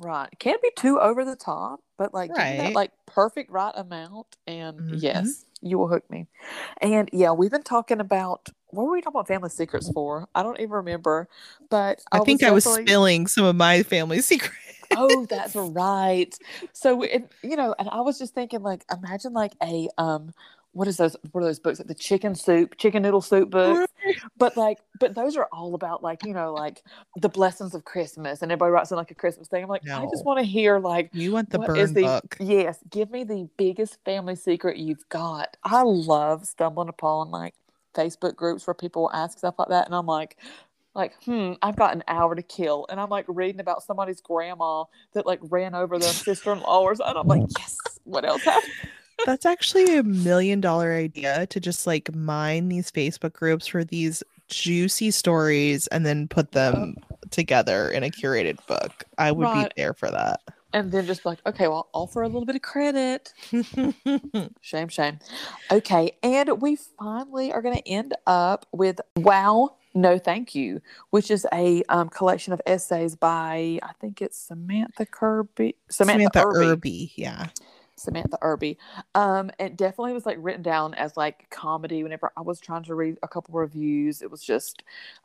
Right. 0.00 0.28
Can't 0.38 0.62
be 0.62 0.70
too 0.76 1.00
over 1.00 1.24
the 1.24 1.36
top 1.36 1.80
but 1.96 2.14
like 2.14 2.30
right. 2.30 2.58
that 2.58 2.72
like 2.72 2.92
perfect 3.06 3.50
right 3.50 3.72
amount 3.74 4.36
and 4.46 4.78
mm-hmm. 4.78 4.94
yes 4.98 5.44
you 5.60 5.76
will 5.76 5.88
hook 5.88 6.08
me. 6.08 6.26
And 6.80 7.08
yeah 7.12 7.32
we've 7.32 7.50
been 7.50 7.62
talking 7.62 8.00
about 8.00 8.48
what 8.68 8.84
were 8.84 8.92
we 8.92 9.00
talking 9.00 9.16
about 9.16 9.26
family 9.26 9.50
secrets 9.50 9.90
for? 9.90 10.28
I 10.34 10.42
don't 10.42 10.58
even 10.60 10.70
remember 10.70 11.28
but 11.68 12.00
i, 12.12 12.18
I 12.18 12.20
think 12.20 12.42
i 12.42 12.50
was 12.50 12.64
spilling 12.64 13.26
some 13.26 13.44
of 13.44 13.56
my 13.56 13.82
family 13.82 14.20
secrets. 14.22 14.54
Oh 14.96 15.26
that's 15.26 15.56
right. 15.56 16.32
So 16.72 17.02
it, 17.02 17.30
you 17.42 17.56
know 17.56 17.74
and 17.78 17.88
i 17.88 18.00
was 18.00 18.18
just 18.18 18.34
thinking 18.34 18.62
like 18.62 18.84
imagine 18.92 19.32
like 19.32 19.54
a 19.62 19.88
um 19.98 20.32
what 20.78 20.86
is 20.86 20.96
those 20.96 21.16
what 21.32 21.40
are 21.40 21.44
those 21.44 21.58
books 21.58 21.80
like 21.80 21.88
the 21.88 21.94
chicken 21.94 22.36
soup 22.36 22.76
chicken 22.78 23.02
noodle 23.02 23.20
soup 23.20 23.50
books 23.50 23.92
but 24.36 24.56
like 24.56 24.78
but 25.00 25.12
those 25.12 25.36
are 25.36 25.48
all 25.50 25.74
about 25.74 26.04
like 26.04 26.24
you 26.24 26.32
know 26.32 26.54
like 26.54 26.84
the 27.16 27.28
blessings 27.28 27.74
of 27.74 27.84
christmas 27.84 28.42
and 28.42 28.52
everybody 28.52 28.70
writes 28.70 28.92
in 28.92 28.96
like 28.96 29.10
a 29.10 29.14
christmas 29.14 29.48
thing 29.48 29.64
i'm 29.64 29.68
like 29.68 29.82
no. 29.82 29.98
i 29.98 30.04
just 30.04 30.24
want 30.24 30.38
to 30.38 30.44
hear 30.44 30.78
like 30.78 31.10
you 31.12 31.32
want 31.32 31.50
the 31.50 31.58
burn 31.58 31.92
the, 31.94 32.02
book 32.02 32.36
yes 32.38 32.78
give 32.90 33.10
me 33.10 33.24
the 33.24 33.48
biggest 33.56 33.98
family 34.04 34.36
secret 34.36 34.76
you've 34.76 35.06
got 35.08 35.56
i 35.64 35.82
love 35.82 36.46
stumbling 36.46 36.88
upon 36.88 37.28
like 37.32 37.54
facebook 37.92 38.36
groups 38.36 38.64
where 38.64 38.72
people 38.72 39.10
ask 39.12 39.36
stuff 39.36 39.56
like 39.58 39.68
that 39.68 39.84
and 39.84 39.96
i'm 39.96 40.06
like 40.06 40.36
like, 40.94 41.14
hmm, 41.22 41.52
I've 41.62 41.76
got 41.76 41.94
an 41.94 42.02
hour 42.08 42.34
to 42.34 42.42
kill. 42.42 42.84
And 42.88 42.98
I'm 42.98 43.08
like 43.08 43.24
reading 43.28 43.60
about 43.60 43.84
somebody's 43.84 44.20
grandma 44.20 44.82
that 45.12 45.26
like 45.26 45.38
ran 45.44 45.76
over 45.76 45.96
their 45.96 46.12
sister 46.12 46.52
in 46.52 46.60
law 46.60 46.88
and 46.88 47.00
I'm 47.00 47.28
like, 47.28 47.44
yes, 47.56 47.76
what 48.02 48.24
else 48.24 48.42
happened? 48.42 48.72
That's 49.26 49.46
actually 49.46 49.96
a 49.96 50.02
million 50.02 50.60
dollar 50.60 50.92
idea 50.94 51.46
to 51.46 51.60
just 51.60 51.86
like 51.86 52.14
mine 52.14 52.68
these 52.68 52.90
Facebook 52.90 53.32
groups 53.32 53.66
for 53.66 53.84
these 53.84 54.22
juicy 54.48 55.10
stories 55.10 55.86
and 55.88 56.04
then 56.06 56.28
put 56.28 56.52
them 56.52 56.96
together 57.30 57.90
in 57.90 58.02
a 58.02 58.10
curated 58.10 58.64
book. 58.66 59.04
I 59.18 59.32
would 59.32 59.44
right. 59.44 59.68
be 59.68 59.82
there 59.82 59.94
for 59.94 60.10
that. 60.10 60.40
And 60.72 60.92
then 60.92 61.06
just 61.06 61.24
like, 61.24 61.38
okay, 61.46 61.66
well, 61.66 61.88
I'll 61.94 62.02
offer 62.02 62.22
a 62.22 62.26
little 62.26 62.44
bit 62.44 62.56
of 62.56 62.62
credit. 62.62 63.32
shame, 64.60 64.88
shame. 64.88 65.18
Okay. 65.70 66.12
And 66.22 66.60
we 66.60 66.76
finally 66.76 67.52
are 67.52 67.62
going 67.62 67.76
to 67.76 67.88
end 67.88 68.14
up 68.26 68.66
with 68.70 69.00
Wow, 69.16 69.76
No 69.94 70.18
Thank 70.18 70.54
You, 70.54 70.82
which 71.08 71.30
is 71.30 71.46
a 71.54 71.82
um, 71.88 72.10
collection 72.10 72.52
of 72.52 72.60
essays 72.66 73.16
by, 73.16 73.78
I 73.82 73.92
think 73.98 74.20
it's 74.20 74.38
Samantha 74.38 75.06
Kirby. 75.06 75.74
Samantha, 75.88 76.30
Samantha 76.34 76.46
Irby. 76.46 76.66
Irby. 76.66 77.12
Yeah. 77.16 77.46
Samantha 77.98 78.38
Irby. 78.42 78.78
Um, 79.14 79.50
it 79.58 79.76
definitely 79.76 80.12
was 80.12 80.26
like 80.26 80.38
written 80.40 80.62
down 80.62 80.94
as 80.94 81.16
like 81.16 81.48
comedy. 81.50 82.02
Whenever 82.02 82.32
I 82.36 82.42
was 82.42 82.60
trying 82.60 82.84
to 82.84 82.94
read 82.94 83.18
a 83.22 83.28
couple 83.28 83.58
reviews, 83.58 84.22
it 84.22 84.30
was 84.30 84.42
just 84.42 84.82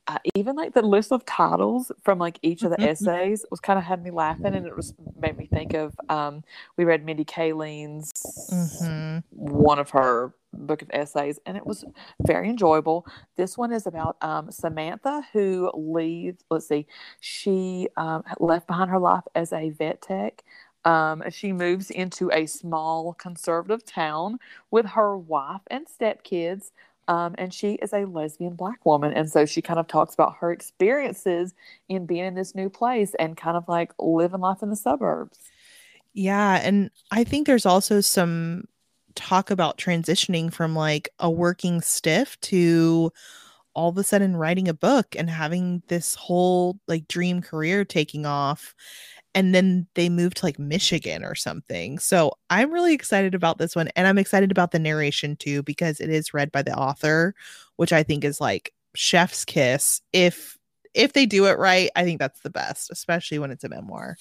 uh, 0.07 0.17
even 0.35 0.55
like 0.55 0.73
the 0.73 0.81
list 0.81 1.11
of 1.11 1.25
titles 1.25 1.91
from 2.03 2.19
like 2.19 2.39
each 2.41 2.63
of 2.63 2.71
the 2.71 2.77
mm-hmm. 2.77 2.89
essays 2.89 3.45
was 3.51 3.59
kind 3.59 3.79
of 3.79 3.85
had 3.85 4.03
me 4.03 4.11
laughing, 4.11 4.53
and 4.53 4.65
it 4.65 4.75
was 4.75 4.93
made 5.19 5.37
me 5.37 5.47
think 5.47 5.73
of. 5.73 5.95
Um, 6.09 6.43
we 6.77 6.85
read 6.85 7.05
Mindy 7.05 7.25
Kaling's 7.25 8.11
mm-hmm. 8.51 9.19
one 9.31 9.79
of 9.79 9.91
her 9.91 10.33
book 10.53 10.81
of 10.81 10.89
essays, 10.93 11.39
and 11.45 11.57
it 11.57 11.65
was 11.65 11.83
very 12.25 12.49
enjoyable. 12.49 13.05
This 13.35 13.57
one 13.57 13.71
is 13.71 13.87
about 13.87 14.17
um, 14.21 14.51
Samantha 14.51 15.23
who 15.33 15.71
leaves. 15.73 16.43
Let's 16.49 16.67
see, 16.67 16.87
she 17.19 17.87
um, 17.97 18.23
left 18.39 18.67
behind 18.67 18.89
her 18.89 18.99
life 18.99 19.23
as 19.35 19.53
a 19.53 19.69
vet 19.71 20.01
tech 20.01 20.43
um, 20.85 21.23
she 21.29 21.53
moves 21.53 21.89
into 21.89 22.31
a 22.31 22.45
small 22.45 23.13
conservative 23.13 23.85
town 23.85 24.39
with 24.71 24.85
her 24.87 25.17
wife 25.17 25.61
and 25.67 25.87
stepkids. 25.87 26.71
Um, 27.07 27.35
and 27.37 27.53
she 27.53 27.73
is 27.73 27.91
a 27.91 28.05
lesbian 28.05 28.55
black 28.55 28.85
woman. 28.85 29.13
And 29.13 29.29
so 29.29 29.45
she 29.45 29.61
kind 29.61 29.79
of 29.79 29.87
talks 29.87 30.13
about 30.13 30.37
her 30.37 30.51
experiences 30.51 31.53
in 31.89 32.05
being 32.05 32.25
in 32.25 32.35
this 32.35 32.55
new 32.55 32.69
place 32.69 33.13
and 33.19 33.35
kind 33.35 33.57
of 33.57 33.67
like 33.67 33.91
living 33.99 34.39
life 34.39 34.63
in 34.63 34.69
the 34.69 34.75
suburbs. 34.75 35.37
Yeah. 36.13 36.61
And 36.63 36.91
I 37.11 37.23
think 37.23 37.45
there's 37.45 37.65
also 37.65 37.99
some 37.99 38.65
talk 39.15 39.51
about 39.51 39.77
transitioning 39.77 40.51
from 40.51 40.75
like 40.75 41.09
a 41.19 41.29
working 41.29 41.81
stiff 41.81 42.39
to 42.41 43.11
all 43.73 43.89
of 43.89 43.97
a 43.97 44.03
sudden 44.03 44.35
writing 44.37 44.67
a 44.67 44.73
book 44.73 45.15
and 45.17 45.29
having 45.29 45.81
this 45.87 46.15
whole 46.15 46.79
like 46.87 47.07
dream 47.07 47.41
career 47.41 47.83
taking 47.83 48.25
off 48.25 48.75
and 49.35 49.53
then 49.53 49.87
they 49.95 50.09
moved 50.09 50.37
to 50.37 50.45
like 50.45 50.59
Michigan 50.59 51.23
or 51.23 51.35
something. 51.35 51.97
So 51.99 52.33
I'm 52.49 52.71
really 52.71 52.93
excited 52.93 53.33
about 53.33 53.57
this 53.57 53.75
one. 53.75 53.89
And 53.95 54.07
I'm 54.07 54.17
excited 54.17 54.51
about 54.51 54.71
the 54.71 54.79
narration 54.79 55.35
too, 55.35 55.63
because 55.63 55.99
it 55.99 56.09
is 56.09 56.33
read 56.33 56.51
by 56.51 56.61
the 56.61 56.75
author, 56.77 57.33
which 57.77 57.91
I 57.91 58.03
think 58.03 58.23
is 58.23 58.39
like 58.39 58.73
chef's 58.95 59.45
kiss. 59.45 60.01
If 60.11 60.57
if 60.93 61.13
they 61.13 61.25
do 61.25 61.47
it 61.47 61.57
right, 61.57 61.89
I 61.95 62.03
think 62.03 62.19
that's 62.19 62.41
the 62.41 62.51
best, 62.51 62.91
especially 62.91 63.39
when 63.39 63.49
it's 63.49 63.63
a 63.63 63.69
memoir. 63.69 64.17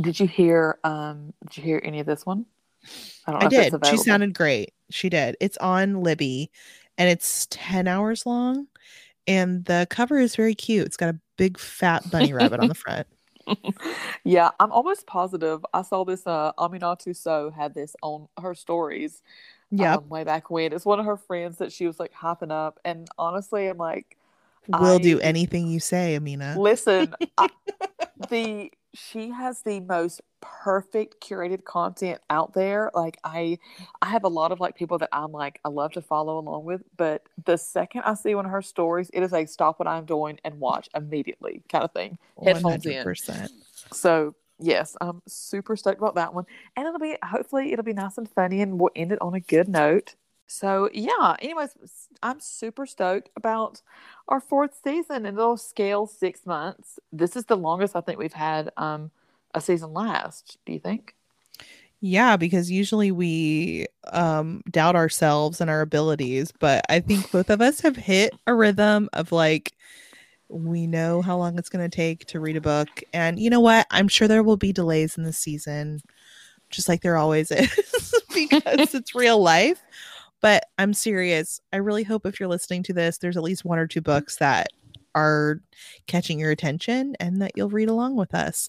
Did 0.00 0.18
you 0.18 0.26
hear 0.26 0.78
um 0.84 1.34
did 1.44 1.58
you 1.58 1.62
hear 1.62 1.82
any 1.84 2.00
of 2.00 2.06
this 2.06 2.24
one? 2.24 2.46
I, 3.26 3.46
I 3.46 3.48
did. 3.48 3.74
She 3.84 3.96
sounded 3.98 4.34
great. 4.34 4.72
She 4.90 5.08
did. 5.08 5.36
It's 5.40 5.56
on 5.58 6.02
Libby 6.02 6.50
and 6.96 7.10
it's 7.10 7.46
10 7.50 7.88
hours 7.88 8.24
long. 8.24 8.68
And 9.26 9.64
the 9.64 9.86
cover 9.90 10.18
is 10.18 10.36
very 10.36 10.54
cute. 10.54 10.86
It's 10.86 10.96
got 10.96 11.14
a 11.14 11.18
big 11.36 11.58
fat 11.58 12.08
bunny 12.10 12.32
rabbit 12.32 12.60
on 12.60 12.68
the 12.68 12.74
front. 12.74 13.06
Yeah, 14.24 14.50
I'm 14.58 14.72
almost 14.72 15.06
positive. 15.06 15.64
I 15.72 15.82
saw 15.82 16.04
this. 16.04 16.26
Uh, 16.26 16.52
Aminatou 16.58 17.14
Sow 17.14 17.50
had 17.50 17.74
this 17.74 17.96
on 18.02 18.28
her 18.40 18.54
stories. 18.54 19.22
Yeah, 19.70 19.96
um, 19.96 20.08
way 20.08 20.24
back 20.24 20.50
when. 20.50 20.72
It's 20.72 20.86
one 20.86 21.00
of 21.00 21.06
her 21.06 21.16
friends 21.16 21.58
that 21.58 21.72
she 21.72 21.86
was 21.86 21.98
like 21.98 22.12
hopping 22.12 22.50
up, 22.50 22.78
and 22.84 23.08
honestly, 23.18 23.66
I'm 23.66 23.78
like, 23.78 24.16
we'll 24.68 24.96
I, 24.96 25.02
do 25.02 25.20
anything 25.20 25.66
you 25.66 25.80
say, 25.80 26.14
Amina. 26.14 26.56
Listen, 26.58 27.14
I, 27.38 27.48
the 28.30 28.70
she 28.94 29.30
has 29.30 29.62
the 29.62 29.80
most 29.80 30.20
perfect 30.62 31.20
curated 31.20 31.64
content 31.64 32.20
out 32.30 32.52
there 32.52 32.90
like 32.94 33.18
i 33.24 33.58
i 34.02 34.08
have 34.08 34.24
a 34.24 34.28
lot 34.28 34.52
of 34.52 34.60
like 34.60 34.74
people 34.74 34.98
that 34.98 35.08
i'm 35.12 35.32
like 35.32 35.60
i 35.64 35.68
love 35.68 35.92
to 35.92 36.02
follow 36.02 36.38
along 36.38 36.64
with 36.64 36.82
but 36.96 37.22
the 37.44 37.56
second 37.56 38.02
i 38.04 38.14
see 38.14 38.34
one 38.34 38.44
of 38.44 38.50
her 38.50 38.62
stories 38.62 39.10
it 39.12 39.22
is 39.22 39.32
a 39.32 39.46
stop 39.46 39.78
what 39.78 39.88
i'm 39.88 40.04
doing 40.04 40.38
and 40.44 40.58
watch 40.58 40.88
immediately 40.94 41.62
kind 41.70 41.84
of 41.84 41.92
thing 41.92 42.18
headphones 42.42 42.84
100%. 42.84 43.44
in 43.44 43.48
so 43.92 44.34
yes 44.58 44.96
i'm 45.00 45.22
super 45.26 45.76
stoked 45.76 45.98
about 45.98 46.14
that 46.14 46.34
one 46.34 46.44
and 46.76 46.86
it'll 46.86 46.98
be 46.98 47.16
hopefully 47.24 47.72
it'll 47.72 47.84
be 47.84 47.92
nice 47.92 48.18
and 48.18 48.28
funny 48.28 48.60
and 48.60 48.80
we'll 48.80 48.90
end 48.96 49.12
it 49.12 49.20
on 49.20 49.34
a 49.34 49.40
good 49.40 49.68
note 49.68 50.14
so 50.48 50.88
yeah, 50.92 51.34
anyways, 51.40 51.70
I'm 52.22 52.40
super 52.40 52.86
stoked 52.86 53.30
about 53.36 53.82
our 54.28 54.40
fourth 54.40 54.78
season 54.82 55.26
and 55.26 55.36
it'll 55.36 55.56
scale 55.56 56.06
six 56.06 56.46
months. 56.46 57.00
This 57.12 57.34
is 57.34 57.46
the 57.46 57.56
longest 57.56 57.96
I 57.96 58.00
think 58.00 58.18
we've 58.18 58.32
had 58.32 58.70
um, 58.76 59.10
a 59.54 59.60
season 59.60 59.92
last. 59.92 60.58
Do 60.66 60.72
you 60.72 60.78
think? 60.78 61.14
Yeah, 62.00 62.36
because 62.36 62.70
usually 62.70 63.10
we 63.10 63.86
um, 64.12 64.62
doubt 64.70 64.96
ourselves 64.96 65.60
and 65.60 65.70
our 65.70 65.80
abilities, 65.80 66.52
but 66.52 66.84
I 66.88 67.00
think 67.00 67.30
both 67.32 67.48
of 67.50 67.60
us 67.60 67.80
have 67.80 67.96
hit 67.96 68.34
a 68.46 68.54
rhythm 68.54 69.08
of 69.14 69.32
like 69.32 69.72
we 70.48 70.86
know 70.86 71.22
how 71.22 71.36
long 71.36 71.58
it's 71.58 71.70
going 71.70 71.88
to 71.88 71.94
take 71.94 72.26
to 72.26 72.38
read 72.38 72.56
a 72.56 72.60
book, 72.60 73.02
and 73.12 73.38
you 73.38 73.50
know 73.50 73.60
what? 73.60 73.86
I'm 73.90 74.08
sure 74.08 74.28
there 74.28 74.42
will 74.42 74.58
be 74.58 74.72
delays 74.72 75.16
in 75.16 75.24
the 75.24 75.32
season 75.32 76.02
just 76.70 76.88
like 76.88 77.02
there 77.02 77.16
always 77.16 77.50
is, 77.50 78.14
because 78.34 78.94
it's 78.94 79.14
real 79.14 79.40
life. 79.40 79.80
But 80.40 80.64
I'm 80.78 80.92
serious. 80.92 81.60
I 81.72 81.78
really 81.78 82.02
hope 82.02 82.26
if 82.26 82.38
you're 82.38 82.48
listening 82.48 82.82
to 82.84 82.92
this, 82.92 83.18
there's 83.18 83.36
at 83.36 83.42
least 83.42 83.64
one 83.64 83.78
or 83.78 83.86
two 83.86 84.02
books 84.02 84.36
that 84.36 84.68
are 85.14 85.60
catching 86.06 86.38
your 86.38 86.50
attention 86.50 87.16
and 87.18 87.40
that 87.40 87.52
you'll 87.56 87.70
read 87.70 87.88
along 87.88 88.16
with 88.16 88.34
us. 88.34 88.68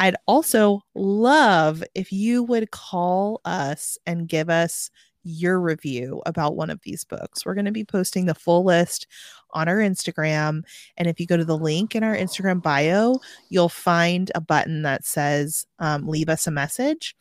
I'd 0.00 0.16
also 0.26 0.80
love 0.94 1.84
if 1.94 2.10
you 2.10 2.42
would 2.42 2.70
call 2.70 3.42
us 3.44 3.98
and 4.06 4.26
give 4.26 4.48
us 4.48 4.90
your 5.24 5.60
review 5.60 6.22
about 6.24 6.56
one 6.56 6.70
of 6.70 6.80
these 6.82 7.04
books. 7.04 7.44
We're 7.44 7.54
going 7.54 7.66
to 7.66 7.70
be 7.70 7.84
posting 7.84 8.24
the 8.24 8.34
full 8.34 8.64
list 8.64 9.06
on 9.52 9.68
our 9.68 9.76
Instagram. 9.76 10.62
And 10.96 11.06
if 11.06 11.20
you 11.20 11.26
go 11.26 11.36
to 11.36 11.44
the 11.44 11.58
link 11.58 11.94
in 11.94 12.02
our 12.02 12.16
Instagram 12.16 12.62
bio, 12.62 13.20
you'll 13.50 13.68
find 13.68 14.32
a 14.34 14.40
button 14.40 14.82
that 14.82 15.04
says 15.04 15.66
um, 15.78 16.08
leave 16.08 16.30
us 16.30 16.46
a 16.46 16.50
message. 16.50 17.14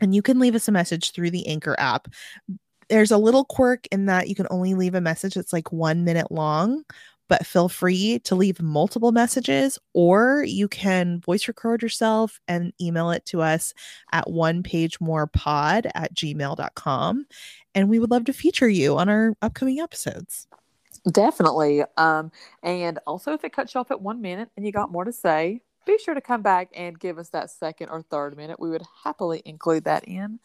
And 0.00 0.14
you 0.14 0.22
can 0.22 0.38
leave 0.38 0.54
us 0.54 0.68
a 0.68 0.72
message 0.72 1.10
through 1.10 1.30
the 1.30 1.48
Anchor 1.48 1.74
app. 1.80 2.06
There's 2.88 3.10
a 3.10 3.18
little 3.18 3.44
quirk 3.44 3.88
in 3.90 4.06
that 4.06 4.28
you 4.28 4.36
can 4.36 4.46
only 4.50 4.74
leave 4.74 4.94
a 4.94 5.00
message 5.00 5.34
that's 5.34 5.52
like 5.52 5.72
one 5.72 6.04
minute 6.04 6.30
long, 6.30 6.84
but 7.32 7.46
feel 7.46 7.70
free 7.70 8.18
to 8.18 8.34
leave 8.34 8.60
multiple 8.60 9.10
messages 9.10 9.78
or 9.94 10.44
you 10.46 10.68
can 10.68 11.18
voice 11.18 11.48
record 11.48 11.80
yourself 11.80 12.38
and 12.46 12.74
email 12.78 13.10
it 13.10 13.24
to 13.24 13.40
us 13.40 13.72
at 14.12 14.28
one 14.28 14.62
page 14.62 15.00
more 15.00 15.26
pod 15.26 15.86
at 15.94 16.14
gmail.com. 16.14 17.24
And 17.74 17.88
we 17.88 17.98
would 17.98 18.10
love 18.10 18.26
to 18.26 18.34
feature 18.34 18.68
you 18.68 18.98
on 18.98 19.08
our 19.08 19.34
upcoming 19.40 19.80
episodes. 19.80 20.46
Definitely. 21.10 21.84
Um, 21.96 22.30
and 22.62 22.98
also, 23.06 23.32
if 23.32 23.44
it 23.44 23.54
cuts 23.54 23.72
you 23.72 23.80
off 23.80 23.90
at 23.90 24.02
one 24.02 24.20
minute 24.20 24.50
and 24.54 24.66
you 24.66 24.70
got 24.70 24.92
more 24.92 25.04
to 25.04 25.12
say, 25.12 25.62
be 25.86 25.96
sure 26.04 26.12
to 26.12 26.20
come 26.20 26.42
back 26.42 26.68
and 26.74 27.00
give 27.00 27.16
us 27.16 27.30
that 27.30 27.48
second 27.48 27.88
or 27.88 28.02
third 28.02 28.36
minute. 28.36 28.60
We 28.60 28.68
would 28.68 28.84
happily 29.04 29.40
include 29.46 29.84
that 29.84 30.04
in. 30.04 30.38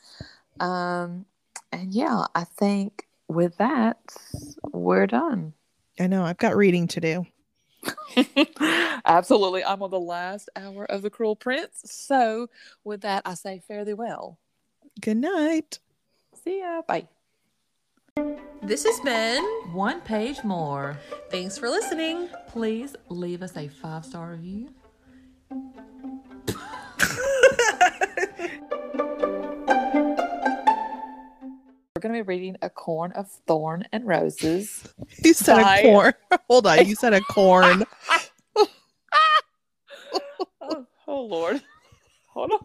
Um, 0.62 1.26
and 1.74 1.94
yeah, 1.94 2.28
I 2.34 2.46
think 2.46 3.08
with 3.28 3.58
that, 3.58 3.98
we're 4.72 5.06
done. 5.06 5.52
I 6.00 6.08
know, 6.08 6.24
I've 6.24 6.38
got 6.38 6.56
reading 6.56 6.88
to 6.90 7.02
do. 7.02 7.26
Absolutely. 9.06 9.64
I'm 9.64 9.82
on 9.82 9.90
the 9.90 10.00
last 10.00 10.50
hour 10.56 10.86
of 10.86 11.02
The 11.02 11.10
Cruel 11.10 11.36
Prince. 11.36 11.82
So, 11.86 12.50
with 12.84 13.02
that, 13.02 13.24
I 13.26 13.34
say 13.34 13.62
fare 13.68 13.86
thee 13.86 13.94
well. 13.94 14.38
Good 15.02 15.18
night. 15.18 15.80
See 16.44 16.60
ya. 16.60 16.82
Bye. 16.88 17.08
This 18.64 18.84
has 18.84 19.00
been 19.02 19.44
One 19.74 20.02
Page 20.02 20.44
More. 20.44 20.98
Thanks 21.30 21.58
for 21.58 21.70
listening. 21.70 22.30
Please 22.48 22.96
leave 23.10 23.42
us 23.44 23.56
a 23.56 23.68
five 23.68 24.06
star 24.06 24.32
review. 24.32 24.70
We're 31.98 32.02
going 32.10 32.14
to 32.14 32.24
be 32.24 32.28
reading 32.28 32.58
A 32.62 32.70
Corn 32.70 33.12
of 33.14 33.28
Thorn 33.48 33.88
and 33.92 34.06
Roses. 34.06 34.88
You 35.26 35.34
said 35.34 35.56
Bye. 35.56 35.80
a 35.80 35.82
corn. 35.82 36.14
Hold 36.48 36.68
on. 36.68 36.86
You 36.86 36.94
said 36.94 37.14
a 37.14 37.22
corn. 37.22 37.84
oh, 38.56 38.68
oh, 41.08 41.22
Lord. 41.24 41.60
Hold 42.28 42.52
on. 42.52 42.60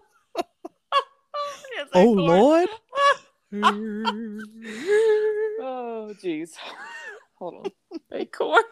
Oh, 1.95 2.15
corn. 2.15 2.17
Lord. 2.19 2.69
Oh, 5.63 6.15
jeez. 6.23 6.51
Hold 7.37 7.55
on. 7.55 7.73
A 8.13 8.27
corn. 8.27 8.65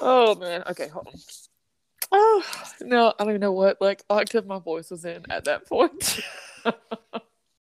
oh, 0.00 0.36
man. 0.36 0.62
Okay, 0.70 0.88
hold 0.88 1.06
on. 1.06 1.14
Oh, 2.12 2.42
no, 2.80 3.08
I 3.08 3.24
don't 3.24 3.28
even 3.32 3.42
know 3.42 3.52
what 3.52 3.78
like 3.78 4.04
octave 4.08 4.46
my 4.46 4.58
voice 4.58 4.90
was 4.90 5.04
in 5.04 5.26
at 5.28 5.44
that 5.44 5.66
point. 5.66 6.22